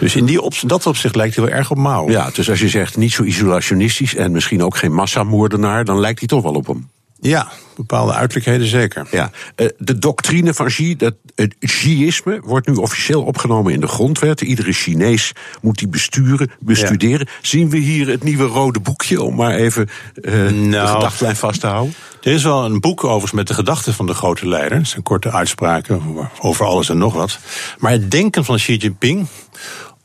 Dus 0.00 0.16
in 0.16 0.24
die 0.24 0.40
op, 0.40 0.54
dat 0.66 0.86
opzicht 0.86 1.16
lijkt 1.16 1.36
hij 1.36 1.44
wel 1.44 1.54
erg 1.54 1.70
op 1.70 1.76
Mao. 1.76 2.10
Ja, 2.10 2.30
dus 2.30 2.50
als 2.50 2.60
je 2.60 2.68
zegt 2.68 2.96
niet 2.96 3.12
zo 3.12 3.22
isolationistisch 3.22 4.14
en 4.14 4.32
misschien 4.32 4.62
ook 4.62 4.76
geen 4.76 4.94
massamoordenaar, 4.94 5.84
dan 5.84 6.00
lijkt 6.00 6.18
hij 6.18 6.28
toch 6.28 6.42
wel 6.42 6.54
op 6.54 6.66
hem. 6.66 6.88
Ja, 7.20 7.48
bepaalde 7.76 8.12
uiterlijkheden 8.12 8.66
zeker. 8.66 9.06
Ja, 9.10 9.30
eh, 9.54 9.66
de 9.78 9.98
doctrine 9.98 10.54
van 10.54 10.66
Xi, 10.66 10.96
dat, 10.96 11.14
het 11.34 11.54
Xiisme, 11.58 12.40
wordt 12.44 12.66
nu 12.66 12.74
officieel 12.74 13.22
opgenomen 13.22 13.72
in 13.72 13.80
de 13.80 13.86
grondwet. 13.86 14.40
Iedere 14.40 14.72
Chinees 14.72 15.32
moet 15.60 15.78
die 15.78 15.88
besturen, 15.88 16.50
bestuderen. 16.60 17.28
Zien 17.42 17.70
we 17.70 17.76
hier 17.76 18.08
het 18.08 18.22
nieuwe 18.22 18.44
rode 18.44 18.80
boekje, 18.80 19.22
om 19.22 19.34
maar 19.34 19.54
even 19.54 19.88
uh, 20.14 20.32
nou, 20.34 20.70
de 20.70 20.86
gedachtlijn 20.86 21.36
vast 21.36 21.60
te 21.60 21.66
houden? 21.66 21.94
Er 22.22 22.32
is 22.32 22.42
wel 22.42 22.64
een 22.64 22.80
boek 22.80 23.04
overigens 23.04 23.32
met 23.32 23.46
de 23.46 23.54
gedachten 23.54 23.94
van 23.94 24.06
de 24.06 24.14
grote 24.14 24.48
leider. 24.48 24.78
Dat 24.78 24.88
zijn 24.88 25.02
korte 25.02 25.30
uitspraken 25.30 26.02
over 26.40 26.66
alles 26.66 26.88
en 26.88 26.98
nog 26.98 27.14
wat. 27.14 27.38
Maar 27.78 27.92
het 27.92 28.10
denken 28.10 28.44
van 28.44 28.56
Xi 28.56 28.76
Jinping 28.76 29.26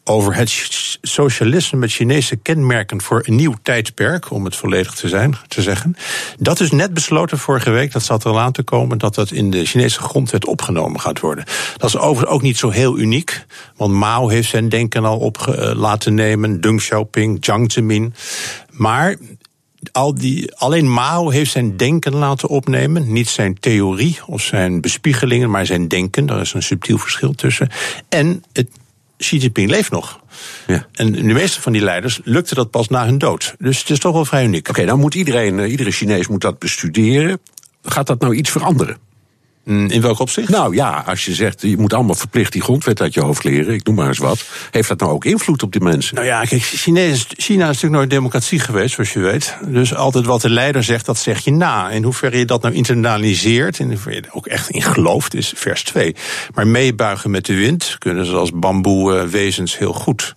over 0.03 0.35
het 0.35 0.49
socialisme 1.01 1.77
met 1.77 1.91
Chinese 1.91 2.35
kenmerken 2.35 3.01
voor 3.01 3.23
een 3.25 3.35
nieuw 3.35 3.55
tijdperk, 3.61 4.31
om 4.31 4.45
het 4.45 4.55
volledig 4.55 4.93
te, 4.93 5.07
zijn, 5.07 5.37
te 5.47 5.61
zeggen. 5.61 5.95
Dat 6.37 6.59
is 6.59 6.71
net 6.71 6.93
besloten 6.93 7.37
vorige 7.37 7.69
week, 7.69 7.91
dat 7.91 8.03
zat 8.03 8.23
er 8.23 8.31
al 8.31 8.39
aan 8.39 8.51
te 8.51 8.63
komen, 8.63 8.97
dat 8.97 9.15
dat 9.15 9.31
in 9.31 9.51
de 9.51 9.65
Chinese 9.65 9.99
grondwet 9.99 10.45
opgenomen 10.45 10.99
gaat 10.99 11.19
worden. 11.19 11.45
Dat 11.77 11.89
is 11.89 11.97
overigens 11.97 12.35
ook 12.35 12.41
niet 12.41 12.57
zo 12.57 12.69
heel 12.69 12.97
uniek, 12.97 13.45
want 13.75 13.93
Mao 13.93 14.27
heeft 14.27 14.49
zijn 14.49 14.69
denken 14.69 15.05
al 15.05 15.17
op 15.17 15.47
eh, 15.47 15.71
laten 15.75 16.13
nemen, 16.13 16.61
Deng 16.61 16.79
Xiaoping, 16.79 17.45
Jiang 17.45 17.71
Zemin. 17.71 18.13
Maar 18.69 19.15
al 19.91 20.13
die, 20.15 20.55
alleen 20.55 20.91
Mao 20.91 21.29
heeft 21.29 21.51
zijn 21.51 21.77
denken 21.77 22.15
laten 22.15 22.49
opnemen. 22.49 23.11
Niet 23.11 23.29
zijn 23.29 23.59
theorie 23.59 24.19
of 24.25 24.41
zijn 24.41 24.81
bespiegelingen, 24.81 25.49
maar 25.49 25.65
zijn 25.65 25.87
denken. 25.87 26.25
Daar 26.25 26.41
is 26.41 26.53
een 26.53 26.63
subtiel 26.63 26.97
verschil 26.97 27.33
tussen. 27.33 27.69
En 28.09 28.43
het 28.53 28.67
Xi 29.17 29.37
Jinping 29.37 29.69
leeft 29.69 29.91
nog. 29.91 30.19
Ja. 30.67 30.87
En 30.91 31.11
de 31.11 31.21
meeste 31.21 31.61
van 31.61 31.71
die 31.71 31.81
leiders 31.81 32.19
lukte 32.23 32.55
dat 32.55 32.71
pas 32.71 32.87
na 32.87 33.05
hun 33.05 33.17
dood. 33.17 33.55
Dus 33.59 33.79
het 33.79 33.89
is 33.89 33.99
toch 33.99 34.13
wel 34.13 34.25
vrij 34.25 34.43
uniek. 34.43 34.59
Oké, 34.59 34.69
okay, 34.69 34.85
dan 34.85 34.99
moet 34.99 35.15
iedereen, 35.15 35.59
eh, 35.59 35.71
iedere 35.71 35.91
Chinees 35.91 36.27
moet 36.27 36.41
dat 36.41 36.59
bestuderen. 36.59 37.39
Gaat 37.83 38.07
dat 38.07 38.19
nou 38.19 38.35
iets 38.35 38.49
veranderen? 38.49 38.97
Mm, 39.63 39.89
in 39.89 40.01
welk 40.01 40.19
opzicht? 40.19 40.49
Nou 40.49 40.75
ja, 40.75 41.03
als 41.07 41.25
je 41.25 41.33
zegt, 41.33 41.61
je 41.61 41.77
moet 41.77 41.93
allemaal 41.93 42.15
verplicht 42.15 42.51
die 42.51 42.61
grondwet 42.61 43.01
uit 43.01 43.13
je 43.13 43.21
hoofd 43.21 43.43
leren, 43.43 43.73
ik 43.73 43.85
noem 43.85 43.95
maar 43.95 44.07
eens 44.07 44.17
wat. 44.17 44.45
Heeft 44.71 44.87
dat 44.87 44.99
nou 44.99 45.11
ook 45.11 45.25
invloed 45.25 45.63
op 45.63 45.71
die 45.71 45.81
mensen? 45.81 46.15
Nou 46.15 46.27
ja, 46.27 46.41
kijk, 46.41 46.61
China 46.61 46.99
is, 46.99 47.25
China 47.27 47.61
is 47.61 47.67
natuurlijk 47.67 47.93
nooit 47.93 48.09
democratie 48.09 48.59
geweest, 48.59 48.95
zoals 48.95 49.13
je 49.13 49.19
weet. 49.19 49.57
Dus 49.67 49.95
altijd 49.95 50.25
wat 50.25 50.41
de 50.41 50.49
leider 50.49 50.83
zegt, 50.83 51.05
dat 51.05 51.17
zeg 51.17 51.39
je 51.39 51.51
na. 51.51 51.89
In 51.89 52.03
hoeverre 52.03 52.37
je 52.37 52.45
dat 52.45 52.61
nou 52.61 52.73
internaliseert, 52.73 53.79
in 53.79 53.87
hoeverre 53.87 54.15
je 54.15 54.21
er 54.21 54.33
ook 54.33 54.47
echt 54.47 54.69
in 54.69 54.81
gelooft, 54.81 55.33
is 55.33 55.53
vers 55.55 55.83
2. 55.83 56.15
Maar 56.53 56.67
meebuigen 56.67 57.31
met 57.31 57.45
de 57.45 57.55
wind 57.55 57.95
kunnen 57.99 58.25
ze 58.25 58.35
als 58.35 58.51
bamboewezens 58.53 59.77
heel 59.77 59.93
goed. 59.93 60.35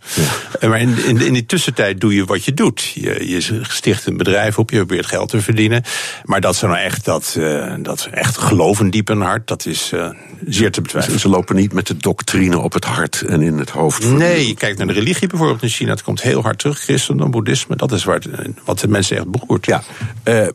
Ja. 0.61 0.69
Maar 0.69 0.81
in, 0.81 1.05
in, 1.05 1.21
in 1.21 1.33
die 1.33 1.47
tussentijd 1.47 2.01
doe 2.01 2.15
je 2.15 2.25
wat 2.25 2.45
je 2.45 2.55
doet. 2.55 2.85
Je, 2.95 3.29
je 3.29 3.63
sticht 3.63 4.07
een 4.07 4.17
bedrijf 4.17 4.59
op, 4.59 4.71
je 4.71 4.77
probeert 4.77 5.07
geld 5.07 5.29
te 5.29 5.41
verdienen. 5.41 5.83
Maar 6.25 6.41
dat 6.41 6.57
ze 6.57 6.67
nou 6.67 6.79
echt, 6.79 7.05
dat, 7.05 7.35
uh, 7.39 7.75
dat 7.79 8.09
echt 8.13 8.39
geloven 8.39 8.91
diep 8.91 9.15
hart, 9.21 9.49
dat 9.49 9.67
is 9.67 9.93
uh, 9.95 10.11
zeer 10.47 10.71
te 10.71 10.81
betwijfelen. 10.81 11.21
Ze 11.21 11.29
lopen 11.29 11.57
niet 11.57 11.73
met 11.73 11.87
de 11.87 11.97
doctrine 11.97 12.59
op 12.59 12.73
het 12.73 12.85
hart 12.85 13.23
en 13.23 13.43
in 13.43 13.59
het 13.59 13.71
hoofd. 13.71 14.09
Nee, 14.11 14.47
je 14.47 14.55
kijkt 14.55 14.79
naar 14.79 14.87
de 14.87 14.93
religie 14.93 15.29
bijvoorbeeld 15.29 15.63
in 15.63 15.69
China. 15.69 15.91
Het 15.91 16.03
komt 16.03 16.23
heel 16.23 16.43
hard 16.43 16.59
terug, 16.59 16.79
christendom, 16.79 17.31
boeddhisme. 17.31 17.77
Dat 17.77 17.93
is 17.93 18.05
waar 18.05 18.15
het, 18.15 18.27
eh, 18.27 18.49
wat 18.65 18.79
de 18.79 18.89
mensen 18.89 19.17
echt 19.17 19.31
beroert. 19.31 19.67
Ja, 19.67 19.83
uh, 20.25 20.49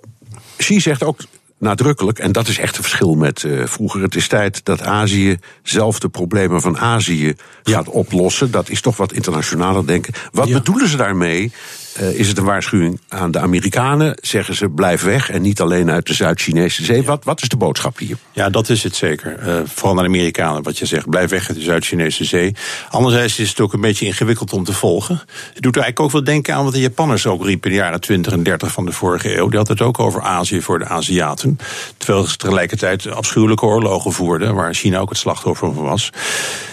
Xi 0.57 0.79
zegt 0.79 1.03
ook 1.03 1.19
nadrukkelijk, 1.57 2.19
en 2.19 2.31
dat 2.31 2.47
is 2.47 2.57
echt 2.57 2.77
een 2.77 2.83
verschil 2.83 3.15
met 3.15 3.43
uh, 3.43 3.65
vroeger. 3.65 4.01
Het 4.01 4.15
is 4.15 4.27
tijd 4.27 4.65
dat 4.65 4.81
Azië 4.81 5.37
zelf 5.63 5.99
de 5.99 6.09
problemen 6.09 6.61
van 6.61 6.77
Azië 6.77 7.35
gaat 7.63 7.89
oplossen. 7.89 8.51
Dat 8.51 8.69
is 8.69 8.81
toch 8.81 8.97
wat 8.97 9.13
internationaler 9.13 9.87
denken. 9.87 10.13
Wat 10.31 10.51
bedoelen 10.51 10.87
ze 10.87 10.97
daarmee? 10.97 11.51
Uh, 11.99 12.19
is 12.19 12.27
het 12.27 12.37
een 12.37 12.43
waarschuwing 12.43 12.99
aan 13.07 13.31
de 13.31 13.39
Amerikanen? 13.39 14.17
Zeggen 14.21 14.55
ze 14.55 14.69
blijf 14.69 15.01
weg 15.01 15.29
en 15.29 15.41
niet 15.41 15.61
alleen 15.61 15.91
uit 15.91 16.07
de 16.07 16.13
Zuid-Chinese 16.13 16.85
zee? 16.85 17.03
Wat, 17.03 17.23
wat 17.23 17.41
is 17.41 17.49
de 17.49 17.57
boodschap 17.57 17.97
hier? 17.97 18.17
Ja, 18.31 18.49
dat 18.49 18.69
is 18.69 18.83
het 18.83 18.95
zeker. 18.95 19.47
Uh, 19.47 19.59
vooral 19.65 19.93
naar 19.93 20.03
de 20.03 20.09
Amerikanen, 20.09 20.63
wat 20.63 20.77
je 20.77 20.85
zegt. 20.85 21.09
Blijf 21.09 21.29
weg 21.29 21.47
uit 21.47 21.57
de 21.57 21.63
Zuid-Chinese 21.63 22.25
zee. 22.25 22.55
Anderzijds 22.89 23.39
is 23.39 23.49
het 23.49 23.59
ook 23.59 23.73
een 23.73 23.81
beetje 23.81 24.05
ingewikkeld 24.05 24.53
om 24.53 24.63
te 24.63 24.73
volgen. 24.73 25.21
Het 25.53 25.63
doet 25.63 25.75
eigenlijk 25.75 25.99
ook 25.99 26.11
wel 26.11 26.23
denken 26.23 26.55
aan 26.55 26.63
wat 26.63 26.73
de 26.73 26.79
Japanners 26.79 27.27
ook 27.27 27.45
riepen 27.45 27.69
in 27.69 27.75
de 27.75 27.83
jaren 27.83 28.01
20 28.01 28.33
en 28.33 28.43
30 28.43 28.71
van 28.71 28.85
de 28.85 28.91
vorige 28.91 29.37
eeuw. 29.37 29.47
Die 29.47 29.57
hadden 29.57 29.77
het 29.77 29.85
ook 29.85 29.99
over 29.99 30.21
Azië 30.21 30.61
voor 30.61 30.79
de 30.79 30.85
Aziaten. 30.85 31.59
Terwijl 31.97 32.25
ze 32.25 32.37
tegelijkertijd 32.37 33.07
afschuwelijke 33.07 33.65
oorlogen 33.65 34.11
voerden, 34.11 34.55
waar 34.55 34.73
China 34.73 34.99
ook 34.99 35.09
het 35.09 35.17
slachtoffer 35.17 35.73
van 35.73 35.83
was. 35.83 36.09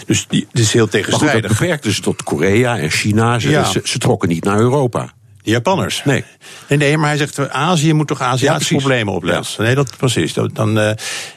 Dus 0.07 0.27
die, 0.29 0.47
het 0.51 0.61
is 0.61 0.73
heel 0.73 0.89
tegenstrijdig. 0.89 1.41
Maar 1.41 1.51
goed, 1.51 1.59
beperkt 1.59 1.83
dus 1.83 2.01
tot 2.01 2.23
Korea 2.23 2.79
en 2.79 2.91
China. 2.91 3.39
Ze, 3.39 3.51
ja. 3.51 3.65
ze, 3.65 3.81
ze 3.85 3.99
trokken 3.99 4.29
niet 4.29 4.45
naar 4.45 4.59
Europa. 4.59 5.08
Japanners? 5.51 6.03
Nee. 6.05 6.25
Nee, 6.69 6.79
nee, 6.79 6.99
maar 6.99 7.09
hij 7.09 7.19
zegt, 7.19 7.49
Azië 7.49 7.93
moet 7.93 8.07
toch 8.07 8.21
Aziatische 8.21 8.75
ja, 8.75 8.81
problemen 8.81 9.15
oplossen. 9.15 9.65
Nee, 9.65 9.75
dat 9.75 9.97
precies. 9.97 10.33
Dan, 10.33 10.79
uh, 10.79 10.89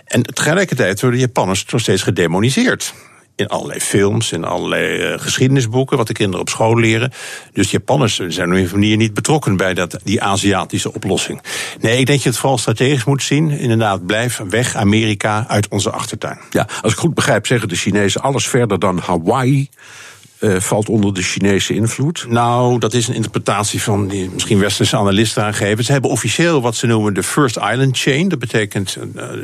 en 0.06 0.24
tegelijkertijd 0.24 1.02
worden 1.02 1.20
de 1.20 1.26
Japanners 1.26 1.66
nog 1.66 1.82
steeds 1.82 2.02
gedemoniseerd. 2.02 2.94
In 3.36 3.48
allerlei 3.48 3.80
films, 3.80 4.32
in 4.32 4.44
allerlei 4.44 5.14
uh, 5.14 5.20
geschiedenisboeken, 5.20 5.98
wat 5.98 6.08
de 6.08 6.14
kinderen 6.14 6.42
op 6.42 6.50
school 6.50 6.80
leren. 6.80 7.12
Dus 7.54 7.72
Japanners 7.72 8.20
zijn 8.28 8.50
op 8.50 8.56
een 8.56 8.70
manier 8.72 8.98
niet 8.98 9.14
betrokken 9.14 9.58
bij 9.58 9.74
dat, 9.74 10.00
die 10.04 10.22
Aziatische 10.22 10.94
oplossing. 10.94 11.42
Nee, 11.80 11.92
ik 11.98 12.06
denk 12.06 12.08
dat 12.08 12.24
je 12.24 12.30
het 12.30 12.38
vooral 12.38 12.58
strategisch 12.58 13.04
moet 13.04 13.24
zien. 13.24 13.50
Inderdaad, 13.50 14.06
blijf 14.06 14.42
weg 14.50 14.76
Amerika 14.76 15.46
uit 15.48 15.68
onze 15.68 15.90
achtertuin. 15.90 16.40
Ja, 16.50 16.68
als 16.82 16.92
ik 16.94 17.00
goed 17.00 17.14
begrijp, 17.14 17.48
zeggen 17.48 17.70
de 17.70 17.76
Chinezen 17.76 18.22
alles 18.22 18.48
verder 18.48 18.80
dan 18.80 19.00
Hawaii 19.00 19.70
uh, 20.42 20.60
valt 20.60 20.90
onder 20.90 21.14
de 21.14 21.22
Chinese 21.22 21.74
invloed? 21.74 22.26
Nou, 22.30 22.80
dat 22.80 22.94
is 22.94 23.08
een 23.08 23.14
interpretatie 23.14 23.82
van 23.82 24.08
die 24.08 24.30
misschien 24.34 24.60
westerse 24.60 24.98
analisten 24.98 25.44
aangeven. 25.44 25.84
Ze 25.84 25.92
hebben 25.92 26.12
officieel 26.12 26.62
wat 26.62 26.76
ze 26.76 26.88
noemen 26.88 27.14
de 27.14 27.24
First 27.24 27.56
Island 27.56 27.98
Chain. 27.98 28.30
Dat 28.30 28.40
betekent 28.40 28.98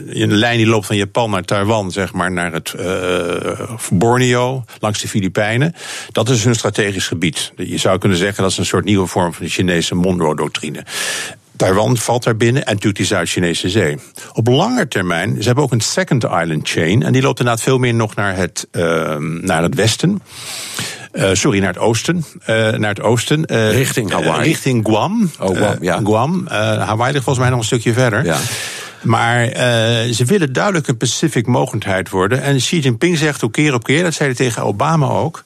een 0.07 0.33
lijn 0.33 0.57
die 0.57 0.67
loopt 0.67 0.85
van 0.85 0.97
Japan 0.97 1.29
naar 1.29 1.43
Taiwan, 1.43 1.91
zeg 1.91 2.13
maar, 2.13 2.31
naar 2.31 2.53
het 2.53 2.73
uh, 2.79 3.77
Borneo, 3.91 4.63
langs 4.79 5.01
de 5.01 5.07
Filipijnen. 5.07 5.75
Dat 6.11 6.29
is 6.29 6.43
hun 6.43 6.55
strategisch 6.55 7.07
gebied. 7.07 7.51
Je 7.55 7.77
zou 7.77 7.97
kunnen 7.97 8.17
zeggen 8.17 8.43
dat 8.43 8.51
is 8.51 8.57
een 8.57 8.65
soort 8.65 8.85
nieuwe 8.85 9.07
vorm 9.07 9.33
van 9.33 9.45
de 9.45 9.51
Chinese 9.51 9.95
Monroe-doctrine. 9.95 10.85
Taiwan 11.57 11.97
valt 11.97 12.23
daar 12.23 12.37
binnen 12.37 12.65
en 12.65 12.69
natuurlijk 12.73 12.97
die 12.97 13.05
Zuid-Chinese 13.05 13.69
zee. 13.69 13.97
Op 14.33 14.47
lange 14.47 14.87
termijn, 14.87 15.35
ze 15.39 15.45
hebben 15.45 15.63
ook 15.63 15.71
een 15.71 15.81
second 15.81 16.23
island 16.23 16.69
chain. 16.69 17.03
En 17.03 17.13
die 17.13 17.21
loopt 17.21 17.39
inderdaad 17.39 17.63
veel 17.63 17.77
meer 17.77 17.93
nog 17.93 18.15
naar 18.15 18.35
het, 18.35 18.67
uh, 18.71 19.15
naar 19.41 19.63
het 19.63 19.75
westen. 19.75 20.21
Uh, 21.13 21.29
sorry, 21.33 21.59
naar 21.59 21.73
het 21.73 21.77
oosten. 21.77 22.25
Uh, 22.39 22.45
naar 22.71 22.89
het 22.89 23.01
oosten. 23.01 23.43
Uh, 23.51 23.71
richting 23.71 24.11
Hawaii. 24.11 24.43
richting 24.43 24.85
Guam. 24.85 25.31
Oh, 25.39 25.57
Guam, 25.57 25.77
ja. 25.81 25.99
Guam. 26.03 26.47
Hawaii 26.47 27.11
ligt 27.11 27.23
volgens 27.23 27.37
mij 27.37 27.49
nog 27.49 27.59
een 27.59 27.65
stukje 27.65 27.93
verder. 27.93 28.25
Ja. 28.25 28.37
Maar 29.01 29.45
uh, 29.45 29.53
ze 30.13 30.23
willen 30.25 30.53
duidelijk 30.53 30.87
een 30.87 30.97
Pacific 30.97 31.47
mogendheid 31.47 32.09
worden. 32.09 32.41
En 32.41 32.57
Xi 32.57 32.79
Jinping 32.79 33.17
zegt 33.17 33.43
ook 33.43 33.51
keer 33.51 33.73
op 33.73 33.83
keer, 33.83 34.03
dat 34.03 34.13
zei 34.13 34.29
hij 34.29 34.37
tegen 34.37 34.63
Obama 34.63 35.07
ook. 35.07 35.43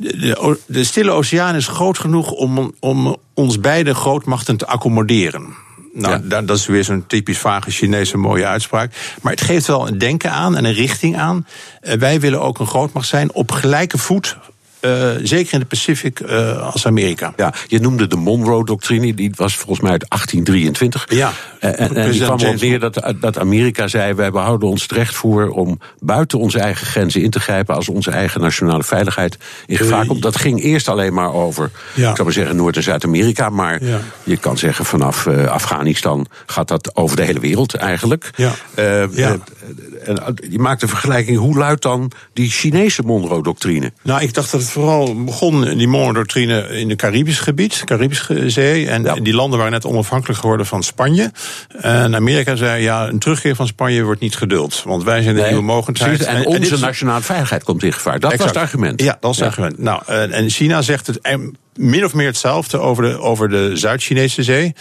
De, 0.00 0.58
de, 0.66 0.84
Stille 0.84 1.10
Oceaan 1.10 1.54
is 1.54 1.66
groot 1.66 1.98
genoeg 1.98 2.30
om, 2.30 2.74
om 2.80 3.16
ons 3.34 3.60
beide 3.60 3.94
grootmachten 3.94 4.56
te 4.56 4.66
accommoderen. 4.66 5.54
Nou, 5.92 6.28
ja. 6.28 6.42
dat 6.42 6.56
is 6.56 6.66
weer 6.66 6.84
zo'n 6.84 7.06
typisch 7.06 7.38
vage 7.38 7.70
Chinese 7.70 8.16
mooie 8.16 8.46
uitspraak. 8.46 8.92
Maar 9.22 9.32
het 9.32 9.40
geeft 9.40 9.66
wel 9.66 9.88
een 9.88 9.98
denken 9.98 10.30
aan 10.30 10.56
en 10.56 10.64
een 10.64 10.72
richting 10.72 11.18
aan. 11.18 11.46
Uh, 11.82 11.92
wij 11.94 12.20
willen 12.20 12.40
ook 12.40 12.58
een 12.58 12.66
grootmacht 12.66 13.08
zijn 13.08 13.32
op 13.32 13.50
gelijke 13.52 13.98
voet 13.98 14.36
uh, 14.80 15.10
zeker 15.22 15.52
in 15.52 15.58
de 15.58 15.66
Pacific 15.66 16.20
uh, 16.20 16.72
als 16.72 16.86
Amerika. 16.86 17.32
Ja, 17.36 17.54
je 17.66 17.80
noemde 17.80 18.06
de 18.06 18.16
Monroe-doctrine, 18.16 19.14
die 19.14 19.32
was 19.34 19.56
volgens 19.56 19.80
mij 19.80 19.90
uit 19.90 20.04
1823. 20.08 21.06
Ja. 21.08 21.32
En, 21.58 21.78
en, 21.78 21.96
en 21.96 22.10
die 22.10 22.22
kwam 22.22 22.38
erop 22.38 22.60
neer 22.60 22.80
dat, 22.80 23.14
dat 23.20 23.38
Amerika 23.38 23.88
zei: 23.88 24.14
wij 24.14 24.30
behouden 24.30 24.68
ons 24.68 24.82
het 24.82 24.92
recht 24.92 25.14
voor 25.14 25.48
om 25.48 25.80
buiten 25.98 26.38
onze 26.38 26.58
eigen 26.58 26.86
grenzen 26.86 27.22
in 27.22 27.30
te 27.30 27.40
grijpen 27.40 27.74
als 27.74 27.88
onze 27.88 28.10
eigen 28.10 28.40
nationale 28.40 28.82
veiligheid 28.82 29.38
in 29.66 29.76
gevaar 29.76 30.06
komt. 30.06 30.22
Dat 30.22 30.36
ging 30.36 30.62
eerst 30.62 30.88
alleen 30.88 31.14
maar 31.14 31.32
over, 31.32 31.70
ja. 31.94 32.08
ik 32.08 32.16
zou 32.16 32.22
maar 32.22 32.32
zeggen, 32.32 32.56
Noord- 32.56 32.76
en 32.76 32.82
Zuid-Amerika. 32.82 33.48
Maar 33.48 33.84
ja. 33.84 34.00
je 34.24 34.36
kan 34.36 34.58
zeggen, 34.58 34.84
vanaf 34.84 35.26
uh, 35.26 35.46
Afghanistan 35.46 36.26
gaat 36.46 36.68
dat 36.68 36.96
over 36.96 37.16
de 37.16 37.24
hele 37.24 37.40
wereld 37.40 37.74
eigenlijk. 37.74 38.30
Ja. 38.36 38.52
Uh, 38.78 39.16
ja. 39.16 39.36
en 40.04 40.36
je 40.50 40.58
maakt 40.58 40.80
de 40.80 40.88
vergelijking, 40.88 41.38
hoe 41.38 41.56
luidt 41.58 41.82
dan 41.82 42.10
die 42.32 42.50
Chinese 42.50 43.02
Monroe-doctrine? 43.02 43.92
Nou, 44.02 44.22
ik 44.22 44.34
dacht 44.34 44.50
dat 44.50 44.60
het 44.60 44.69
vooral 44.70 45.24
begon, 45.24 45.76
die 45.76 45.88
Monroe-doctrine, 45.88 46.68
in 46.68 46.88
het 46.88 46.98
Caribisch 46.98 47.40
gebied, 47.40 47.82
Caribische 47.84 48.50
Zee. 48.50 48.88
En 48.88 49.22
die 49.22 49.34
landen 49.34 49.58
waren 49.58 49.72
net 49.72 49.84
onafhankelijk 49.84 50.40
geworden 50.40 50.66
van 50.66 50.82
Spanje. 50.82 51.32
En 51.80 52.14
Amerika 52.14 52.56
zei, 52.56 52.82
ja, 52.82 53.08
een 53.08 53.18
terugkeer 53.18 53.56
van 53.56 53.66
Spanje 53.66 54.02
wordt 54.02 54.20
niet 54.20 54.36
geduld. 54.36 54.82
Want 54.84 55.04
wij 55.04 55.22
zijn 55.22 55.34
de 55.34 55.42
nieuwe 55.42 55.62
mogendheid. 55.62 56.22
En, 56.22 56.46
onze 56.46 56.78
nationale 56.78 57.22
veiligheid 57.22 57.64
komt 57.64 57.82
in 57.82 57.92
gevaar. 57.92 58.20
Dat 58.20 58.36
was 58.36 58.46
het 58.46 58.56
argument. 58.56 59.02
Ja, 59.02 59.16
dat 59.20 59.30
is 59.30 59.38
het 59.38 59.46
argument. 59.46 59.78
Nou, 59.78 60.02
en 60.06 60.50
China 60.50 60.82
zegt 60.82 61.06
het 61.06 61.20
min 61.80 62.04
of 62.04 62.14
meer 62.14 62.26
hetzelfde 62.26 62.78
over 62.78 63.02
de, 63.02 63.18
over 63.18 63.48
de 63.48 63.70
Zuid-Chinese 63.74 64.42
zee. 64.42 64.74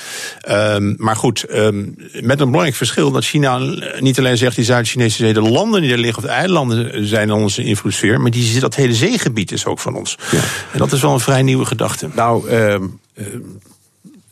Um, 0.49 0.95
maar 0.97 1.15
goed, 1.15 1.45
um, 1.55 1.95
met 2.11 2.39
een 2.39 2.45
belangrijk 2.45 2.75
verschil 2.75 3.11
dat 3.11 3.25
China 3.25 3.57
niet 3.99 4.19
alleen 4.19 4.37
zegt 4.37 4.55
die 4.55 4.65
Zuid-Chinese 4.65 5.17
zee, 5.17 5.33
de 5.33 5.41
landen 5.41 5.81
die 5.81 5.91
er 5.91 5.97
liggen, 5.97 6.23
of 6.23 6.29
de 6.29 6.35
eilanden 6.35 7.07
zijn 7.07 7.31
onze 7.31 7.63
invloedssfeer, 7.63 8.21
maar 8.21 8.31
die, 8.31 8.59
dat 8.59 8.75
hele 8.75 8.93
zeegebied 8.93 9.51
is 9.51 9.65
ook 9.65 9.79
van 9.79 9.95
ons. 9.95 10.17
Ja. 10.31 10.37
En 10.71 10.79
dat 10.79 10.91
is 10.91 11.01
wel 11.01 11.13
een 11.13 11.19
vrij 11.19 11.41
nieuwe 11.41 11.65
gedachte. 11.65 12.09
Nou, 12.15 12.49
um, 12.49 12.99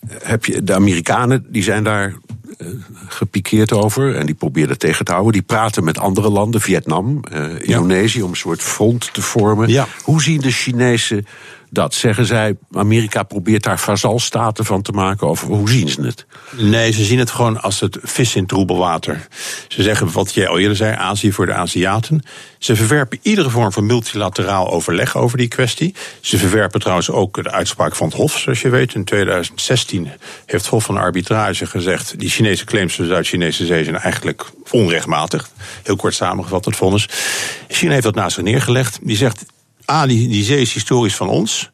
heb 0.09 0.45
je 0.45 0.63
de 0.63 0.73
Amerikanen, 0.73 1.45
die 1.49 1.63
zijn 1.63 1.83
daar 1.83 2.15
uh, 2.57 2.67
gepikeerd 3.07 3.71
over 3.71 4.15
en 4.15 4.25
die 4.25 4.35
proberen 4.35 4.77
tegen 4.77 5.05
te 5.05 5.11
houden. 5.11 5.33
Die 5.33 5.41
praten 5.41 5.83
met 5.83 5.97
andere 5.97 6.29
landen, 6.29 6.61
Vietnam, 6.61 7.21
uh, 7.33 7.61
Indonesië, 7.61 8.21
om 8.21 8.29
een 8.29 8.35
soort 8.35 8.61
front 8.61 9.13
te 9.13 9.21
vormen. 9.21 9.69
Ja. 9.69 9.87
Hoe 10.03 10.21
zien 10.21 10.41
de 10.41 10.51
Chinese 10.51 11.23
dat 11.69 11.93
zeggen 11.93 12.25
zij, 12.25 12.57
Amerika 12.71 13.23
probeert 13.23 13.63
daar 13.63 13.79
vazalstaten 13.79 14.65
van 14.65 14.81
te 14.81 14.91
maken? 14.91 15.27
Hoe 15.27 15.69
zien 15.69 15.89
ze 15.89 16.01
het? 16.01 16.25
Nee, 16.51 16.91
ze 16.91 17.03
zien 17.03 17.19
het 17.19 17.31
gewoon 17.31 17.61
als 17.61 17.79
het 17.79 17.97
vis 18.01 18.35
in 18.35 18.45
troebel 18.45 18.77
water. 18.77 19.27
Ze 19.67 19.83
zeggen 19.83 20.11
wat 20.11 20.33
jij 20.33 20.47
al 20.47 20.59
eerder 20.59 20.75
zei, 20.75 20.95
Azië 20.95 21.31
voor 21.31 21.45
de 21.45 21.53
Aziaten. 21.53 22.23
Ze 22.59 22.75
verwerpen 22.75 23.19
iedere 23.21 23.49
vorm 23.49 23.71
van 23.71 23.85
multilateraal 23.85 24.71
overleg 24.71 25.17
over 25.17 25.37
die 25.37 25.47
kwestie. 25.47 25.95
Ze 26.21 26.37
verwerpen 26.37 26.79
trouwens 26.79 27.09
ook 27.09 27.43
de 27.43 27.51
uitspraak 27.51 27.95
van 27.95 28.07
het 28.07 28.17
Hof, 28.17 28.37
zoals 28.37 28.61
je 28.61 28.69
weet. 28.69 28.93
In 28.93 29.03
2016 29.03 30.07
heeft 30.45 30.63
het 30.63 30.67
Hof 30.67 30.83
van 30.83 30.97
Arbitrage 30.97 31.65
gezegd... 31.65 32.19
die 32.19 32.29
Chinese 32.29 32.65
claims 32.65 32.95
van 32.95 33.05
de 33.05 33.11
Zuid-Chinese 33.11 33.65
zee 33.65 33.83
zijn 33.83 33.97
eigenlijk 33.97 34.45
onrechtmatig. 34.71 35.49
Heel 35.83 35.95
kort 35.95 36.13
samengevat 36.13 36.65
het 36.65 36.75
vonnis. 36.75 37.09
China 37.67 37.91
heeft 37.91 38.03
dat 38.03 38.15
naast 38.15 38.35
zich 38.35 38.43
neergelegd. 38.43 38.99
Die 39.01 39.17
zegt, 39.17 39.45
A, 39.91 40.05
die, 40.05 40.27
die 40.27 40.43
zee 40.43 40.61
is 40.61 40.73
historisch 40.73 41.15
van 41.15 41.29
ons, 41.29 41.69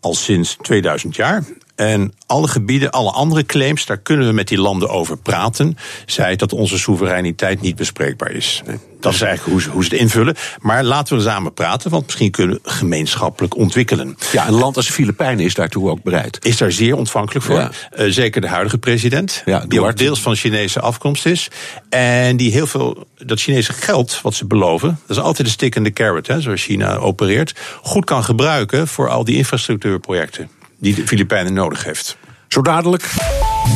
al 0.00 0.14
sinds 0.14 0.56
2000 0.62 1.16
jaar. 1.16 1.44
En 1.78 2.12
alle 2.26 2.48
gebieden, 2.48 2.90
alle 2.90 3.10
andere 3.10 3.46
claims, 3.46 3.86
daar 3.86 3.98
kunnen 3.98 4.26
we 4.26 4.32
met 4.32 4.48
die 4.48 4.58
landen 4.58 4.88
over 4.88 5.16
praten. 5.16 5.76
Zij 6.06 6.36
dat 6.36 6.52
onze 6.52 6.78
soevereiniteit 6.78 7.60
niet 7.60 7.76
bespreekbaar 7.76 8.30
is. 8.30 8.62
Dat 9.00 9.12
is 9.12 9.20
eigenlijk 9.20 9.52
hoe 9.52 9.62
ze, 9.62 9.70
hoe 9.70 9.84
ze 9.84 9.90
het 9.90 10.00
invullen. 10.00 10.36
Maar 10.60 10.84
laten 10.84 11.16
we 11.16 11.22
samen 11.22 11.54
praten, 11.54 11.90
want 11.90 12.04
misschien 12.04 12.30
kunnen 12.30 12.60
we 12.62 12.70
gemeenschappelijk 12.70 13.56
ontwikkelen. 13.56 14.16
Ja, 14.32 14.48
een 14.48 14.54
land 14.54 14.76
als 14.76 14.86
de 14.86 14.92
Filipijnen 14.92 15.44
is 15.44 15.54
daartoe 15.54 15.90
ook 15.90 16.02
bereid. 16.02 16.44
Is 16.44 16.56
daar 16.56 16.72
zeer 16.72 16.96
ontvankelijk 16.96 17.44
voor. 17.44 17.56
Ja. 17.56 17.70
Uh, 17.98 18.10
zeker 18.10 18.40
de 18.40 18.48
huidige 18.48 18.78
president, 18.78 19.42
ja, 19.44 19.64
die 19.68 19.80
ook 19.80 19.96
deels 19.96 20.20
van 20.20 20.34
Chinese 20.34 20.80
afkomst 20.80 21.26
is. 21.26 21.48
En 21.88 22.36
die 22.36 22.52
heel 22.52 22.66
veel, 22.66 23.06
dat 23.16 23.40
Chinese 23.40 23.72
geld 23.72 24.20
wat 24.22 24.34
ze 24.34 24.46
beloven, 24.46 25.00
dat 25.06 25.16
is 25.16 25.22
altijd 25.22 25.46
de 25.46 25.52
stick 25.52 25.74
in 25.74 25.84
the 25.84 25.92
carrot, 25.92 26.26
hè, 26.26 26.40
zoals 26.40 26.62
China 26.62 26.96
opereert, 26.96 27.54
goed 27.82 28.04
kan 28.04 28.24
gebruiken 28.24 28.88
voor 28.88 29.08
al 29.08 29.24
die 29.24 29.36
infrastructuurprojecten 29.36 30.56
die 30.78 30.94
de 30.94 31.06
Filipijnen 31.06 31.52
nodig 31.52 31.84
heeft. 31.84 32.16
Zo 32.48 32.62
dadelijk 32.62 33.10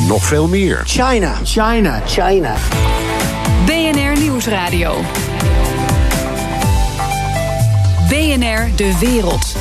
nog 0.09 0.25
veel 0.25 0.49
meer. 0.49 0.83
China, 0.85 1.35
China, 1.45 2.03
China. 2.07 2.55
BNR 3.67 4.21
Nieuwsradio. 4.21 5.01
BNR 8.09 8.77
De 8.77 8.99
Wereld. 9.01 9.57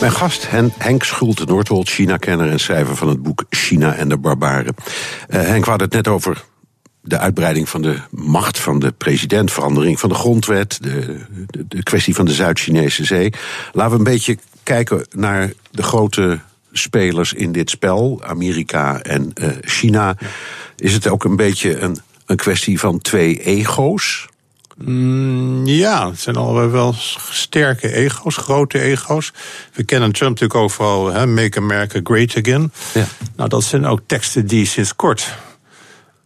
Mijn 0.00 0.12
gast 0.12 0.46
Henk 0.78 1.04
Schulte, 1.04 1.44
Noordwold, 1.44 1.88
China-kenner 1.88 2.50
en 2.50 2.60
schrijver 2.60 2.96
van 2.96 3.08
het 3.08 3.22
boek 3.22 3.44
China 3.50 3.94
en 3.94 4.08
de 4.08 4.16
Barbaren. 4.16 4.74
Uh, 5.28 5.40
Henk, 5.40 5.64
we 5.64 5.70
hadden 5.70 5.86
het 5.86 5.96
net 5.96 6.08
over 6.08 6.44
de 7.00 7.18
uitbreiding 7.18 7.68
van 7.68 7.82
de 7.82 7.98
macht 8.10 8.58
van 8.58 8.78
de 8.78 8.92
president, 8.92 9.52
verandering 9.52 10.00
van 10.00 10.08
de 10.08 10.14
grondwet, 10.14 10.78
de, 10.82 11.20
de, 11.50 11.64
de 11.68 11.82
kwestie 11.82 12.14
van 12.14 12.24
de 12.24 12.32
Zuid-Chinese 12.32 13.04
zee. 13.04 13.32
Laten 13.72 13.92
we 13.92 13.98
een 13.98 14.12
beetje 14.12 14.38
kijken 14.64 15.06
naar 15.10 15.52
de 15.70 15.82
grote 15.82 16.40
spelers 16.72 17.32
in 17.32 17.52
dit 17.52 17.70
spel, 17.70 18.20
Amerika 18.24 19.02
en 19.02 19.32
uh, 19.34 19.48
China. 19.60 20.16
Is 20.76 20.92
het 20.92 21.08
ook 21.08 21.24
een 21.24 21.36
beetje 21.36 21.78
een, 21.78 21.98
een 22.26 22.36
kwestie 22.36 22.78
van 22.78 23.00
twee 23.00 23.42
ego's? 23.42 24.26
Mm, 24.76 25.66
ja, 25.66 26.10
het 26.10 26.20
zijn 26.20 26.36
allebei 26.36 26.68
wel 26.68 26.94
sterke 27.30 27.92
ego's, 27.92 28.36
grote 28.36 28.80
ego's. 28.80 29.32
We 29.72 29.84
kennen 29.84 30.12
Trump 30.12 30.30
natuurlijk 30.30 30.60
overal, 30.60 31.12
hè, 31.12 31.26
Make 31.26 31.58
America 31.58 32.00
Great 32.02 32.36
Again. 32.36 32.72
Ja. 32.94 33.06
Nou, 33.36 33.48
dat 33.48 33.64
zijn 33.64 33.86
ook 33.86 34.00
teksten 34.06 34.46
die 34.46 34.66
sinds 34.66 34.96
kort 34.96 35.34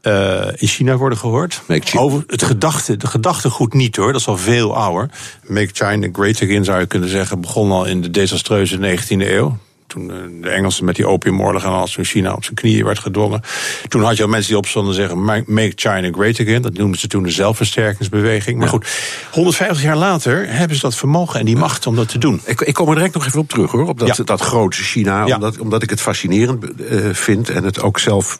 uh, 0.02 0.46
in 0.56 0.68
China 0.68 0.96
worden 0.96 1.18
gehoord. 1.18 1.62
Over 1.94 2.24
het 2.26 2.42
gedachte, 2.42 2.96
de 2.96 3.06
gedachtegoed 3.06 3.74
niet 3.74 3.96
hoor, 3.96 4.12
dat 4.12 4.20
is 4.20 4.26
al 4.26 4.36
veel 4.36 4.76
ouder. 4.76 5.10
Make 5.46 5.70
China 5.72 6.08
Great 6.12 6.42
Again 6.42 6.64
zou 6.64 6.80
je 6.80 6.86
kunnen 6.86 7.08
zeggen, 7.08 7.40
begon 7.40 7.70
al 7.70 7.84
in 7.84 8.00
de 8.00 8.10
desastreuze 8.10 8.98
19e 8.98 9.06
eeuw. 9.08 9.58
Toen 9.88 10.10
eh, 10.10 10.16
de 10.42 10.48
Engelsen 10.48 10.84
met 10.84 10.96
die 10.96 11.06
opiumoorlog 11.06 11.64
en 11.64 11.92
toen 11.92 12.04
China 12.04 12.32
op 12.32 12.44
zijn 12.44 12.56
knieën 12.56 12.84
werd 12.84 12.98
gedwongen. 12.98 13.40
Toen 13.88 14.02
had 14.02 14.16
je 14.16 14.22
al 14.22 14.28
mensen 14.28 14.48
die 14.48 14.58
opstonden 14.58 14.94
zeggen: 14.94 15.24
Make 15.24 15.72
China 15.74 16.10
great 16.12 16.40
again. 16.40 16.62
Dat 16.62 16.72
noemden 16.72 17.00
ze 17.00 17.06
toen 17.06 17.22
de 17.22 17.30
zelfversterkingsbeweging. 17.30 18.58
Maar 18.58 18.68
goed, 18.68 18.86
150 19.32 19.82
jaar 19.82 19.96
later 19.96 20.52
hebben 20.52 20.76
ze 20.76 20.82
dat 20.82 20.94
vermogen 20.94 21.40
en 21.40 21.46
die 21.46 21.56
macht 21.56 21.86
om 21.86 21.96
dat 21.96 22.08
te 22.08 22.18
doen. 22.18 22.40
Ik, 22.44 22.60
ik 22.60 22.74
kom 22.74 22.88
er 22.88 22.94
direct 22.94 23.14
nog 23.14 23.26
even 23.26 23.40
op 23.40 23.48
terug 23.48 23.70
hoor. 23.70 23.88
Op 23.88 23.98
dat, 23.98 24.20
dat 24.24 24.40
grote 24.40 24.76
China. 24.76 25.24
Omdat, 25.24 25.58
omdat 25.58 25.82
ik 25.82 25.90
het 25.90 26.00
fascinerend 26.00 26.64
uh, 26.80 27.08
vind 27.12 27.50
en 27.50 27.64
het 27.64 27.82
ook 27.82 27.98
zelf 27.98 28.38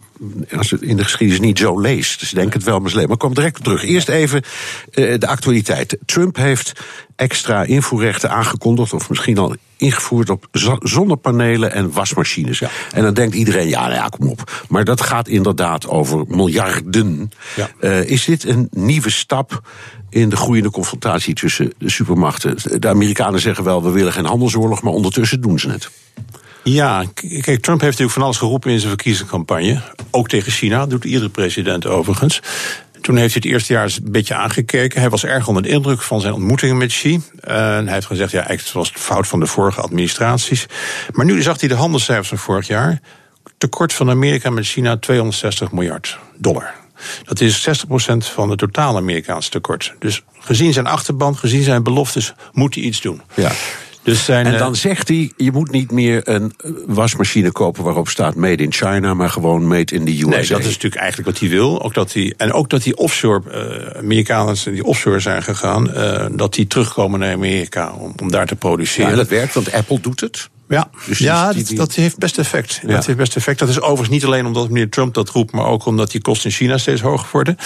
als 0.56 0.70
het 0.70 0.82
in 0.82 0.96
de 0.96 1.04
geschiedenis 1.04 1.40
niet 1.40 1.58
zo 1.58 1.80
leest. 1.80 2.20
Dus 2.20 2.30
denk 2.30 2.52
het 2.52 2.64
wel 2.64 2.80
misleid. 2.80 3.06
Maar 3.06 3.14
ik 3.14 3.22
kom 3.22 3.34
direct 3.34 3.64
terug. 3.64 3.84
Eerst 3.84 4.08
even 4.08 4.42
uh, 4.94 5.18
de 5.18 5.26
actualiteit. 5.26 5.98
Trump 6.04 6.36
heeft 6.36 6.72
extra 7.16 7.62
invoerrechten 7.62 8.30
aangekondigd, 8.30 8.92
of 8.92 9.08
misschien 9.08 9.38
al 9.38 9.56
ingevoerd 9.76 10.30
op 10.30 10.48
zonnepanelen 10.82 11.72
en 11.72 11.92
wasmachines. 11.92 12.58
Ja. 12.58 12.70
En 12.92 13.02
dan 13.02 13.14
denkt 13.14 13.34
iedereen, 13.34 13.68
ja, 13.68 13.80
nou 13.80 13.94
ja, 13.94 14.08
kom 14.08 14.28
op. 14.28 14.64
Maar 14.68 14.84
dat 14.84 15.00
gaat 15.00 15.28
inderdaad 15.28 15.88
over 15.88 16.24
miljarden. 16.28 17.30
Ja. 17.56 17.70
Uh, 17.80 18.10
is 18.10 18.24
dit 18.24 18.44
een 18.44 18.68
nieuwe 18.70 19.10
stap 19.10 19.68
in 20.10 20.28
de 20.28 20.36
groeiende 20.36 20.70
confrontatie 20.70 21.34
tussen 21.34 21.72
de 21.78 21.90
supermachten? 21.90 22.80
De 22.80 22.88
Amerikanen 22.88 23.40
zeggen 23.40 23.64
wel, 23.64 23.82
we 23.82 23.90
willen 23.90 24.12
geen 24.12 24.24
handelsoorlog, 24.24 24.82
maar 24.82 24.92
ondertussen 24.92 25.40
doen 25.40 25.58
ze 25.58 25.70
het. 25.70 25.90
Ja, 26.62 27.04
kijk, 27.14 27.44
Trump 27.44 27.80
heeft 27.80 27.82
natuurlijk 27.82 28.11
van 28.11 28.22
alles 28.22 28.36
geroepen 28.36 28.70
in 28.70 28.78
zijn 28.78 28.92
verkiezingscampagne. 28.92 29.82
Ook 30.11 30.28
tegen 30.28 30.52
China, 30.52 30.86
doet 30.86 31.04
iedere 31.04 31.28
president 31.28 31.86
overigens. 31.86 32.40
Toen 33.00 33.16
heeft 33.16 33.32
hij 33.32 33.42
het 33.42 33.52
eerste 33.52 33.72
jaar 33.72 33.82
eens 33.82 33.96
een 33.96 34.12
beetje 34.12 34.34
aangekeken. 34.34 35.00
Hij 35.00 35.11
was 35.11 35.24
erg 35.24 35.48
onder 35.48 35.62
de 35.62 35.68
indruk 35.68 36.02
van 36.02 36.20
zijn 36.20 36.34
ontmoetingen 36.34 36.76
met 36.76 36.88
Xi. 36.88 37.20
En 37.40 37.84
hij 37.84 37.94
heeft 37.94 38.06
gezegd, 38.06 38.30
ja, 38.30 38.46
eigenlijk 38.46 38.76
was 38.76 38.88
het 38.88 38.98
fout 38.98 39.26
van 39.26 39.40
de 39.40 39.46
vorige 39.46 39.80
administraties. 39.80 40.66
Maar 41.12 41.24
nu 41.24 41.42
zag 41.42 41.61
hij 41.61 41.68
de 41.68 41.74
handelscijfers 41.74 42.28
van 42.28 42.38
vorig 42.38 42.66
jaar. 42.66 43.00
Tekort 43.59 43.92
van 43.92 44.11
Amerika 44.11 44.50
met 44.50 44.66
China 44.66 44.96
260 44.96 45.72
miljard 45.72 46.18
dollar. 46.36 46.74
Dat 47.24 47.40
is 47.40 47.68
60% 47.68 47.72
van 48.16 48.50
het 48.50 48.59
totale 48.59 48.98
Amerikaanse 48.98 49.50
tekort. 49.50 49.94
Dus 49.98 50.22
gezien 50.38 50.72
zijn 50.72 50.86
achterban, 50.86 51.36
gezien 51.36 51.62
zijn 51.62 51.82
beloftes, 51.82 52.34
moet 52.52 52.74
hij 52.74 52.84
iets 52.84 53.00
doen. 53.00 53.22
Ja. 53.34 53.52
Dus 54.09 54.24
zijn, 54.24 54.46
en 54.46 54.59
dan 54.59 54.76
zegt 54.76 55.09
hij, 55.09 55.32
je 55.36 55.52
moet 55.52 55.70
niet 55.70 55.90
meer 55.90 56.28
een 56.28 56.52
wasmachine 56.86 57.52
kopen 57.52 57.84
waarop 57.84 58.09
staat 58.09 58.34
made 58.34 58.62
in 58.62 58.72
China, 58.72 59.14
maar 59.14 59.30
gewoon 59.30 59.66
made 59.66 59.94
in 59.94 60.04
the 60.04 60.12
USA. 60.12 60.28
Nee, 60.28 60.46
dat 60.46 60.59
is 60.59 60.64
natuurlijk 60.64 60.96
eigenlijk 61.02 61.30
wat 61.30 61.38
hij 61.38 61.48
wil. 61.48 61.82
Ook 61.82 61.94
dat 61.94 62.12
hij, 62.12 62.34
en 62.36 62.52
ook 62.52 62.70
dat 62.70 62.82
die 62.82 62.96
offshore, 62.96 63.42
uh, 63.48 63.98
Amerikanen 63.98 64.56
die 64.64 64.84
offshore 64.84 65.20
zijn 65.20 65.42
gegaan, 65.42 65.90
uh, 65.90 66.26
dat 66.32 66.54
die 66.54 66.66
terugkomen 66.66 67.20
naar 67.20 67.32
Amerika 67.32 67.92
om, 67.92 68.12
om 68.22 68.30
daar 68.30 68.46
te 68.46 68.56
produceren. 68.56 69.11
Ja, 69.11 69.16
dat 69.16 69.28
werkt, 69.28 69.54
want 69.54 69.72
Apple 69.72 70.00
doet 70.00 70.20
het. 70.20 70.48
Ja, 70.68 70.90
dus 71.06 71.18
ja 71.18 71.52
die, 71.52 71.64
die, 71.64 71.76
dat, 71.76 71.94
heeft 71.94 72.18
best 72.18 72.38
effect. 72.38 72.80
Ja. 72.82 72.88
Dat 72.88 73.06
heeft 73.06 73.18
best 73.18 73.36
effect. 73.36 73.58
Dat 73.58 73.68
is 73.68 73.80
overigens 73.80 74.08
niet 74.08 74.24
alleen 74.24 74.46
omdat 74.46 74.68
meneer 74.68 74.88
Trump 74.88 75.14
dat 75.14 75.28
roept, 75.28 75.52
maar 75.52 75.66
ook 75.66 75.86
omdat 75.86 76.10
die 76.10 76.20
kosten 76.20 76.50
in 76.50 76.56
China 76.56 76.78
steeds 76.78 77.00
hoger 77.00 77.28
worden. 77.32 77.56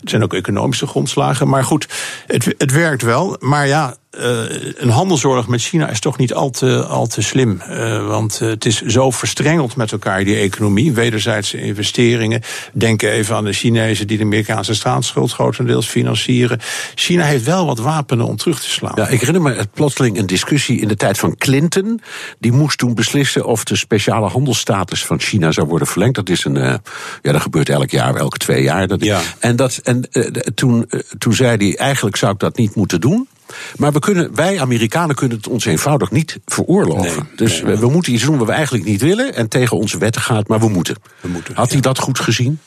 Het 0.00 0.10
zijn 0.10 0.22
ook 0.22 0.34
economische 0.34 0.86
grondslagen. 0.86 1.48
Maar 1.48 1.64
goed, 1.64 1.88
het, 2.26 2.54
het 2.58 2.72
werkt 2.72 3.02
wel. 3.02 3.36
Maar 3.40 3.66
ja, 3.66 3.96
uh, 4.18 4.42
een 4.76 4.90
handelsoorlog 4.90 5.48
met 5.48 5.60
China 5.60 5.88
is 5.88 6.00
toch 6.00 6.18
niet 6.18 6.34
al 6.34 6.50
te, 6.50 6.84
al 6.84 7.06
te 7.06 7.22
slim. 7.22 7.60
Uh, 7.70 8.06
want 8.06 8.38
uh, 8.42 8.48
het 8.48 8.64
is 8.64 8.82
zo 8.82 9.10
verstrengeld 9.10 9.76
met 9.76 9.92
elkaar, 9.92 10.24
die 10.24 10.36
economie. 10.36 10.92
Wederzijdse 10.92 11.60
investeringen. 11.60 12.42
Denk 12.72 13.02
even 13.02 13.36
aan 13.36 13.44
de 13.44 13.52
Chinezen 13.52 14.06
die 14.06 14.16
de 14.16 14.24
Amerikaanse 14.24 14.74
staatsschuld 14.74 15.32
grotendeels 15.32 15.86
financieren. 15.86 16.60
China 16.94 17.24
heeft 17.24 17.44
wel 17.44 17.66
wat 17.66 17.78
wapenen 17.78 18.26
om 18.26 18.36
terug 18.36 18.60
te 18.60 18.70
slaan. 18.70 18.92
Ja, 18.94 19.08
ik 19.08 19.20
herinner 19.20 19.42
me 19.42 19.54
het 19.54 19.72
plotseling 19.72 20.18
een 20.18 20.26
discussie 20.26 20.80
in 20.80 20.88
de 20.88 20.96
tijd 20.96 21.18
van 21.18 21.36
Clinton. 21.36 22.00
Die 22.38 22.47
die 22.50 22.58
moest 22.58 22.78
toen 22.78 22.94
beslissen 22.94 23.44
of 23.44 23.64
de 23.64 23.76
speciale 23.76 24.28
handelsstatus 24.28 25.04
van 25.04 25.20
China 25.20 25.52
zou 25.52 25.66
worden 25.66 25.88
verlengd. 25.88 26.14
Dat 26.14 26.28
is 26.28 26.44
een, 26.44 26.56
uh, 26.56 26.74
ja, 27.22 27.32
dat 27.32 27.40
gebeurt 27.40 27.68
elk 27.68 27.90
jaar, 27.90 28.14
elke 28.14 28.36
twee 28.36 28.62
jaar. 28.62 28.86
Dat, 28.86 29.04
Ja. 29.04 29.20
En, 29.38 29.56
dat, 29.56 29.76
en 29.76 30.08
uh, 30.12 30.24
toen, 30.54 30.86
uh, 30.90 31.00
toen 31.18 31.34
zei 31.34 31.56
hij, 31.56 31.76
eigenlijk 31.78 32.16
zou 32.16 32.32
ik 32.32 32.38
dat 32.38 32.56
niet 32.56 32.74
moeten 32.74 33.00
doen. 33.00 33.28
Maar 33.76 33.92
we 33.92 33.98
kunnen, 33.98 34.34
wij 34.34 34.60
Amerikanen 34.60 35.14
kunnen 35.14 35.36
het 35.36 35.48
ons 35.48 35.64
eenvoudig 35.64 36.10
niet 36.10 36.38
veroorloven. 36.46 37.22
Nee, 37.22 37.36
dus 37.36 37.62
nee. 37.62 37.74
we, 37.74 37.80
we 37.80 37.88
moeten 37.88 38.12
iets 38.12 38.24
doen 38.24 38.38
wat 38.38 38.46
we 38.46 38.52
eigenlijk 38.52 38.84
niet 38.84 39.00
willen 39.00 39.34
en 39.34 39.48
tegen 39.48 39.76
onze 39.76 39.98
wetten 39.98 40.22
gaat, 40.22 40.48
maar 40.48 40.60
we 40.60 40.68
moeten. 40.68 40.96
We 41.20 41.28
moeten, 41.28 41.54
Had 41.54 41.70
hij 41.70 41.80
dat 41.80 41.98
goed 41.98 42.20
gezien? 42.20 42.58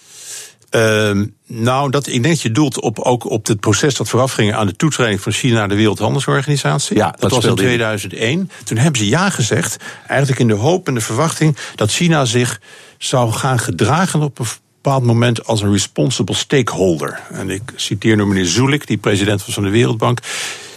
Ehm, 0.72 1.26
nou, 1.48 1.90
dat, 1.90 2.08
ik 2.08 2.14
denk 2.14 2.26
dat 2.26 2.42
je 2.42 2.52
doelt 2.52 2.82
op, 2.82 3.00
ook 3.00 3.30
op 3.30 3.48
het 3.48 3.60
proces 3.60 3.96
dat 3.96 4.10
voorafging 4.10 4.54
aan 4.54 4.68
de 4.68 4.76
toetreding 4.76 5.22
van 5.22 5.32
China 5.32 5.54
naar 5.54 5.70
de 5.70 5.76
Wereldhandelsorganisatie. 5.76 6.98
Ja, 6.98 7.12
dat 7.12 7.20
dat 7.20 7.32
was 7.32 7.46
in. 7.46 7.56
2001. 7.56 8.52
Toen 8.64 8.78
hebben 8.78 9.02
ze 9.02 9.08
ja 9.08 9.30
gezegd, 9.30 9.78
eigenlijk 10.08 10.40
in 10.40 10.48
de 10.48 10.54
hoop 10.54 10.88
en 10.88 10.94
de 10.94 11.02
verwachting 11.02 11.58
dat 11.76 11.92
China 11.92 12.26
zich 12.26 12.62
zou 12.98 13.32
gaan 13.32 13.60
gedragen 13.60 14.22
op 14.22 14.40
een 14.40 14.46
bepaald 14.82 15.04
moment 15.04 15.46
als 15.46 15.62
een 15.62 15.72
responsible 15.72 16.36
stakeholder. 16.36 17.20
En 17.32 17.50
ik 17.50 17.74
citeer 17.76 18.16
nu 18.16 18.26
meneer 18.26 18.46
Zulik, 18.46 18.88
die 18.88 18.98
president 18.98 19.46
was 19.46 19.54
van 19.54 19.64
de 19.64 19.70
Wereldbank. 19.70 20.20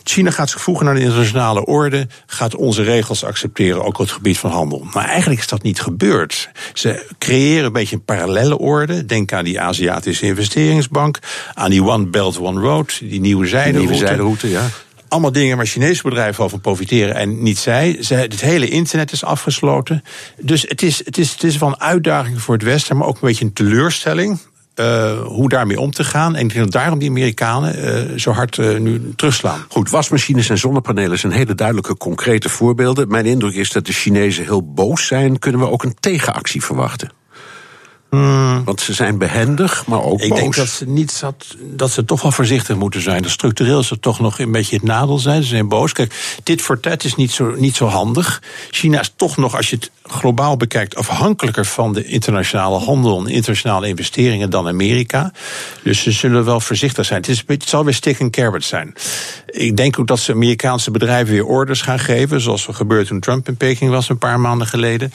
China 0.05 0.31
gaat 0.31 0.51
zich 0.51 0.61
voegen 0.61 0.85
naar 0.85 0.95
de 0.95 1.01
internationale 1.01 1.65
orde, 1.65 2.07
gaat 2.27 2.55
onze 2.55 2.83
regels 2.83 3.25
accepteren, 3.25 3.85
ook 3.85 3.99
op 3.99 4.07
het 4.07 4.11
gebied 4.11 4.39
van 4.39 4.51
handel. 4.51 4.87
Maar 4.93 5.05
eigenlijk 5.05 5.41
is 5.41 5.49
dat 5.49 5.63
niet 5.63 5.81
gebeurd. 5.81 6.51
Ze 6.73 7.07
creëren 7.19 7.65
een 7.65 7.73
beetje 7.73 7.97
een 7.97 8.05
parallelle 8.05 8.59
orde. 8.59 9.05
Denk 9.05 9.33
aan 9.33 9.45
die 9.45 9.61
Aziatische 9.61 10.27
investeringsbank, 10.27 11.19
aan 11.55 11.71
die 11.71 11.85
One 11.85 12.07
Belt, 12.07 12.39
One 12.39 12.61
Road, 12.61 12.99
die 13.01 13.21
nieuwe 13.21 13.47
zijderoute. 13.47 13.91
Nieuwe 13.91 14.07
zijderoute, 14.07 14.49
ja. 14.49 14.69
Allemaal 15.09 15.33
dingen 15.33 15.57
waar 15.57 15.67
Chinese 15.67 16.03
bedrijven 16.03 16.43
al 16.43 16.49
van 16.49 16.61
profiteren 16.61 17.15
en 17.15 17.43
niet 17.43 17.59
zij. 17.59 17.97
zij. 18.01 18.21
Het 18.21 18.41
hele 18.41 18.69
internet 18.69 19.13
is 19.13 19.25
afgesloten. 19.25 20.05
Dus 20.41 20.63
het 20.69 20.83
is, 20.83 21.05
het, 21.05 21.19
is, 21.19 21.33
het 21.33 21.43
is 21.43 21.59
wel 21.59 21.69
een 21.69 21.81
uitdaging 21.81 22.41
voor 22.41 22.55
het 22.55 22.63
Westen, 22.63 22.97
maar 22.97 23.07
ook 23.07 23.15
een 23.15 23.29
beetje 23.29 23.45
een 23.45 23.53
teleurstelling. 23.53 24.39
Uh, 24.81 25.21
hoe 25.23 25.49
daarmee 25.49 25.81
om 25.81 25.91
te 25.91 26.05
gaan. 26.05 26.35
En 26.35 26.47
ik 26.47 26.53
denk 26.53 26.65
dat 26.65 26.83
daarom 26.83 26.99
die 26.99 27.09
Amerikanen 27.09 27.79
uh, 28.13 28.19
zo 28.19 28.31
hard 28.31 28.57
uh, 28.57 28.79
nu 28.79 29.13
terugslaan. 29.17 29.65
Goed, 29.69 29.91
wasmachines 29.91 30.49
en 30.49 30.59
zonnepanelen 30.59 31.19
zijn 31.19 31.33
hele 31.33 31.55
duidelijke, 31.55 31.97
concrete 31.97 32.49
voorbeelden. 32.49 33.09
Mijn 33.09 33.27
indruk 33.27 33.55
is 33.55 33.71
dat 33.71 33.87
de 33.87 33.93
Chinezen 33.93 34.45
heel 34.45 34.73
boos 34.75 35.07
zijn. 35.07 35.39
Kunnen 35.39 35.61
we 35.61 35.71
ook 35.71 35.83
een 35.83 35.97
tegenactie 36.01 36.65
verwachten? 36.65 37.11
Hmm. 38.11 38.65
Want 38.65 38.81
ze 38.81 38.93
zijn 38.93 39.19
behendig, 39.19 39.87
maar 39.87 40.03
ook 40.03 40.21
ik 40.21 40.29
boos. 40.29 40.39
denk 40.39 40.55
dat 40.55 40.69
ze, 40.69 40.89
niet, 40.89 41.21
dat, 41.21 41.57
dat 41.61 41.91
ze 41.91 42.05
toch 42.05 42.23
wel 42.23 42.33
voorzichtig 42.33 42.77
moeten 42.77 43.01
zijn. 43.01 43.23
Dat 43.23 43.31
structureel 43.31 43.85
het 43.89 44.03
toch 44.03 44.21
nog 44.21 44.39
een 44.39 44.53
beetje 44.53 44.77
het 44.77 44.85
nadeel 44.85 45.19
zijn. 45.19 45.43
Ze 45.43 45.49
zijn 45.49 45.69
boos. 45.69 45.93
Kijk, 45.93 46.39
dit 46.43 46.63
voor 46.63 46.81
tet 46.81 47.05
is 47.05 47.15
niet 47.15 47.31
zo, 47.31 47.55
niet 47.57 47.77
zo 47.77 47.87
handig. 47.87 48.43
China 48.71 49.01
is 49.01 49.13
toch 49.17 49.37
nog, 49.37 49.57
als 49.57 49.71
je 49.71 49.77
het 49.77 49.91
globaal 50.09 50.57
bekijkt, 50.57 50.97
afhankelijker 50.97 51.65
van 51.65 51.93
de 51.93 52.05
internationale 52.05 52.79
handel 52.79 53.19
en 53.19 53.27
internationale 53.27 53.89
investeringen 53.89 54.51
dan 54.51 54.69
Amerika. 54.69 55.33
Dus 55.83 56.03
ze 56.03 56.11
zullen 56.11 56.45
wel 56.45 56.61
voorzichtig 56.61 57.05
zijn. 57.05 57.21
Het, 57.21 57.29
is, 57.29 57.45
het 57.47 57.69
zal 57.69 57.85
weer 57.85 57.95
stick 57.95 58.21
and 58.21 58.31
carrot 58.31 58.65
zijn. 58.65 58.95
Ik 59.47 59.77
denk 59.77 59.99
ook 59.99 60.07
dat 60.07 60.19
ze 60.19 60.33
Amerikaanse 60.33 60.91
bedrijven 60.91 61.35
weer 61.35 61.47
orders 61.47 61.81
gaan 61.81 61.99
geven, 61.99 62.41
zoals 62.41 62.67
er 62.67 62.75
gebeurde 62.75 63.07
toen 63.07 63.21
Trump 63.21 63.49
in 63.49 63.57
Peking 63.57 63.91
was 63.91 64.09
een 64.09 64.19
paar 64.19 64.41
maanden 64.41 64.67
geleden. 64.67 65.13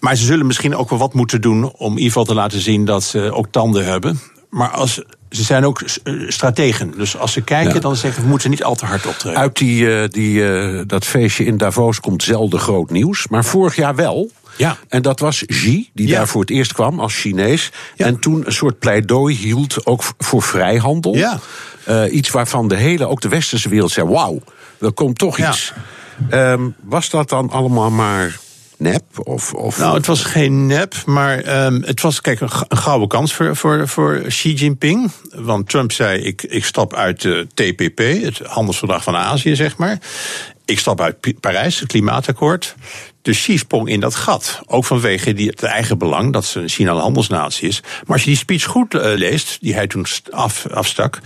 Maar 0.00 0.16
ze 0.16 0.24
zullen 0.24 0.46
misschien 0.46 0.76
ook 0.76 0.90
wel 0.90 0.98
wat 0.98 1.14
moeten 1.14 1.40
doen 1.40 1.72
om 1.72 1.90
in 1.90 1.96
ieder 1.96 2.06
geval 2.06 2.24
te 2.24 2.34
laten 2.34 2.60
zien 2.60 2.84
dat 2.84 3.02
ze 3.02 3.32
ook 3.32 3.46
tanden 3.50 3.84
hebben. 3.84 4.20
Maar 4.50 4.70
als, 4.70 5.02
ze 5.32 5.42
zijn 5.42 5.64
ook 5.64 5.82
strategen. 6.28 6.92
Dus 6.96 7.16
als 7.16 7.32
ze 7.32 7.40
kijken, 7.40 7.74
ja. 7.74 7.80
dan 7.80 7.96
zeggen 7.96 8.22
we, 8.22 8.28
moeten 8.28 8.50
niet 8.50 8.64
al 8.64 8.74
te 8.74 8.84
hard 8.84 9.06
optreden. 9.06 9.38
Uit 9.38 9.56
die, 9.56 9.82
uh, 9.82 10.08
die, 10.08 10.34
uh, 10.34 10.80
dat 10.86 11.04
feestje 11.04 11.44
in 11.44 11.56
Davos 11.56 12.00
komt 12.00 12.22
zelden 12.22 12.60
groot 12.60 12.90
nieuws. 12.90 13.28
Maar 13.28 13.44
vorig 13.44 13.76
jaar 13.76 13.94
wel. 13.94 14.30
Ja. 14.56 14.76
En 14.88 15.02
dat 15.02 15.20
was 15.20 15.44
Xi, 15.46 15.90
die 15.92 16.08
ja. 16.08 16.16
daar 16.16 16.28
voor 16.28 16.40
het 16.40 16.50
eerst 16.50 16.72
kwam 16.72 17.00
als 17.00 17.14
Chinees. 17.14 17.70
Ja. 17.96 18.06
En 18.06 18.18
toen 18.18 18.46
een 18.46 18.52
soort 18.52 18.78
pleidooi 18.78 19.36
hield 19.36 19.86
ook 19.86 20.02
voor 20.18 20.42
vrijhandel. 20.42 21.14
Ja. 21.14 21.40
Uh, 21.88 22.14
iets 22.14 22.30
waarvan 22.30 22.68
de 22.68 22.76
hele, 22.76 23.06
ook 23.06 23.20
de 23.20 23.28
westerse 23.28 23.68
wereld 23.68 23.90
zei: 23.90 24.08
wauw, 24.08 24.40
er 24.80 24.92
komt 24.92 25.18
toch 25.18 25.38
iets. 25.38 25.72
Um, 26.30 26.74
was 26.80 27.10
dat 27.10 27.28
dan 27.28 27.50
allemaal 27.50 27.90
maar 27.90 28.38
nep? 28.82 29.04
Of, 29.14 29.54
of... 29.54 29.78
Nou, 29.78 29.96
het 29.96 30.06
was 30.06 30.24
geen 30.24 30.66
nep, 30.66 30.94
maar 31.06 31.64
um, 31.64 31.82
het 31.82 32.00
was 32.00 32.20
kijk, 32.20 32.40
een, 32.40 32.50
een 32.68 32.76
gouden 32.76 33.08
kans 33.08 33.34
voor, 33.34 33.56
voor, 33.56 33.88
voor 33.88 34.20
Xi 34.28 34.52
Jinping. 34.52 35.10
Want 35.34 35.68
Trump 35.68 35.92
zei: 35.92 36.20
ik, 36.20 36.42
ik 36.42 36.64
stap 36.64 36.94
uit 36.94 37.20
de 37.20 37.46
TPP, 37.54 37.98
het 37.98 38.38
handelsverdrag 38.38 39.02
van 39.02 39.16
Azië, 39.16 39.56
zeg 39.56 39.76
maar. 39.76 39.98
Ik 40.64 40.78
stap 40.78 41.00
uit 41.00 41.40
Parijs, 41.40 41.80
het 41.80 41.88
klimaatakkoord. 41.88 42.74
Dus 43.22 43.38
Xi 43.38 43.58
sprong 43.58 43.88
in 43.88 44.00
dat 44.00 44.14
gat. 44.14 44.60
Ook 44.66 44.84
vanwege 44.84 45.32
die, 45.32 45.48
het 45.48 45.62
eigen 45.62 45.98
belang 45.98 46.32
dat 46.32 46.44
ze 46.44 46.68
China 46.68 46.92
een 46.92 46.98
handelsnatie 46.98 47.68
is. 47.68 47.80
Maar 47.82 48.12
als 48.12 48.20
je 48.20 48.26
die 48.26 48.36
speech 48.36 48.64
goed 48.64 48.94
uh, 48.94 49.02
leest, 49.02 49.58
die 49.60 49.74
hij 49.74 49.86
toen 49.86 50.06
af, 50.30 50.66
afstak, 50.66 51.18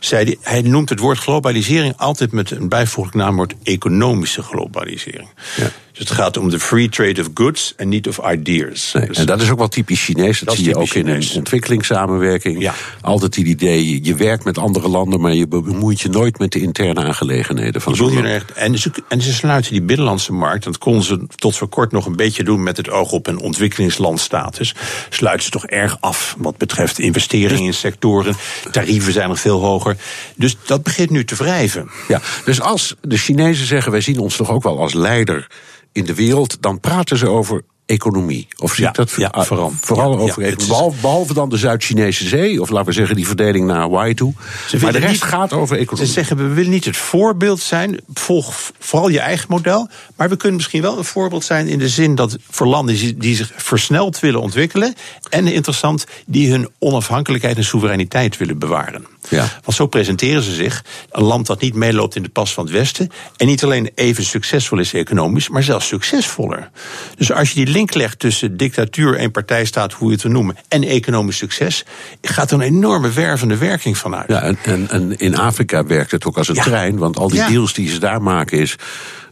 zei 0.00 0.24
hij, 0.24 0.36
hij 0.40 0.62
noemt 0.62 0.88
het 0.88 0.98
woord 0.98 1.18
globalisering 1.18 1.96
altijd 1.96 2.32
met 2.32 2.50
een 2.50 2.68
bijvoeglijk 2.68 3.16
naamwoord 3.16 3.54
economische 3.62 4.42
globalisering. 4.42 5.28
Ja. 5.56 5.70
Dus 6.00 6.08
het 6.08 6.18
gaat 6.18 6.36
om 6.36 6.50
de 6.50 6.60
free 6.60 6.88
trade 6.88 7.20
of 7.20 7.28
goods 7.34 7.74
en 7.76 7.88
niet 7.88 8.08
of 8.08 8.20
ideas. 8.32 8.92
Nee, 8.92 9.06
dus 9.06 9.16
en 9.16 9.26
dat 9.26 9.40
is 9.40 9.50
ook 9.50 9.58
wel 9.58 9.68
typisch 9.68 10.04
Chinees. 10.04 10.38
Dat, 10.38 10.48
Dat 10.48 10.56
zie 10.56 10.64
je 10.64 10.76
ook 10.76 10.94
in 10.94 11.08
een 11.08 11.28
ontwikkelingssamenwerking. 11.34 12.62
Ja. 12.62 12.74
Altijd 13.00 13.36
het 13.36 13.46
idee, 13.46 14.04
je 14.04 14.14
werkt 14.14 14.44
met 14.44 14.58
andere 14.58 14.88
landen, 14.88 15.20
maar 15.20 15.34
je 15.34 15.48
bemoeit 15.48 16.00
je 16.00 16.08
nooit 16.08 16.38
met 16.38 16.52
de 16.52 16.60
interne 16.60 17.04
aangelegenheden 17.04 17.80
van 17.80 17.96
zo'n 17.96 18.14
land. 18.14 18.52
en, 18.54 18.78
ze, 18.78 18.90
en 19.08 19.22
ze 19.22 19.32
sluiten 19.32 19.72
die 19.72 19.82
binnenlandse 19.82 20.32
markt, 20.32 20.64
dat 20.64 20.78
konden 20.78 21.02
ze 21.02 21.26
tot 21.34 21.56
voor 21.56 21.68
kort 21.68 21.92
nog 21.92 22.06
een 22.06 22.16
beetje 22.16 22.44
doen 22.44 22.62
met 22.62 22.76
het 22.76 22.90
oog 22.90 23.12
op 23.12 23.26
een 23.26 23.38
ontwikkelingslandstatus. 23.38 24.74
Sluiten 25.08 25.44
ze 25.44 25.50
toch 25.50 25.66
erg 25.66 25.96
af 26.00 26.36
wat 26.38 26.56
betreft 26.56 26.98
investeringen 26.98 27.64
in 27.64 27.74
sectoren. 27.74 28.36
Tarieven 28.70 29.12
zijn 29.12 29.28
nog 29.28 29.40
veel 29.40 29.60
hoger. 29.60 29.96
Dus 30.36 30.56
dat 30.66 30.82
begint 30.82 31.10
nu 31.10 31.24
te 31.24 31.34
wrijven. 31.34 31.90
Ja, 32.08 32.20
dus 32.44 32.60
als 32.60 32.94
de 33.00 33.16
Chinezen 33.16 33.66
zeggen, 33.66 33.92
wij 33.92 34.00
zien 34.00 34.18
ons 34.18 34.36
toch 34.36 34.50
ook 34.50 34.62
wel 34.62 34.78
als 34.78 34.94
leider 34.94 35.46
in 35.92 36.04
de 36.04 36.14
wereld, 36.14 36.62
dan 36.62 36.80
praten 36.80 37.16
ze 37.16 37.28
over 37.28 37.62
economie. 37.90 38.46
Of 38.58 38.74
zie 38.74 38.84
Ja, 38.84 38.90
dat 38.90 39.10
ja, 39.16 39.32
vooral. 39.44 39.72
vooral 39.80 40.12
Ja, 40.12 40.18
over 40.18 40.42
economie. 40.42 40.66
Behalve, 40.66 41.00
behalve 41.00 41.34
dan 41.34 41.48
de 41.48 41.56
Zuid-Chinese 41.56 42.28
zee, 42.28 42.60
of 42.60 42.70
laten 42.70 42.86
we 42.88 42.92
zeggen 42.92 43.16
die 43.16 43.26
verdeling 43.26 43.66
naar 43.66 43.76
Hawaii 43.78 44.14
toe. 44.14 44.32
Maar 44.80 44.92
de 44.92 44.98
rest 44.98 45.12
niet- 45.12 45.22
gaat 45.22 45.52
over 45.52 45.76
Ze 45.76 45.82
economie. 45.82 46.10
zeggen, 46.12 46.36
we 46.36 46.46
willen 46.48 46.70
niet 46.70 46.84
het 46.84 46.96
voorbeeld 46.96 47.60
zijn. 47.60 48.00
Volg 48.14 48.54
vooral 48.78 49.08
je 49.08 49.20
eigen 49.20 49.46
model. 49.48 49.88
Maar 50.16 50.28
we 50.28 50.36
kunnen 50.36 50.56
misschien 50.56 50.82
wel 50.82 50.98
een 50.98 51.04
voorbeeld 51.04 51.44
zijn 51.44 51.68
in 51.68 51.78
de 51.78 51.88
zin 51.88 52.14
dat 52.14 52.36
voor 52.50 52.66
landen 52.66 52.94
die- 52.94 53.16
die 53.16 53.36
zich 53.36 53.52
versneld 53.56 54.20
willen 54.20 54.40
ontwikkelen. 54.40 54.94
En 55.30 55.46
interessant, 55.46 56.04
die 56.26 56.50
hun 56.50 56.68
onafhankelijkheid 56.78 57.56
en 57.56 57.64
soevereiniteit 57.64 58.36
willen 58.36 58.58
bewaren. 58.58 59.06
Ja. 59.28 59.48
Want 59.64 59.76
zo 59.76 59.86
presenteren 59.86 60.42
ze 60.42 60.54
zich. 60.54 60.84
Een 61.10 61.22
land 61.22 61.46
dat 61.46 61.60
niet 61.60 61.74
meeloopt 61.74 62.16
in 62.16 62.22
de 62.22 62.28
pas 62.28 62.52
van 62.54 62.64
het 62.64 62.72
Westen. 62.72 63.10
En 63.36 63.46
niet 63.46 63.64
alleen 63.64 63.90
even 63.94 64.24
succesvol 64.24 64.78
is 64.78 64.92
economisch, 64.92 65.48
maar 65.48 65.62
zelfs 65.62 65.86
succesvoller. 65.86 66.70
Dus 67.16 67.32
als 67.32 67.48
je 67.52 67.64
die 67.64 67.74
link 67.80 67.94
legt 67.94 68.18
tussen 68.18 68.56
dictatuur 68.56 69.16
en 69.16 69.30
partijstaat, 69.30 69.92
hoe 69.92 70.06
je 70.08 70.14
het 70.14 70.22
wil 70.22 70.32
noemen, 70.32 70.56
en 70.68 70.82
economisch 70.82 71.36
succes, 71.36 71.84
gaat 72.22 72.50
er 72.50 72.56
een 72.56 72.62
enorme 72.62 73.10
wervende 73.10 73.56
werking 73.56 73.98
vanuit. 73.98 74.28
Ja, 74.28 74.42
en, 74.42 74.58
en, 74.62 74.88
en 74.90 75.16
in 75.18 75.36
Afrika 75.38 75.84
werkt 75.84 76.10
het 76.10 76.24
ook 76.24 76.36
als 76.38 76.48
een 76.48 76.54
Ja. 76.54 76.62
trein, 76.62 76.96
want 76.98 77.16
al 77.18 77.28
die 77.28 77.38
Ja. 77.38 77.48
deals 77.48 77.72
die 77.74 77.88
ze 77.88 77.98
daar 77.98 78.22
maken 78.22 78.58
is. 78.58 78.76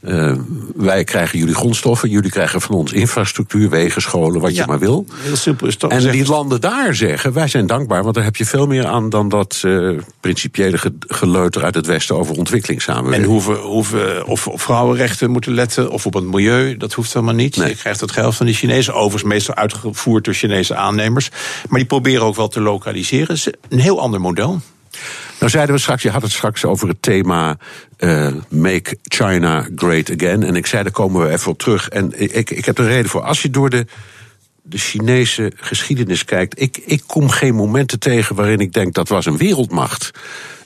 Eh, 0.02 0.32
wij 0.76 1.04
krijgen 1.04 1.38
jullie 1.38 1.54
grondstoffen, 1.54 2.08
jullie 2.10 2.30
krijgen 2.30 2.60
van 2.60 2.74
ons 2.74 2.92
infrastructuur, 2.92 3.70
wegen, 3.70 4.02
scholen, 4.02 4.40
wat 4.40 4.54
Ja. 4.54 4.60
je 4.62 4.68
maar 4.68 4.78
wil. 4.78 5.06
Heel 5.14 5.36
simpel 5.36 5.66
is 5.66 5.76
toch 5.76 5.90
En 5.90 6.10
die 6.10 6.26
landen 6.26 6.60
daar 6.60 6.94
zeggen, 6.94 7.32
wij 7.32 7.48
zijn 7.48 7.66
dankbaar, 7.66 8.02
want 8.02 8.14
daar 8.14 8.24
heb 8.24 8.36
je 8.36 8.44
veel 8.46 8.66
meer 8.66 8.86
aan 8.86 9.08
dan 9.10 9.28
dat 9.28 9.60
eh, 9.64 9.90
principiële 10.20 10.78
ge- 10.78 10.92
geleuter 10.98 11.64
uit 11.64 11.74
het 11.74 11.86
Westen 11.86 12.16
over 12.16 12.32
En 12.32 12.38
ontwikkelingssamenwerking. 12.38 13.30
hoeven, 13.32 13.56
hoeven 13.56 14.26
of 14.26 14.46
op 14.48 14.60
vrouwenrechten 14.60 15.30
moeten 15.30 15.52
letten 15.52 15.90
of 15.90 16.06
op 16.06 16.14
het 16.14 16.24
milieu, 16.24 16.76
dat 16.76 16.92
hoeft 16.92 17.12
helemaal 17.12 17.34
niet. 17.34 17.56
Nee. 17.56 17.68
Je 17.68 17.76
krijgt 17.76 18.00
het 18.00 18.12
geld 18.12 18.34
van 18.36 18.46
de 18.46 18.52
Chinezen, 18.52 18.94
overigens 18.94 19.22
meestal 19.32 19.54
uitgevoerd 19.54 20.24
door 20.24 20.34
Chinese 20.34 20.74
aannemers. 20.74 21.30
Maar 21.68 21.78
die 21.78 21.88
proberen 21.88 22.22
ook 22.24 22.36
wel 22.36 22.48
te 22.48 22.60
lokaliseren. 22.60 23.26
Het 23.26 23.36
is 23.36 23.48
een 23.68 23.78
heel 23.78 24.00
ander 24.00 24.20
model. 24.20 24.60
Nou 25.38 25.50
zeiden 25.50 25.74
we 25.74 25.80
straks, 25.80 26.02
je 26.02 26.10
had 26.10 26.22
het 26.22 26.30
straks 26.30 26.64
over 26.64 26.88
het 26.88 27.02
thema 27.02 27.56
eh, 27.96 28.32
Make 28.48 28.98
China 29.02 29.68
Great 29.74 30.10
Again. 30.10 30.42
En 30.42 30.56
ik 30.56 30.66
zei, 30.66 30.82
daar 30.82 30.92
komen 30.92 31.22
we 31.22 31.32
even 31.32 31.50
op 31.50 31.58
terug. 31.58 31.88
En 31.88 32.12
ik, 32.36 32.50
ik 32.50 32.64
heb 32.64 32.78
er 32.78 32.86
reden 32.86 33.10
voor. 33.10 33.22
Als 33.22 33.42
je 33.42 33.50
door 33.50 33.70
de, 33.70 33.86
de 34.62 34.78
Chinese 34.78 35.52
geschiedenis 35.56 36.24
kijkt, 36.24 36.60
ik, 36.60 36.76
ik 36.84 37.02
kom 37.06 37.30
geen 37.30 37.54
momenten 37.54 37.98
tegen 37.98 38.34
waarin 38.36 38.58
ik 38.58 38.72
denk 38.72 38.94
dat 38.94 39.08
was 39.08 39.26
een 39.26 39.36
wereldmacht. 39.36 40.10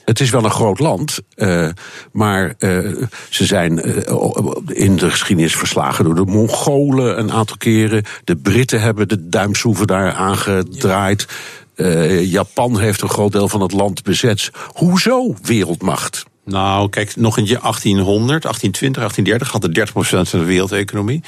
Het 0.05 0.19
is 0.19 0.29
wel 0.29 0.43
een 0.43 0.51
groot 0.51 0.79
land, 0.79 1.19
eh, 1.35 1.69
maar 2.11 2.55
eh, 2.57 2.79
ze 3.29 3.45
zijn 3.45 3.79
in 4.67 4.95
de 4.95 5.11
geschiedenis 5.11 5.55
verslagen 5.55 6.05
door 6.05 6.15
de 6.15 6.25
Mongolen 6.25 7.19
een 7.19 7.31
aantal 7.31 7.57
keren. 7.57 8.03
De 8.23 8.35
Britten 8.35 8.81
hebben 8.81 9.07
de 9.07 9.29
duimschroeven 9.29 9.87
daar 9.87 10.13
aangedraaid. 10.13 11.27
Eh, 11.75 12.31
Japan 12.31 12.79
heeft 12.79 13.01
een 13.01 13.09
groot 13.09 13.31
deel 13.31 13.49
van 13.49 13.61
het 13.61 13.71
land 13.71 14.03
bezet. 14.03 14.51
Hoezo 14.73 15.35
wereldmacht? 15.41 16.25
Nou, 16.45 16.89
kijk, 16.89 17.15
nog 17.15 17.37
in 17.37 17.45
1800, 17.45 18.43
1820, 18.43 19.01
1830 19.01 19.51
had 19.51 19.63
het 19.63 19.73
30% 19.73 20.29
van 20.29 20.39
de 20.39 20.45
wereldeconomie 20.45 21.23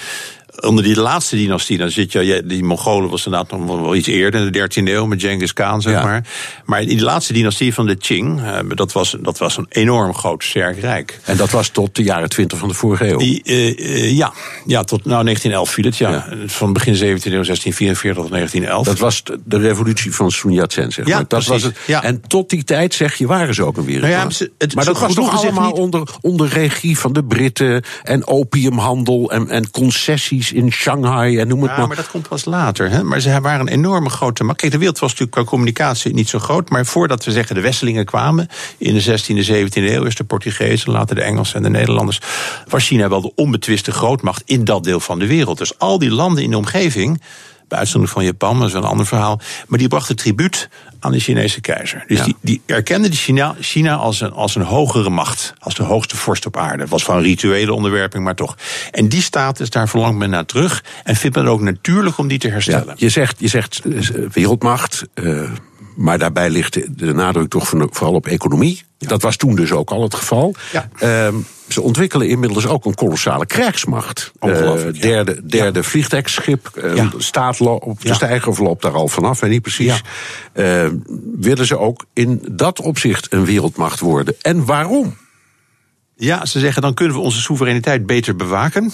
onder 0.60 0.84
die 0.84 0.95
laatste 0.95 1.36
dynastie, 1.36 1.78
dan 1.78 1.91
zit 1.91 2.12
je, 2.12 2.43
die 2.45 2.64
Mongolen 2.64 3.10
was 3.10 3.26
inderdaad 3.26 3.60
nog 3.60 3.82
wel 3.82 3.95
iets 3.95 4.08
eerder, 4.08 4.45
in 4.45 4.51
de 4.51 4.60
13e 4.60 4.88
eeuw 4.88 5.06
met 5.06 5.22
Genghis 5.22 5.53
Khan, 5.53 5.82
zeg 5.82 6.03
maar. 6.03 6.28
Maar 6.66 6.82
in 6.82 6.88
die 6.88 7.01
laatste 7.01 7.34
dynastie 7.34 7.74
van 7.74 7.86
de 7.86 7.95
Qing, 7.95 8.41
eh, 8.41 8.60
dat 8.68 8.91
was, 8.91 9.16
dat 9.20 9.38
was 9.38 9.58
een 9.58 9.66
enorm 9.70 10.14
groot, 10.14 10.43
sterk 10.43 10.80
rijk. 10.80 11.20
En 11.24 11.38
dat 11.38 11.51
was 11.51 11.70
tot 11.70 11.95
de 11.95 12.03
jaren 12.03 12.30
20 12.30 12.58
van 12.58 12.68
de 12.68 12.74
vorige 12.74 13.08
eeuw? 13.08 13.18
Die, 13.18 13.41
uh, 13.43 14.18
ja. 14.18 14.34
ja, 14.66 14.84
tot 14.84 15.06
nou, 15.06 15.24
1911 15.24 15.70
viel 15.70 15.86
het, 15.86 15.97
ja. 15.97 16.28
Van 16.45 16.74
begin 16.74 16.95
17e 16.95 16.99
eeuw, 16.99 17.43
1644 17.43 18.24
tot 18.24 18.32
1911. 18.32 18.86
Dat 18.86 18.99
was 18.99 19.24
de 19.43 19.58
revolutie 19.58 20.14
van 20.14 20.32
Sun 20.32 20.51
Yat-sen, 20.51 20.91
zeg 20.91 21.06
maar. 21.06 21.18
Ja, 21.18 21.26
dat 21.28 21.45
was 21.45 21.64
het. 21.64 21.78
Ja. 21.88 22.03
En 22.03 22.22
tot 22.28 22.49
die 22.49 22.64
tijd, 22.64 22.93
zeg 22.93 23.16
je, 23.16 23.28
waren 23.28 23.53
ze 23.53 23.64
ook 23.64 23.78
een 23.78 23.86
wereldmacht. 23.86 24.39
Nou 24.39 24.51
het, 24.58 24.76
maar 24.76 24.86
dat 24.86 24.99
was 24.99 25.14
toch 25.14 25.38
allemaal 25.38 25.72
niet... 25.72 25.80
onder, 25.80 26.10
onder 26.22 26.47
regie 26.47 26.97
van 26.97 27.14
de 27.14 27.24
Britten 27.24 27.84
en 28.03 28.28
opiumhandel 28.28 29.32
en, 29.32 29.49
en 29.49 29.72
concessies 29.72 30.44
in 30.51 30.71
Shanghai 30.71 31.37
en 31.37 31.47
noem 31.47 31.61
het 31.61 31.71
ja, 31.71 31.77
maar. 31.77 31.87
maar 31.87 31.95
dat 31.95 32.07
komt 32.07 32.27
pas 32.27 32.45
later. 32.45 32.89
Hè? 32.89 33.03
Maar 33.03 33.19
ze 33.19 33.41
waren 33.41 33.59
een 33.59 33.73
enorme 33.73 34.09
grote 34.09 34.43
macht. 34.43 34.57
Kijk, 34.57 34.71
de 34.71 34.77
wereld 34.77 34.99
was 34.99 35.09
natuurlijk 35.09 35.37
qua 35.37 35.49
communicatie 35.49 36.13
niet 36.13 36.29
zo 36.29 36.39
groot. 36.39 36.69
Maar 36.69 36.85
voordat 36.85 37.25
we 37.25 37.31
zeggen 37.31 37.55
de 37.55 37.61
Westelingen 37.61 38.05
kwamen 38.05 38.47
in 38.77 38.93
de 38.93 39.03
16e, 39.03 39.47
17e 39.47 39.73
eeuw, 39.73 40.03
is 40.03 40.15
de 40.15 40.23
Portugezen, 40.23 40.91
later 40.91 41.15
de 41.15 41.21
Engelsen 41.21 41.55
en 41.55 41.63
de 41.63 41.69
Nederlanders, 41.69 42.19
was 42.67 42.87
China 42.87 43.09
wel 43.09 43.21
de 43.21 43.31
onbetwiste 43.35 43.91
grootmacht 43.91 44.41
in 44.45 44.63
dat 44.63 44.83
deel 44.83 44.99
van 44.99 45.19
de 45.19 45.27
wereld. 45.27 45.57
Dus 45.57 45.79
al 45.79 45.99
die 45.99 46.11
landen 46.11 46.43
in 46.43 46.49
de 46.49 46.57
omgeving. 46.57 47.21
Bij 47.68 47.78
uitzondering 47.78 48.18
van 48.18 48.26
Japan, 48.26 48.57
dat 48.59 48.68
is 48.68 48.74
wel 48.74 48.84
een 48.84 48.89
ander 48.89 49.05
verhaal. 49.05 49.39
Maar 49.68 49.80
die 49.80 49.88
brachten 49.88 50.16
tribuut 50.16 50.70
aan 50.99 51.11
de 51.11 51.20
Chinese 51.20 51.61
keizer. 51.61 52.03
Dus 52.07 52.18
Ja. 52.18 52.24
die, 52.24 52.36
die 52.41 52.61
erkenden 52.66 53.09
die 53.11 53.20
China, 53.20 53.55
China 53.59 53.95
als, 53.95 54.22
een, 54.22 54.32
als 54.32 54.55
een 54.55 54.61
hogere 54.61 55.09
macht. 55.09 55.53
Als 55.59 55.76
de 55.76 55.84
hoogste 55.84 56.18
vorst 56.18 56.45
op 56.45 56.57
aarde. 56.57 56.82
Het 56.82 56.91
was 56.91 57.03
van 57.03 57.22
rituele 57.22 57.74
onderwerping, 57.74 58.24
maar 58.24 58.36
toch. 58.36 58.57
En 58.91 59.09
die 59.09 59.22
status, 59.22 59.70
daar 59.70 59.89
verlangt 59.89 60.18
men 60.18 60.30
naar 60.30 60.45
terug. 60.45 60.84
En 61.03 61.16
vindt 61.16 61.36
men 61.36 61.47
ook 61.47 61.61
natuurlijk 61.61 62.18
om 62.18 62.28
die 62.28 62.39
te 62.39 62.47
herstellen. 62.49 62.86
Ja, 62.88 62.93
je 62.97 63.09
zegt, 63.09 63.36
je 63.39 63.47
zegt 63.47 63.82
eh, 63.86 63.99
wereldmacht, 64.32 65.03
eh, 65.13 65.41
maar 65.95 66.17
daarbij 66.19 66.49
ligt 66.49 66.97
de, 66.99 67.13
nadruk 67.13 67.49
toch 67.49 67.67
vooral 67.67 68.13
op 68.13 68.27
economie. 68.27 68.83
Dat 68.97 69.21
was 69.21 69.35
toen 69.35 69.55
dus 69.55 69.71
ook 69.71 69.89
al 69.89 70.01
het 70.03 70.15
geval. 70.15 70.55
Ja. 70.71 70.89
Ehm, 70.97 71.35
ze 71.67 71.81
ontwikkelen 71.81 72.27
inmiddels 72.29 72.67
ook 72.67 72.85
een 72.85 72.93
kolossale 72.95 73.45
krijgsmacht. 73.45 74.31
Ongelooflijk, 74.39 74.97
Eh, 74.97 75.03
ja. 75.03 75.09
derde 75.09 75.45
derde 75.45 75.83
vliegtuigschip 75.83 76.67
eh, 76.75 76.95
Ja. 76.95 77.09
staat 77.17 77.61
op 77.61 78.01
de 78.01 78.07
Ja. 78.07 78.13
stijger 78.13 78.47
of 78.49 78.59
loopt 78.59 78.81
daar 78.81 78.93
al 78.93 79.07
vanaf, 79.07 79.39
weet 79.39 79.51
niet 79.51 79.61
precies. 79.61 80.01
Eh, 80.53 80.87
willen 81.39 81.65
ze 81.65 81.77
ook 81.79 82.05
in 82.13 82.45
dat 82.51 82.81
opzicht 82.81 83.33
een 83.33 83.45
wereldmacht 83.45 83.99
worden? 83.99 84.35
En 84.41 84.65
waarom? 84.65 85.15
Ja, 86.17 86.45
ze 86.45 86.59
zeggen 86.59 86.81
dan 86.81 86.93
kunnen 86.93 87.15
we 87.15 87.21
onze 87.21 87.41
soevereiniteit 87.41 88.05
beter 88.05 88.35
bewaken. 88.35 88.91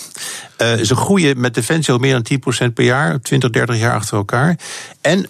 Eh, 0.57 0.73
ze 0.73 0.95
groeien 0.95 1.39
met 1.39 1.53
defensie 1.53 1.93
al 1.93 1.99
meer 1.99 2.13
dan 2.13 2.21
10% 2.23 2.73
per 2.73 2.83
jaar, 2.85 3.19
20, 3.21 3.49
30 3.49 3.77
jaar 3.77 3.93
achter 3.95 4.17
elkaar. 4.17 4.57
En 5.01 5.29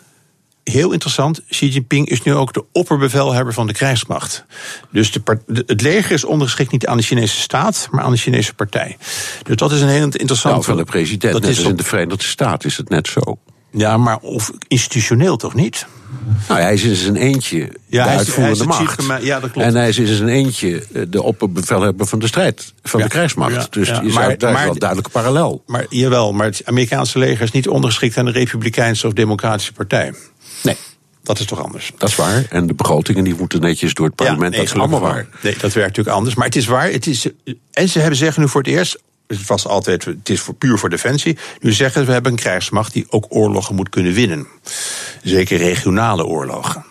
heel 0.72 0.92
interessant, 0.92 1.42
Xi 1.50 1.68
Jinping 1.70 2.10
is 2.10 2.24
nu 2.24 2.36
ook 2.36 2.54
de 2.54 2.64
opperbevelhebber 2.72 3.54
van 3.54 3.68
de 3.68 3.74
krijgsmacht. 3.74 4.46
Dus 4.92 5.12
de 5.12 5.22
het 5.66 5.82
leger 5.82 6.12
is 6.12 6.24
ondergeschikt 6.24 6.72
niet 6.72 6.88
aan 6.88 6.98
de 6.98 7.04
Chinese 7.04 7.40
staat, 7.40 7.88
maar 7.92 8.04
aan 8.04 8.12
de 8.12 8.18
Chinese 8.18 8.54
partij. 8.54 8.98
Dus 9.44 9.56
dat 9.56 9.72
is 9.72 9.82
een 9.82 9.88
heel 9.88 10.04
interessant. 10.04 10.54
Nou, 10.54 10.64
van 10.66 10.78
de 10.78 10.84
president, 10.84 11.34
Dat 11.34 11.42
net 11.42 11.52
is 11.52 11.58
als 11.58 11.68
in 11.68 11.76
de 11.76 11.84
Verenigde 11.84 12.24
Staten 12.26 12.70
is 12.70 12.78
het 12.78 12.90
net 12.90 13.08
zo. 13.08 13.38
Ja, 13.74 13.98
maar 13.98 14.18
of 14.18 14.52
institutioneel 14.68 15.38
toch 15.38 15.54
niet? 15.54 15.86
Nou, 16.48 16.62
hij 16.62 16.74
is 16.74 16.84
in 16.84 16.96
zijn 16.96 17.16
eentje 17.16 17.58
Ja, 17.58 17.68
de 17.68 17.70
hij 17.90 18.04
is- 18.04 18.08
hij 18.08 18.18
uitvoerende 18.18 18.60
is 18.60 18.66
macht. 19.08 19.24
ja, 19.24 19.40
dat 19.40 19.52
klopt. 19.52 19.68
En 19.68 19.76
hij 19.76 19.90
is 19.90 19.98
in 19.98 20.08
zijn 20.08 20.30
eentje 20.30 20.86
eh, 20.94 21.02
de 21.08 21.24
opperbevelhebber 21.24 22.06
van 22.08 22.20
de 22.20 22.28
strijd, 22.28 22.74
van 22.84 23.00
Ja, 23.00 23.06
de 23.06 23.12
krijgsmacht. 23.12 23.74
dus 23.74 23.88
je 23.88 23.94
Maar- 23.94 24.04
daar 24.04 24.32
is 24.32 24.42
maar- 24.56 24.64
wel 24.64 24.72
een 24.74 24.80
duidelijke 24.80 25.12
parallel. 25.12 25.64
Maar 25.68 25.86
jawel, 25.90 26.34
maar 26.34 26.46
het 26.46 26.62
Amerikaanse 26.66 27.20
leger 27.20 27.42
is 27.44 27.52
niet 27.52 27.68
ondergeschikt 27.68 28.18
aan 28.18 28.26
de 28.26 28.32
Republikeinse 28.32 29.08
of 29.08 29.14
Democratische 29.14 29.74
partij. 29.74 30.14
Nee, 30.64 30.78
Dat 31.24 31.40
is 31.40 31.46
toch 31.46 31.64
anders? 31.64 31.92
dat 31.98 32.10
is 32.10 32.16
waar. 32.16 32.46
En 32.50 32.68
de 32.68 32.74
begrotingen 32.74 33.24
die 33.24 33.36
moeten 33.36 33.62
netjes 33.62 33.94
door 33.94 34.06
het 34.06 34.16
parlement. 34.16 34.52
nee, 34.52 34.60
dat 34.60 34.76
is 34.76 34.80
allemaal 34.80 35.00
waar. 35.00 35.28
Nee, 35.42 35.54
dat 35.54 35.74
werkt 35.74 35.88
natuurlijk 35.90 36.16
anders. 36.16 36.36
Maar 36.36 36.46
het 36.46 36.56
is 36.56 36.66
waar. 36.66 36.92
Het 36.92 37.08
is, 37.08 37.28
en 37.72 37.90
ze 37.90 38.00
hebben 38.00 38.18
zeggen 38.18 38.42
nu 38.42 38.50
voor 38.50 38.62
het 38.62 38.70
eerst. 38.70 39.02
Het 39.28 39.48
was 39.48 39.68
altijd, 39.68 40.06
het 40.06 40.30
is 40.30 40.40
voor, 40.42 40.54
puur 40.54 40.78
voor 40.78 40.90
defensie. 40.90 41.38
Nu 41.60 41.72
zeggen 41.72 42.02
ze, 42.02 42.08
we 42.08 42.14
hebben 42.14 42.32
een 42.32 42.38
krijgsmacht 42.38 42.94
die 42.94 43.06
ook 43.10 43.26
oorlogen 43.30 43.76
moet 43.76 43.90
kunnen 43.90 44.14
winnen. 44.14 44.48
Zeker 45.24 45.58
regionale 45.58 46.26
oorlogen. 46.26 46.86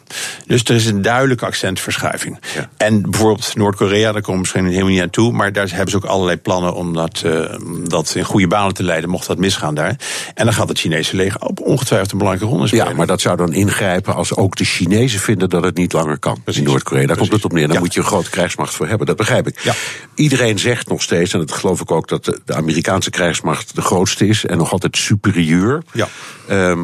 Dus 0.46 0.64
er 0.64 0.74
is 0.74 0.86
een 0.86 1.02
duidelijke 1.02 1.44
accentverschuiving. 1.46 2.38
Ja. 2.54 2.68
En 2.76 3.02
bijvoorbeeld 3.02 3.56
Noord-Korea, 3.56 4.12
daar 4.12 4.22
komen 4.22 4.32
we 4.32 4.38
misschien 4.38 4.66
helemaal 4.66 4.88
niet 4.92 5.00
aan 5.02 5.10
toe. 5.10 5.32
Maar 5.32 5.52
daar 5.52 5.68
hebben 5.70 5.90
ze 5.90 5.96
ook 5.96 6.04
allerlei 6.04 6.36
plannen 6.36 6.74
om 6.74 6.94
dat, 6.94 7.22
eh, 7.24 7.54
dat 7.84 8.14
in 8.14 8.24
goede 8.24 8.46
banen 8.46 8.74
te 8.74 8.82
leiden, 8.82 9.10
mocht 9.10 9.26
dat 9.26 9.38
misgaan 9.38 9.74
daar. 9.74 9.96
En 10.34 10.44
dan 10.44 10.54
gaat 10.54 10.68
het 10.68 10.78
Chinese 10.78 11.16
leger 11.16 11.40
ook 11.42 11.66
ongetwijfeld 11.66 12.12
een 12.12 12.18
belangrijke 12.18 12.54
rol 12.56 12.66
spelen. 12.66 12.86
Ja, 12.86 12.92
maar 12.94 13.06
dat 13.06 13.20
zou 13.20 13.36
dan 13.36 13.52
ingrijpen 13.52 14.14
als 14.14 14.36
ook 14.36 14.56
de 14.56 14.64
Chinezen 14.64 15.20
vinden 15.20 15.48
dat 15.48 15.64
het 15.64 15.76
niet 15.76 15.92
langer 15.92 16.18
kan. 16.18 16.42
Precies. 16.44 16.62
In 16.62 16.68
Noord-Korea, 16.68 17.06
daar 17.06 17.16
komt 17.16 17.32
het 17.32 17.44
op 17.44 17.52
neer. 17.52 17.66
Daar 17.66 17.74
Ja. 17.76 17.80
moet 17.82 17.94
je 17.94 18.00
een 18.00 18.06
grote 18.06 18.30
krijgsmacht 18.30 18.74
voor 18.74 18.86
hebben, 18.88 19.06
dat 19.06 19.16
begrijp 19.16 19.46
ik. 19.48 19.60
Ja. 19.60 19.74
Iedereen 20.14 20.58
zegt 20.58 20.88
nog 20.88 21.02
steeds, 21.02 21.32
en 21.32 21.38
dat 21.38 21.52
geloof 21.52 21.80
ik 21.80 21.90
ook, 21.90 22.08
dat 22.08 22.24
de, 22.24 22.40
de 22.44 22.54
Amerikaanse 22.54 23.10
krijgsmacht 23.10 23.74
de 23.74 23.82
grootste 23.82 24.26
is 24.26 24.44
en 24.44 24.58
nog 24.58 24.72
altijd 24.72 24.96
superieur. 24.96 25.82
Ja. 25.92 26.08
Ehm, 26.48 26.80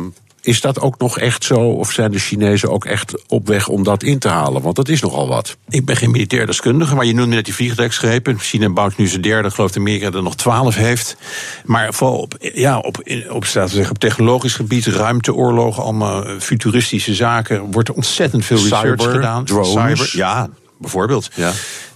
is 0.46 0.60
dat 0.60 0.80
ook 0.80 0.98
nog 0.98 1.18
echt 1.18 1.44
zo? 1.44 1.58
Of 1.60 1.92
zijn 1.92 2.10
de 2.10 2.18
Chinezen 2.18 2.70
ook 2.70 2.84
echt 2.84 3.24
op 3.28 3.46
weg 3.46 3.68
om 3.68 3.82
dat 3.82 4.02
in 4.02 4.18
te 4.18 4.28
halen? 4.28 4.62
Want 4.62 4.76
dat 4.76 4.88
is 4.88 5.00
nogal 5.00 5.28
wat. 5.28 5.56
Ik 5.68 5.84
ben 5.84 5.96
geen 5.96 6.10
militair 6.10 6.46
deskundige, 6.46 6.94
maar 6.94 7.04
je 7.04 7.14
noemde 7.14 7.34
net 7.34 7.44
die 7.44 7.54
vliegtuigschepen. 7.54 8.38
China 8.38 8.68
bouwt 8.68 8.96
nu 8.96 9.06
zijn 9.06 9.22
derde, 9.22 9.50
geloof 9.50 9.70
ik 9.70 9.76
Amerika 9.76 10.10
er 10.10 10.22
nog 10.22 10.36
twaalf 10.36 10.74
heeft. 10.74 11.16
Maar 11.64 11.94
vooral 11.94 12.18
op, 12.18 12.36
ja, 12.38 12.78
op, 12.78 13.02
op, 13.28 13.44
zeggen, 13.44 13.90
op 13.90 13.98
technologisch 13.98 14.54
gebied, 14.54 14.86
ruimteoorlogen, 14.86 15.82
allemaal 15.82 16.24
eh, 16.24 16.40
futuristische 16.40 17.14
zaken. 17.14 17.70
Wordt 17.70 17.88
er 17.88 17.94
ontzettend 17.94 18.44
veel 18.44 18.56
research 18.56 19.00
Cyber, 19.00 19.14
gedaan. 19.14 19.44
drones. 19.44 19.70
Cyber, 19.70 20.10
ja, 20.12 20.48
bijvoorbeeld. 20.78 21.30
Ja. 21.34 21.52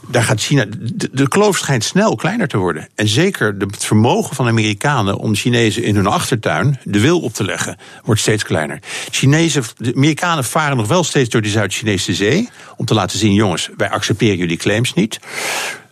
Daar 0.09 0.23
gaat 0.23 0.41
China. 0.41 0.65
De, 0.79 1.09
de 1.13 1.29
kloof 1.29 1.59
schijnt 1.59 1.85
snel 1.85 2.17
kleiner 2.17 2.49
te 2.49 2.57
worden. 2.57 2.89
En 2.95 3.09
zeker 3.09 3.55
het 3.59 3.85
vermogen 3.85 4.37
van 4.37 4.47
Amerikanen 4.47 5.17
om 5.17 5.33
de 5.33 5.39
Chinezen 5.39 5.83
in 5.83 5.95
hun 5.95 6.07
achtertuin 6.07 6.79
de 6.85 7.01
wil 7.01 7.21
op 7.21 7.33
te 7.33 7.45
leggen, 7.45 7.77
wordt 8.05 8.21
steeds 8.21 8.45
kleiner. 8.45 8.79
Chinezen, 9.11 9.63
de 9.77 9.95
Amerikanen 9.95 10.45
varen 10.45 10.77
nog 10.77 10.89
wel 10.89 11.05
steeds 11.05 11.29
door 11.29 11.43
de 11.43 11.49
Zuid-Chinese 11.49 12.15
zee. 12.15 12.49
Om 12.77 12.85
te 12.85 12.95
laten 12.95 13.19
zien: 13.19 13.33
jongens, 13.33 13.71
wij 13.77 13.91
accepteren 13.91 14.37
jullie 14.37 14.57
claims 14.57 14.95
niet. 14.95 15.19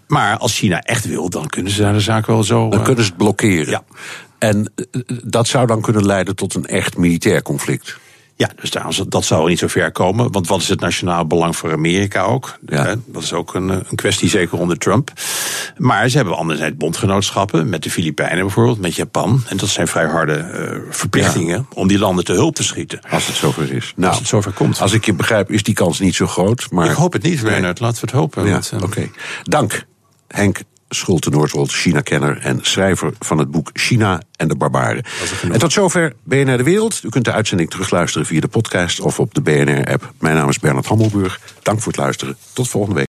Maar 0.06 0.36
als 0.36 0.58
China 0.58 0.80
echt 0.82 1.06
wil, 1.06 1.28
dan 1.28 1.46
kunnen 1.46 1.72
ze 1.72 1.82
daar 1.82 1.92
de 1.92 2.00
zaak 2.00 2.26
wel 2.26 2.44
zo. 2.44 2.68
Dan 2.68 2.78
eh, 2.78 2.84
kunnen 2.84 3.04
ze 3.04 3.10
het 3.10 3.18
blokkeren. 3.18 3.70
Ja. 3.70 3.82
En 4.38 4.72
eh, 4.74 5.00
dat 5.24 5.48
zou 5.48 5.66
dan 5.66 5.80
kunnen 5.80 6.06
leiden 6.06 6.36
tot 6.36 6.54
een 6.54 6.66
echt 6.66 6.96
militair 6.96 7.42
conflict. 7.42 7.98
Ja, 8.38 8.50
dus 8.60 8.70
daar, 8.70 8.98
dat 9.08 9.24
zou 9.24 9.48
niet 9.48 9.58
zo 9.58 9.66
ver 9.66 9.92
komen. 9.92 10.32
Want 10.32 10.48
wat 10.48 10.60
is 10.60 10.68
het 10.68 10.80
nationaal 10.80 11.26
belang 11.26 11.56
voor 11.56 11.72
Amerika 11.72 12.22
ook? 12.22 12.58
Ja. 12.66 12.94
Dat 13.06 13.22
is 13.22 13.32
ook 13.32 13.54
een, 13.54 13.70
eh, 13.70 13.76
een 13.88 13.96
kwestie, 13.96 14.28
zeker 14.28 14.58
onder 14.58 14.78
Trump. 14.78 15.12
Maar 15.76 16.08
ze 16.08 16.16
hebben 16.16 16.36
anderzijds 16.36 16.76
bondgenootschappen 16.76 17.68
met 17.68 17.82
de 17.82 17.90
Filipijnen 17.90 18.40
bijvoorbeeld, 18.40 18.80
met 18.80 18.94
Japan. 18.94 19.42
En 19.48 19.56
dat 19.56 19.68
zijn 19.68 19.88
vrij 19.88 20.06
harde 20.06 20.34
eh, 20.34 20.76
verplichtingen 20.90 21.66
om 21.74 21.88
die 21.88 21.98
landen 21.98 22.24
te 22.24 22.32
hulp 22.32 22.54
te 22.54 22.62
schieten. 22.62 23.00
Als 23.10 23.26
het 23.26 23.36
zover 23.36 23.72
is. 23.72 23.92
Nou, 23.96 24.16
het 24.16 24.26
zover 24.26 24.52
komt. 24.52 24.80
Als 24.80 24.92
ik 24.92 25.04
je 25.04 25.12
begrijp, 25.12 25.50
is 25.50 25.62
die 25.62 25.74
kans 25.74 25.98
niet 25.98 26.14
zo 26.14 26.26
groot. 26.26 26.70
Maar 26.70 26.90
Ik 26.90 26.96
hoop 26.96 27.12
het 27.12 27.22
niet, 27.22 27.40
Reinhard. 27.40 27.80
Laten 27.80 28.00
we 28.00 28.06
het 28.06 28.20
hopen. 28.20 28.46
Ja, 28.46 28.60
eh, 28.70 28.82
oké. 28.82 29.10
Dank, 29.42 29.86
Henk 30.28 30.58
Schulte-Noordwold, 30.88 31.72
China-kenner 31.72 32.38
en 32.38 32.58
schrijver 32.62 33.12
van 33.18 33.38
het 33.38 33.50
boek 33.50 33.70
China 33.72 34.22
en 34.36 34.48
de 34.48 34.56
Barbaren. 34.56 35.04
En 35.52 35.58
tot 35.58 35.72
zover 35.72 36.12
BNR 36.22 36.56
De 36.56 36.62
Wereld. 36.62 37.00
U 37.04 37.08
kunt 37.08 37.24
de 37.24 37.32
uitzending 37.32 37.70
terugluisteren 37.70 38.26
via 38.26 38.40
de 38.40 38.48
podcast 38.48 39.00
of 39.00 39.20
op 39.20 39.34
de 39.34 39.40
BNR-app. 39.40 40.12
Mijn 40.18 40.36
naam 40.36 40.48
is 40.48 40.58
Bernard 40.58 40.86
Hammelburg. 40.86 41.40
Dank 41.62 41.80
voor 41.80 41.92
het 41.92 42.00
luisteren. 42.00 42.36
Tot 42.52 42.68
volgende 42.68 42.96
week. 43.00 43.06